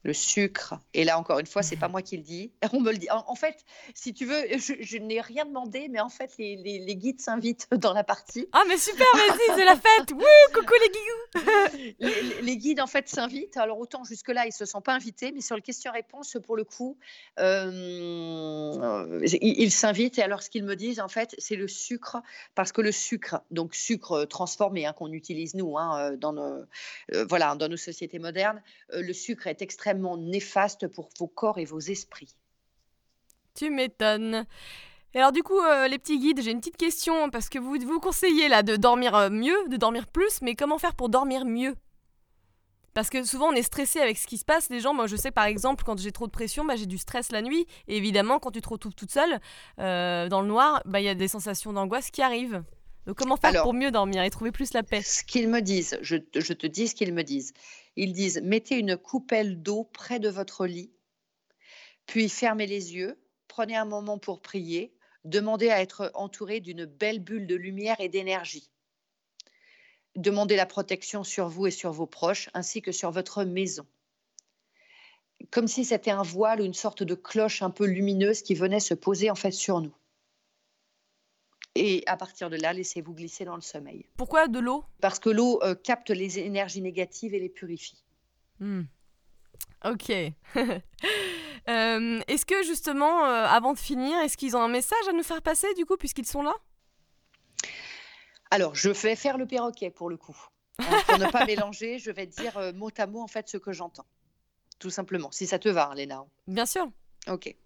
le 0.04 0.12
sucre. 0.12 0.74
Et 0.92 1.04
là, 1.04 1.18
encore 1.18 1.38
une 1.38 1.46
fois, 1.46 1.62
c'est 1.62 1.76
pas 1.76 1.88
moi 1.88 2.02
qui 2.02 2.16
le 2.16 2.22
dis. 2.22 2.52
On 2.72 2.80
me 2.80 2.92
le 2.92 2.98
dit. 2.98 3.08
En, 3.10 3.34
fait, 3.34 3.64
si 3.94 4.12
tu 4.12 4.26
veux, 4.26 4.42
je, 4.58 4.98
n'ai 4.98 5.20
rien 5.20 5.46
demandé, 5.46 5.88
mais 5.90 6.00
en 6.00 6.10
fait, 6.10 6.30
les, 6.38 6.96
guides 6.96 7.20
s'invitent 7.20 7.66
dans 7.72 7.94
la 7.94 8.04
partie. 8.04 8.46
Ah, 8.52 8.62
mais 8.68 8.76
super, 8.76 9.06
vas-y, 9.14 9.56
c'est 9.56 9.64
la 9.64 9.76
fête. 9.76 10.10
Wouh, 10.12 10.52
coucou 10.52 10.74
les 10.80 10.90
guigous. 10.90 11.94
les, 12.00 12.42
les, 12.42 12.56
guides, 12.56 12.80
en 12.80 12.86
fait, 12.86 13.08
s'invitent. 13.08 13.56
Alors, 13.56 13.78
autant 13.78 14.04
jusque-là, 14.04 14.46
ils 14.46 14.52
se 14.52 14.66
sont 14.66 14.82
pas 14.82 14.92
invités, 14.92 15.32
mais 15.32 15.40
sur 15.40 15.56
le 15.56 15.62
question-réponse, 15.62 16.36
pour 16.44 16.56
le 16.56 16.64
coup, 16.64 16.98
euh, 17.40 19.20
ils 19.22 19.72
s'invitent. 19.72 20.18
Et 20.18 20.22
alors, 20.22 20.42
ce 20.42 20.50
qu'ils 20.50 20.64
me 20.64 20.76
disent, 20.76 21.00
en 21.00 21.08
fait, 21.08 21.34
c'est 21.38 21.56
le 21.56 21.66
sucre, 21.66 22.18
parce 22.54 22.72
que 22.72 22.82
le 22.82 22.92
sucre, 22.92 23.42
donc 23.50 23.74
sucre 23.74 24.24
transformé, 24.24 24.84
hein, 24.84 24.92
qu'on 24.92 25.12
utilise 25.12 25.54
nous, 25.54 25.78
hein, 25.78 26.12
dans, 26.18 26.34
nos, 26.34 26.66
euh, 27.14 27.24
voilà, 27.26 27.54
dans 27.54 27.68
nos 27.68 27.78
sociétés 27.78 28.18
modernes, 28.18 28.62
euh, 28.92 29.00
le 29.00 29.12
sucre 29.14 29.46
est 29.46 29.62
extrêmement 29.62 29.93
néfaste 29.94 30.88
pour 30.88 31.08
vos 31.18 31.26
corps 31.26 31.58
et 31.58 31.64
vos 31.64 31.80
esprits. 31.80 32.34
Tu 33.54 33.70
m'étonnes. 33.70 34.46
Alors 35.14 35.30
du 35.30 35.44
coup, 35.44 35.58
euh, 35.60 35.86
les 35.86 35.98
petits 35.98 36.18
guides, 36.18 36.42
j'ai 36.42 36.50
une 36.50 36.58
petite 36.58 36.76
question 36.76 37.30
parce 37.30 37.48
que 37.48 37.60
vous 37.60 37.76
vous 37.86 38.00
conseillez 38.00 38.48
là 38.48 38.64
de 38.64 38.74
dormir 38.74 39.14
euh, 39.14 39.30
mieux, 39.30 39.56
de 39.68 39.76
dormir 39.76 40.08
plus, 40.08 40.42
mais 40.42 40.56
comment 40.56 40.78
faire 40.78 40.96
pour 40.96 41.08
dormir 41.08 41.44
mieux? 41.44 41.76
Parce 42.94 43.10
que 43.10 43.24
souvent 43.24 43.48
on 43.48 43.52
est 43.52 43.62
stressé 43.62 44.00
avec 44.00 44.18
ce 44.18 44.26
qui 44.26 44.38
se 44.38 44.44
passe. 44.44 44.70
Les 44.70 44.80
gens, 44.80 44.92
moi 44.92 45.06
je 45.06 45.14
sais 45.14 45.30
par 45.30 45.44
exemple 45.44 45.84
quand 45.84 45.98
j'ai 45.98 46.10
trop 46.10 46.26
de 46.26 46.32
pression, 46.32 46.64
bah, 46.64 46.74
j'ai 46.74 46.86
du 46.86 46.98
stress 46.98 47.30
la 47.30 47.42
nuit. 47.42 47.66
Et 47.86 47.96
évidemment 47.96 48.40
quand 48.40 48.50
tu 48.50 48.60
te 48.60 48.68
retrouves 48.68 48.94
toute 48.94 49.12
seule 49.12 49.40
euh, 49.78 50.28
dans 50.28 50.40
le 50.40 50.48
noir, 50.48 50.82
bah, 50.84 51.00
il 51.00 51.04
y 51.04 51.08
a 51.08 51.14
des 51.14 51.28
sensations 51.28 51.72
d'angoisse 51.72 52.10
qui 52.10 52.22
arrivent. 52.22 52.64
Donc 53.06 53.18
comment 53.18 53.36
faire 53.36 53.62
pour 53.62 53.74
mieux 53.74 53.90
dormir 53.90 54.22
et 54.22 54.30
trouver 54.30 54.50
plus 54.50 54.72
la 54.72 54.82
paix? 54.82 55.02
Ce 55.02 55.24
qu'ils 55.24 55.48
me 55.48 55.60
disent, 55.60 55.98
je, 56.00 56.16
te 56.16 56.66
dis 56.66 56.88
ce 56.88 56.94
qu'ils 56.94 57.12
me 57.12 57.22
disent. 57.22 57.52
Ils 57.96 58.12
disent 58.12 58.40
mettez 58.42 58.78
une 58.78 58.96
coupelle 58.96 59.62
d'eau 59.62 59.84
près 59.84 60.18
de 60.18 60.28
votre 60.28 60.66
lit, 60.66 60.90
puis 62.06 62.28
fermez 62.28 62.66
les 62.66 62.94
yeux, 62.94 63.18
prenez 63.48 63.76
un 63.76 63.84
moment 63.84 64.18
pour 64.18 64.40
prier, 64.40 64.94
demandez 65.24 65.70
à 65.70 65.80
être 65.80 66.10
entouré 66.14 66.60
d'une 66.60 66.86
belle 66.86 67.20
bulle 67.20 67.46
de 67.46 67.54
lumière 67.54 68.00
et 68.00 68.08
d'énergie. 68.08 68.70
Demandez 70.16 70.56
la 70.56 70.66
protection 70.66 71.24
sur 71.24 71.48
vous 71.48 71.66
et 71.66 71.70
sur 71.70 71.92
vos 71.92 72.06
proches, 72.06 72.48
ainsi 72.54 72.82
que 72.82 72.92
sur 72.92 73.10
votre 73.10 73.44
maison. 73.44 73.84
Comme 75.50 75.66
si 75.66 75.84
c'était 75.84 76.12
un 76.12 76.22
voile 76.22 76.60
ou 76.60 76.64
une 76.64 76.74
sorte 76.74 77.02
de 77.02 77.14
cloche 77.14 77.62
un 77.62 77.70
peu 77.70 77.84
lumineuse 77.84 78.42
qui 78.42 78.54
venait 78.54 78.80
se 78.80 78.94
poser 78.94 79.30
en 79.30 79.34
fait 79.34 79.50
sur 79.50 79.80
nous. 79.80 79.94
Et 81.74 82.04
à 82.06 82.16
partir 82.16 82.50
de 82.50 82.56
là, 82.56 82.72
laissez-vous 82.72 83.14
glisser 83.14 83.44
dans 83.44 83.56
le 83.56 83.60
sommeil. 83.60 84.06
Pourquoi 84.16 84.46
de 84.46 84.60
l'eau? 84.60 84.84
Parce 85.00 85.18
que 85.18 85.28
l'eau 85.28 85.60
euh, 85.62 85.74
capte 85.74 86.10
les 86.10 86.38
énergies 86.38 86.80
négatives 86.80 87.34
et 87.34 87.40
les 87.40 87.48
purifie. 87.48 88.02
Hmm. 88.60 88.82
Ok. 89.84 90.12
Euh, 91.66 92.20
est-ce 92.28 92.44
que 92.44 92.62
justement, 92.62 93.24
euh, 93.24 93.46
avant 93.46 93.72
de 93.72 93.78
finir, 93.78 94.18
est-ce 94.18 94.36
qu'ils 94.36 94.54
ont 94.54 94.60
un 94.60 94.68
message 94.68 95.08
à 95.08 95.12
nous 95.12 95.22
faire 95.22 95.40
passer 95.40 95.72
du 95.78 95.86
coup, 95.86 95.96
puisqu'ils 95.96 96.26
sont 96.26 96.42
là? 96.42 96.52
Alors, 98.50 98.74
je 98.74 98.90
vais 98.90 99.16
faire 99.16 99.38
le 99.38 99.46
perroquet 99.46 99.88
pour 99.88 100.10
le 100.10 100.18
coup. 100.18 100.36
Hein, 100.78 100.84
pour 101.06 101.18
ne 101.18 101.30
pas 101.30 101.46
mélanger, 101.46 101.98
je 101.98 102.10
vais 102.10 102.26
dire 102.26 102.74
mot 102.74 102.90
à 102.98 103.06
mot 103.06 103.22
en 103.22 103.28
fait 103.28 103.48
ce 103.48 103.56
que 103.56 103.72
j'entends. 103.72 104.04
Tout 104.78 104.90
simplement, 104.90 105.30
si 105.30 105.46
ça 105.46 105.58
te 105.58 105.70
va, 105.70 105.90
Léna. 105.94 106.26
Bien 106.46 106.66
sûr. 106.66 106.86
Ok. 107.28 107.56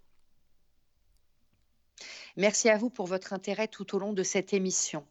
Merci 2.36 2.68
à 2.68 2.76
vous 2.76 2.90
pour 2.90 3.06
votre 3.06 3.32
intérêt 3.32 3.68
tout 3.68 3.94
au 3.94 3.98
long 3.98 4.12
de 4.12 4.22
cette 4.22 4.52
émission. 4.52 5.06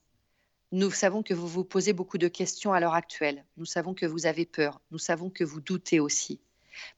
Nous 0.71 0.91
savons 0.91 1.23
que 1.23 1.33
vous 1.33 1.47
vous 1.47 1.63
posez 1.63 1.93
beaucoup 1.93 2.17
de 2.17 2.27
questions 2.27 2.73
à 2.73 2.79
l'heure 2.79 2.93
actuelle. 2.93 3.45
Nous 3.55 3.65
savons 3.65 3.93
que 3.93 4.05
vous 4.05 4.25
avez 4.25 4.45
peur. 4.45 4.81
Nous 4.91 4.97
savons 4.97 5.29
que 5.29 5.43
vous 5.43 5.61
doutez 5.61 5.99
aussi. 5.99 6.41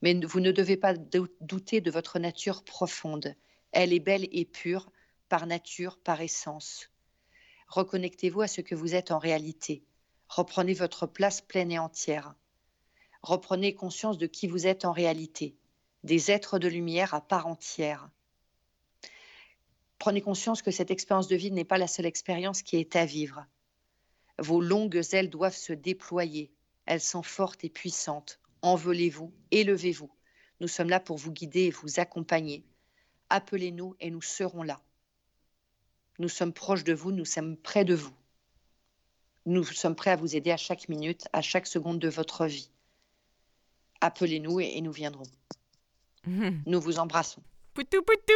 Mais 0.01 0.13
vous 0.26 0.39
ne 0.39 0.51
devez 0.51 0.76
pas 0.76 0.93
douter 0.93 1.80
de 1.80 1.91
votre 1.91 2.20
nature 2.20 2.63
profonde. 2.63 3.36
Elle 3.72 3.93
est 3.93 3.99
belle 3.99 4.28
et 4.32 4.45
pure, 4.45 4.91
par 5.30 5.45
nature, 5.45 5.97
par 5.97 6.22
essence. 6.22 6.89
Reconnectez-vous 7.67 8.41
à 8.41 8.47
ce 8.47 8.61
que 8.61 8.74
vous 8.74 8.95
êtes 8.95 9.11
en 9.11 9.20
réalité. 9.20 9.84
Reprenez 10.28 10.74
votre 10.74 11.05
place 11.05 11.41
pleine 11.41 11.72
et 11.72 11.80
entière. 11.80 12.34
Reprenez 13.22 13.76
conscience 13.76 14.17
de 14.17 14.26
qui 14.26 14.47
vous 14.47 14.65
êtes 14.65 14.86
en 14.86 14.91
réalité, 14.91 15.55
des 16.03 16.32
êtres 16.32 16.57
de 16.57 16.67
lumière 16.67 17.13
à 17.13 17.22
part 17.22 17.45
entière. 17.45 18.09
Prenez 20.00 20.22
conscience 20.22 20.62
que 20.62 20.72
cette 20.72 20.91
expérience 20.91 21.28
de 21.28 21.36
vie 21.36 21.52
n'est 21.52 21.66
pas 21.66 21.78
la 21.78 21.88
seule 21.88 22.06
expérience 22.06 22.62
qui 22.62 22.78
est 22.78 22.95
à 22.95 23.06
vivre. 23.06 23.45
Vos 24.39 24.62
longues 24.62 25.02
ailes 25.12 25.30
doivent 25.30 25.56
se 25.56 25.74
déployer. 25.74 26.52
Elles 26.86 27.02
sont 27.02 27.22
fortes 27.22 27.66
et 27.66 27.70
puissantes. 27.70 28.39
Envolez-vous, 28.62 29.34
élevez-vous. 29.52 30.10
Nous 30.62 30.68
sommes 30.68 30.89
là 30.89 31.00
pour 31.00 31.18
vous 31.18 31.32
guider 31.32 31.66
et 31.66 31.72
vous 31.72 32.00
accompagner. 32.00 32.64
Appelez-nous 33.30 33.95
et 34.00 34.10
nous 34.10 34.22
serons 34.22 34.64
là. 34.64 34.82
Nous 36.18 36.30
sommes 36.30 36.54
proches 36.54 36.84
de 36.84 36.93
vous, 36.93 37.12
nous 37.12 37.26
sommes 37.26 37.58
près 37.58 37.86
de 37.86 37.93
vous. 37.93 38.14
Nous 39.45 39.64
sommes 39.64 39.95
prêts 39.95 40.12
à 40.12 40.16
vous 40.16 40.36
aider 40.36 40.52
à 40.52 40.58
chaque 40.58 40.89
minute, 40.89 41.28
à 41.34 41.41
chaque 41.41 41.68
seconde 41.68 42.00
de 42.00 42.10
votre 42.10 42.45
vie. 42.45 42.70
Appelez-nous 44.02 44.60
et, 44.62 44.80
nous 44.82 44.91
viendrons. 44.91 45.24
Nous 46.26 46.82
vous 46.82 47.00
embrassons. 47.00 47.41
Poutou 47.74 48.02
poutou 48.02 48.34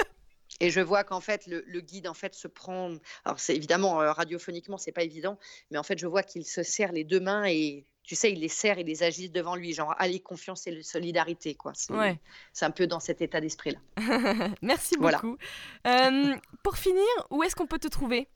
Et 0.60 0.70
je 0.70 0.80
vois 0.80 1.04
qu'en 1.04 1.20
fait, 1.20 1.46
le, 1.46 1.80
guide 1.80 2.06
en 2.08 2.14
fait 2.14 2.34
se 2.34 2.46
prend. 2.48 2.92
Alors, 3.24 3.40
c'est 3.40 3.56
évidemment 3.56 4.00
euh, 4.00 4.12
radiophoniquement, 4.12 4.78
c'est 4.78 4.92
pas 4.92 5.02
évident, 5.02 5.38
mais 5.70 5.78
en 5.78 5.82
fait, 5.82 5.98
je 5.98 6.06
vois 6.06 6.22
qu'il 6.22 6.44
se 6.46 6.62
serre 6.62 6.92
les 6.92 7.04
deux 7.04 7.20
mains 7.20 7.44
et 7.46 7.86
tu 8.04 8.14
sais, 8.14 8.30
il 8.30 8.40
les 8.40 8.48
serre 8.48 8.78
et 8.78 8.84
les 8.84 9.02
agisse 9.02 9.32
devant 9.32 9.56
lui, 9.56 9.72
genre 9.72 9.94
allez, 9.98 10.20
confiance 10.20 10.66
et 10.66 10.82
solidarité, 10.82 11.54
quoi. 11.54 11.72
C'est 11.74 11.94
Ouais. 11.94 12.20
un 12.60 12.70
peu 12.70 12.86
dans 12.86 13.00
cet 13.00 13.22
état 13.22 13.40
d'esprit-là. 13.40 13.78
Merci 14.62 14.94
Voilà. 14.98 15.18
beaucoup. 15.18 15.38
Euh, 15.86 16.34
pour 16.62 16.76
finir, 16.76 17.02
où 17.30 17.42
est-ce 17.42 17.56
qu'on 17.56 17.66
peut 17.66 17.78
te 17.78 17.88
trouver? 17.88 18.28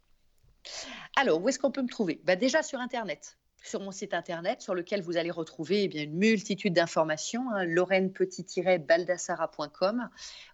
Alors, 1.16 1.40
où 1.42 1.48
est-ce 1.48 1.58
qu'on 1.58 1.70
peut 1.70 1.82
me 1.82 1.88
trouver? 1.88 2.20
Bah, 2.24 2.34
Déjà 2.36 2.62
sur 2.62 2.80
Internet. 2.80 3.36
Sur 3.62 3.80
mon 3.80 3.90
site 3.90 4.14
internet, 4.14 4.62
sur 4.62 4.72
lequel 4.74 5.02
vous 5.02 5.16
allez 5.16 5.32
retrouver 5.32 5.82
eh 5.82 5.88
bien, 5.88 6.04
une 6.04 6.16
multitude 6.16 6.72
d'informations, 6.72 7.50
hein, 7.50 7.64
lorraine-baldassara.com, 7.64 10.08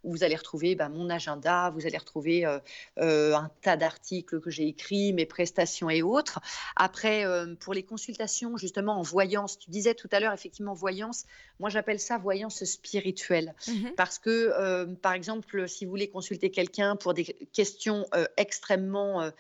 où 0.05 0.11
vous 0.11 0.25
allez 0.25 0.37
retrouver 0.37 0.75
bah, 0.75 0.89
mon 0.89 1.11
agenda, 1.11 1.69
vous 1.71 1.87
allez 1.87 1.99
retrouver 1.99 2.47
euh, 2.47 2.59
euh, 2.99 3.35
un 3.35 3.51
tas 3.61 3.77
d'articles 3.77 4.41
que 4.41 4.49
j'ai 4.51 4.69
écrits, 4.69 5.13
mes 5.13 5.27
prestations 5.27 5.91
et 5.91 6.01
autres. 6.03 6.41
Après, 6.77 7.27
euh, 7.27 7.55
pour 7.55 7.75
les 7.75 7.83
consultations, 7.83 8.57
justement 8.57 8.99
en 8.99 9.03
voyance, 9.03 9.59
tu 9.59 9.69
disais 9.71 9.93
tout 9.95 10.09
à 10.11 10.19
l'heure, 10.19 10.33
effectivement, 10.33 10.73
voyance, 10.73 11.27
moi 11.61 11.69
j'appelle 11.69 12.01
ça 12.01 12.17
voyance 12.17 12.65
spirituelle. 12.65 13.55
Mhm. 13.69 13.93
Parce 13.97 14.19
que, 14.19 14.87
par 15.03 15.13
exemple, 15.13 15.69
si 15.69 15.85
vous 15.85 15.91
voulez 15.91 16.09
consulter 16.09 16.51
quelqu'un 16.51 16.97
pour 16.97 17.13
des 17.13 17.25
questions 17.53 18.07
extrêmement 18.37 19.31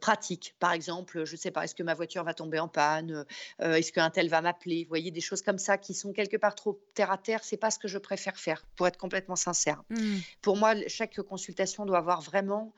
pratiques, 0.00 0.54
par 0.58 0.72
exemple, 0.72 1.24
je 1.24 1.32
ne 1.32 1.36
sais 1.36 1.50
pas, 1.50 1.64
est-ce 1.64 1.74
que 1.74 1.82
ma 1.82 1.94
voiture 1.94 2.24
va 2.24 2.34
tomber 2.34 2.58
en 2.58 2.68
panne 2.68 3.24
Euh, 3.60 3.74
Est-ce 3.74 3.92
qu'un 3.92 4.10
tel 4.10 4.28
va 4.28 4.40
m'appeler 4.40 4.84
Vous 4.84 4.88
voyez, 4.88 5.10
des 5.10 5.20
choses 5.20 5.42
comme 5.42 5.58
ça 5.58 5.78
qui 5.78 5.94
sont 5.94 6.12
quelque 6.12 6.36
part 6.36 6.54
trop 6.54 6.80
terre 6.94 7.10
à 7.10 7.18
terre, 7.18 7.40
c'est 7.42 7.56
pas 7.56 7.70
ce 7.70 7.78
que 7.78 7.88
je 7.88 7.98
préfère 7.98 8.36
faire, 8.36 8.64
pour 8.76 8.86
être 8.86 8.96
complètement 8.96 9.36
sincère. 9.36 9.82
Mhm. 9.90 10.20
Pour 10.42 10.56
moi, 10.56 10.74
chaque 10.88 11.20
consultation 11.22 11.84
doit 11.84 11.98
avoir 11.98 12.20
vraiment 12.20 12.72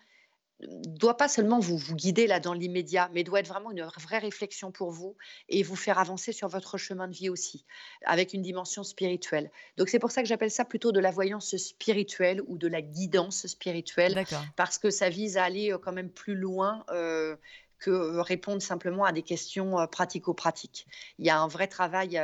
doit 0.60 1.16
pas 1.16 1.28
seulement 1.28 1.60
vous, 1.60 1.76
vous 1.76 1.94
guider 1.94 2.26
là 2.26 2.40
dans 2.40 2.52
l'immédiat, 2.52 3.10
mais 3.12 3.22
doit 3.22 3.40
être 3.40 3.48
vraiment 3.48 3.70
une 3.70 3.84
vraie 3.84 4.18
réflexion 4.18 4.72
pour 4.72 4.90
vous 4.90 5.16
et 5.48 5.62
vous 5.62 5.76
faire 5.76 5.98
avancer 5.98 6.32
sur 6.32 6.48
votre 6.48 6.78
chemin 6.78 7.06
de 7.08 7.14
vie 7.14 7.28
aussi, 7.28 7.64
avec 8.04 8.34
une 8.34 8.42
dimension 8.42 8.82
spirituelle. 8.82 9.50
Donc 9.76 9.88
c'est 9.88 9.98
pour 9.98 10.10
ça 10.10 10.22
que 10.22 10.28
j'appelle 10.28 10.50
ça 10.50 10.64
plutôt 10.64 10.92
de 10.92 11.00
la 11.00 11.10
voyance 11.10 11.56
spirituelle 11.56 12.42
ou 12.46 12.58
de 12.58 12.66
la 12.66 12.82
guidance 12.82 13.46
spirituelle, 13.46 14.24
parce 14.56 14.78
que 14.78 14.90
ça 14.90 15.08
vise 15.08 15.36
à 15.36 15.44
aller 15.44 15.72
euh, 15.72 15.78
quand 15.78 15.92
même 15.92 16.10
plus 16.10 16.34
loin. 16.34 16.84
euh, 16.90 17.36
que 17.80 17.90
euh, 17.90 18.22
répondre 18.22 18.60
simplement 18.60 19.04
à 19.04 19.12
des 19.12 19.22
questions 19.22 19.86
pratico-pratiques. 19.86 20.88
Il 21.20 21.26
y 21.26 21.30
a 21.30 21.38
un 21.38 21.46
vrai 21.46 21.68
travail. 21.68 22.20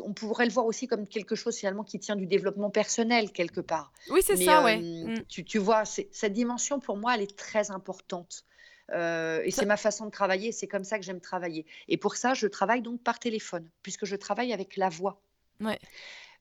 On 0.00 0.12
pourrait 0.12 0.46
le 0.46 0.52
voir 0.52 0.66
aussi 0.66 0.86
comme 0.86 1.06
quelque 1.06 1.34
chose 1.34 1.56
finalement 1.56 1.84
qui 1.84 1.98
tient 1.98 2.16
du 2.16 2.26
développement 2.26 2.70
personnel 2.70 3.32
quelque 3.32 3.60
part. 3.60 3.92
Oui, 4.10 4.20
c'est 4.24 4.36
ça, 4.36 4.60
euh, 4.60 4.64
ouais. 4.64 4.78
Mhm. 4.78 5.24
tu, 5.28 5.44
tu 5.44 5.58
vois, 5.58 5.84
cette 5.84 6.32
dimension, 6.32 6.80
pour 6.80 6.96
moi, 6.96 7.14
elle 7.14 7.22
est 7.22 7.36
très 7.36 7.70
importante. 7.70 8.44
Euh, 8.90 9.40
et 9.44 9.50
c'est 9.50 9.64
ma 9.64 9.76
façon 9.76 10.06
de 10.06 10.10
travailler, 10.10 10.52
c'est 10.52 10.66
comme 10.66 10.84
ça 10.84 10.98
que 10.98 11.04
j'aime 11.04 11.20
travailler. 11.20 11.66
Et 11.88 11.96
pour 11.96 12.16
ça, 12.16 12.34
je 12.34 12.46
travaille 12.46 12.82
donc 12.82 13.02
par 13.02 13.18
téléphone, 13.18 13.68
puisque 13.82 14.04
je 14.04 14.16
travaille 14.16 14.52
avec 14.52 14.76
la 14.76 14.88
voix. 14.88 15.20
Ouais. 15.60 15.78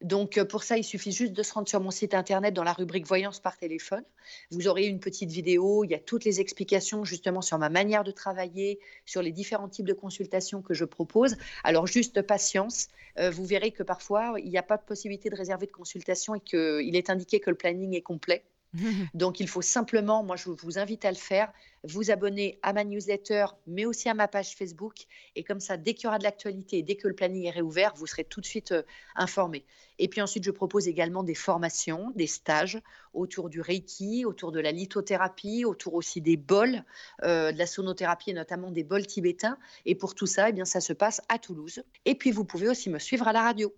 Donc 0.01 0.37
euh, 0.37 0.45
pour 0.45 0.63
ça, 0.63 0.77
il 0.77 0.83
suffit 0.83 1.11
juste 1.11 1.33
de 1.33 1.43
se 1.43 1.53
rendre 1.53 1.67
sur 1.67 1.79
mon 1.79 1.91
site 1.91 2.13
internet 2.13 2.53
dans 2.53 2.63
la 2.63 2.73
rubrique 2.73 3.05
voyance 3.05 3.39
par 3.39 3.57
téléphone. 3.57 4.03
Vous 4.49 4.67
aurez 4.67 4.85
une 4.85 4.99
petite 4.99 5.31
vidéo, 5.31 5.83
il 5.83 5.91
y 5.91 5.95
a 5.95 5.99
toutes 5.99 6.25
les 6.25 6.39
explications 6.41 7.05
justement 7.05 7.41
sur 7.41 7.57
ma 7.57 7.69
manière 7.69 8.03
de 8.03 8.11
travailler, 8.11 8.79
sur 9.05 9.21
les 9.21 9.31
différents 9.31 9.69
types 9.69 9.87
de 9.87 9.93
consultations 9.93 10.61
que 10.61 10.73
je 10.73 10.85
propose. 10.85 11.35
Alors 11.63 11.87
juste 11.87 12.21
patience, 12.21 12.87
euh, 13.19 13.29
vous 13.29 13.45
verrez 13.45 13.71
que 13.71 13.83
parfois, 13.83 14.35
il 14.39 14.49
n'y 14.49 14.57
a 14.57 14.63
pas 14.63 14.77
de 14.77 14.83
possibilité 14.83 15.29
de 15.29 15.35
réserver 15.35 15.67
de 15.67 15.71
consultation 15.71 16.35
et 16.35 16.39
qu'il 16.39 16.95
est 16.95 17.09
indiqué 17.09 17.39
que 17.39 17.49
le 17.49 17.57
planning 17.57 17.95
est 17.95 18.01
complet. 18.01 18.43
Donc, 19.13 19.39
il 19.39 19.47
faut 19.47 19.61
simplement, 19.61 20.23
moi, 20.23 20.35
je 20.35 20.49
vous 20.49 20.79
invite 20.79 21.05
à 21.05 21.11
le 21.11 21.17
faire, 21.17 21.51
vous 21.83 22.11
abonner 22.11 22.59
à 22.61 22.73
ma 22.73 22.83
newsletter, 22.83 23.45
mais 23.67 23.85
aussi 23.85 24.07
à 24.07 24.13
ma 24.13 24.27
page 24.27 24.55
Facebook. 24.55 25.05
Et 25.35 25.43
comme 25.43 25.59
ça, 25.59 25.77
dès 25.77 25.93
qu'il 25.93 26.05
y 26.05 26.07
aura 26.07 26.19
de 26.19 26.23
l'actualité 26.23 26.81
dès 26.83 26.95
que 26.95 27.07
le 27.07 27.15
planning 27.15 27.45
est 27.45 27.51
réouvert, 27.51 27.93
vous 27.95 28.07
serez 28.07 28.23
tout 28.23 28.39
de 28.39 28.45
suite 28.45 28.71
euh, 28.71 28.83
informé. 29.15 29.65
Et 29.99 30.07
puis 30.07 30.21
ensuite, 30.21 30.43
je 30.43 30.51
propose 30.51 30.87
également 30.87 31.23
des 31.23 31.35
formations, 31.35 32.11
des 32.15 32.27
stages 32.27 32.79
autour 33.13 33.49
du 33.49 33.61
Reiki, 33.61 34.25
autour 34.25 34.51
de 34.51 34.59
la 34.59 34.71
lithothérapie, 34.71 35.65
autour 35.65 35.95
aussi 35.95 36.21
des 36.21 36.37
bols, 36.37 36.83
euh, 37.23 37.51
de 37.51 37.57
la 37.57 37.67
sonothérapie 37.67 38.31
et 38.31 38.33
notamment 38.33 38.71
des 38.71 38.83
bols 38.83 39.05
tibétains. 39.05 39.57
Et 39.85 39.95
pour 39.95 40.15
tout 40.15 40.27
ça, 40.27 40.49
eh 40.49 40.53
bien, 40.53 40.65
ça 40.65 40.81
se 40.81 40.93
passe 40.93 41.21
à 41.29 41.39
Toulouse. 41.39 41.83
Et 42.05 42.15
puis, 42.15 42.31
vous 42.31 42.45
pouvez 42.45 42.69
aussi 42.69 42.89
me 42.89 42.99
suivre 42.99 43.27
à 43.27 43.33
la 43.33 43.41
radio, 43.41 43.73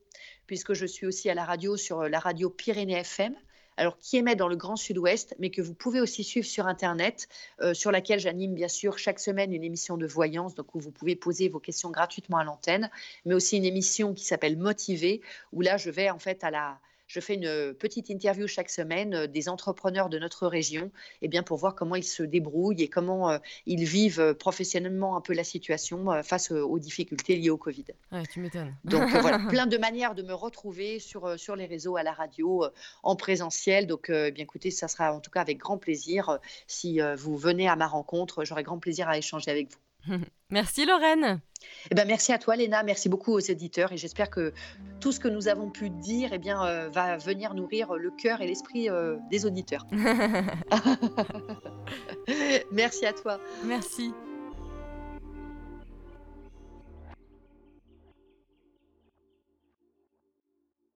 puisque 0.46 0.74
je 0.74 0.86
suis 0.86 1.08
aussi 1.08 1.30
à 1.30 1.34
la 1.34 1.46
radio 1.46 1.78
sur 1.78 2.02
euh, 2.02 2.10
la 2.10 2.20
radio 2.20 2.50
Pyrénées 2.50 3.00
FM 3.00 3.36
alors 3.78 3.98
qui 3.98 4.18
émet 4.18 4.36
dans 4.36 4.48
le 4.48 4.56
Grand 4.56 4.76
Sud-Ouest, 4.76 5.36
mais 5.40 5.50
que 5.50 5.62
vous 5.62 5.74
pouvez 5.74 6.00
aussi 6.00 6.24
suivre 6.24 6.46
sur 6.46 6.68
Internet, 6.68 7.28
euh, 7.62 7.74
sur 7.74 7.92
laquelle 7.92 8.20
j'anime 8.20 8.54
bien 8.54 8.68
sûr 8.68 8.98
chaque 8.98 9.20
semaine 9.20 9.54
une 9.54 9.64
émission 9.64 9.98
de 9.98 10.06
voyance, 10.06 10.56
donc 10.56 10.74
où 10.76 10.80
vous 10.80 10.92
pouvez 10.92 11.16
poser 11.16 11.50
vos 11.50 11.60
questions 11.60 11.90
gratuitement 11.90 12.38
à 12.38 12.44
l'antenne, 12.44 12.90
mais 13.26 13.34
aussi 13.34 13.58
une 13.58 13.66
émission 13.66 14.14
qui 14.14 14.26
s'appelle 14.26 14.58
Motiver, 14.58 15.22
où 15.52 15.62
là 15.62 15.78
je 15.78 15.90
vais 15.90 16.10
en 16.10 16.20
fait 16.20 16.44
à 16.44 16.52
la... 16.52 16.80
Je 17.14 17.20
fais 17.20 17.36
une 17.36 17.76
petite 17.76 18.10
interview 18.10 18.48
chaque 18.48 18.72
semaine 18.72 19.14
euh, 19.14 19.28
des 19.28 19.48
entrepreneurs 19.48 20.10
de 20.10 20.18
notre 20.18 20.48
région, 20.48 20.90
et 21.22 21.28
bien 21.28 21.44
pour 21.44 21.58
voir 21.60 21.76
comment 21.76 21.94
ils 21.96 22.04
se 22.04 22.24
débrouillent 22.24 22.82
et 22.82 22.88
comment 22.88 23.30
euh, 23.30 23.38
ils 23.68 23.84
vivent 23.84 24.20
euh, 24.20 24.34
professionnellement 24.34 25.16
un 25.16 25.22
peu 25.22 25.34
la 25.34 25.44
situation 25.44 26.12
euh, 26.12 26.24
face 26.24 26.52
euh, 26.52 26.64
aux 26.64 26.80
difficultés 26.80 27.36
liées 27.36 27.52
au 27.52 27.58
Covid. 27.58 27.86
Ouais, 28.12 28.24
tu 28.26 28.40
m'étonnes. 28.40 28.76
Donc 28.84 29.14
euh, 29.14 29.22
voilà, 29.22 29.38
plein 29.38 29.68
de 29.68 29.78
manières 29.78 30.16
de 30.16 30.24
me 30.24 30.34
retrouver 30.34 30.98
sur, 30.98 31.26
euh, 31.26 31.38
sur 31.38 31.56
les 31.56 31.68
réseaux, 31.68 31.98
à 31.98 32.02
la 32.02 32.14
radio, 32.14 32.64
euh, 32.64 32.70
en 33.04 33.16
présentiel. 33.16 33.86
Donc 33.86 34.10
euh, 34.10 34.30
eh 34.30 34.32
bien 34.32 34.46
écoutez, 34.46 34.72
ça 34.72 34.88
sera 34.88 35.14
en 35.14 35.20
tout 35.20 35.30
cas 35.30 35.42
avec 35.42 35.60
grand 35.60 35.78
plaisir. 35.78 36.30
euh, 36.30 36.38
si 36.66 37.00
euh, 37.00 37.16
vous 37.16 37.38
venez 37.38 37.70
à 37.70 37.76
ma 37.76 37.86
rencontre, 37.86 38.44
j'aurai 38.44 38.64
grand 38.64 38.80
plaisir 38.80 39.08
à 39.08 39.20
échanger 39.20 39.52
avec 39.52 39.72
vous. 39.72 39.78
Merci 40.50 40.86
Lorraine. 40.86 41.40
Eh 41.90 41.96
ben, 41.96 42.06
merci 42.06 42.34
à 42.34 42.38
toi 42.38 42.56
Léna, 42.56 42.84
merci 42.84 43.10
beaucoup 43.10 43.32
aux 43.32 43.40
éditeurs 43.40 43.92
et 43.94 43.98
j'espère 43.98 44.30
que 44.30 44.54
tout 45.00 45.12
ce 45.12 45.20
que 45.20 45.28
nous 45.28 45.48
avons 45.48 45.70
pu 45.70 45.90
dire 45.90 46.30
eh 46.34 46.38
bien, 46.38 46.64
euh, 46.66 46.90
va 46.90 47.18
venir 47.18 47.54
nourrir 47.54 47.94
le 47.94 48.12
cœur 48.12 48.42
et 48.42 48.48
l'esprit 48.48 48.90
euh, 48.90 49.18
des 49.32 49.46
auditeurs. 49.46 49.88
merci 52.72 53.06
à 53.06 53.14
toi. 53.14 53.40
Merci. 53.66 54.14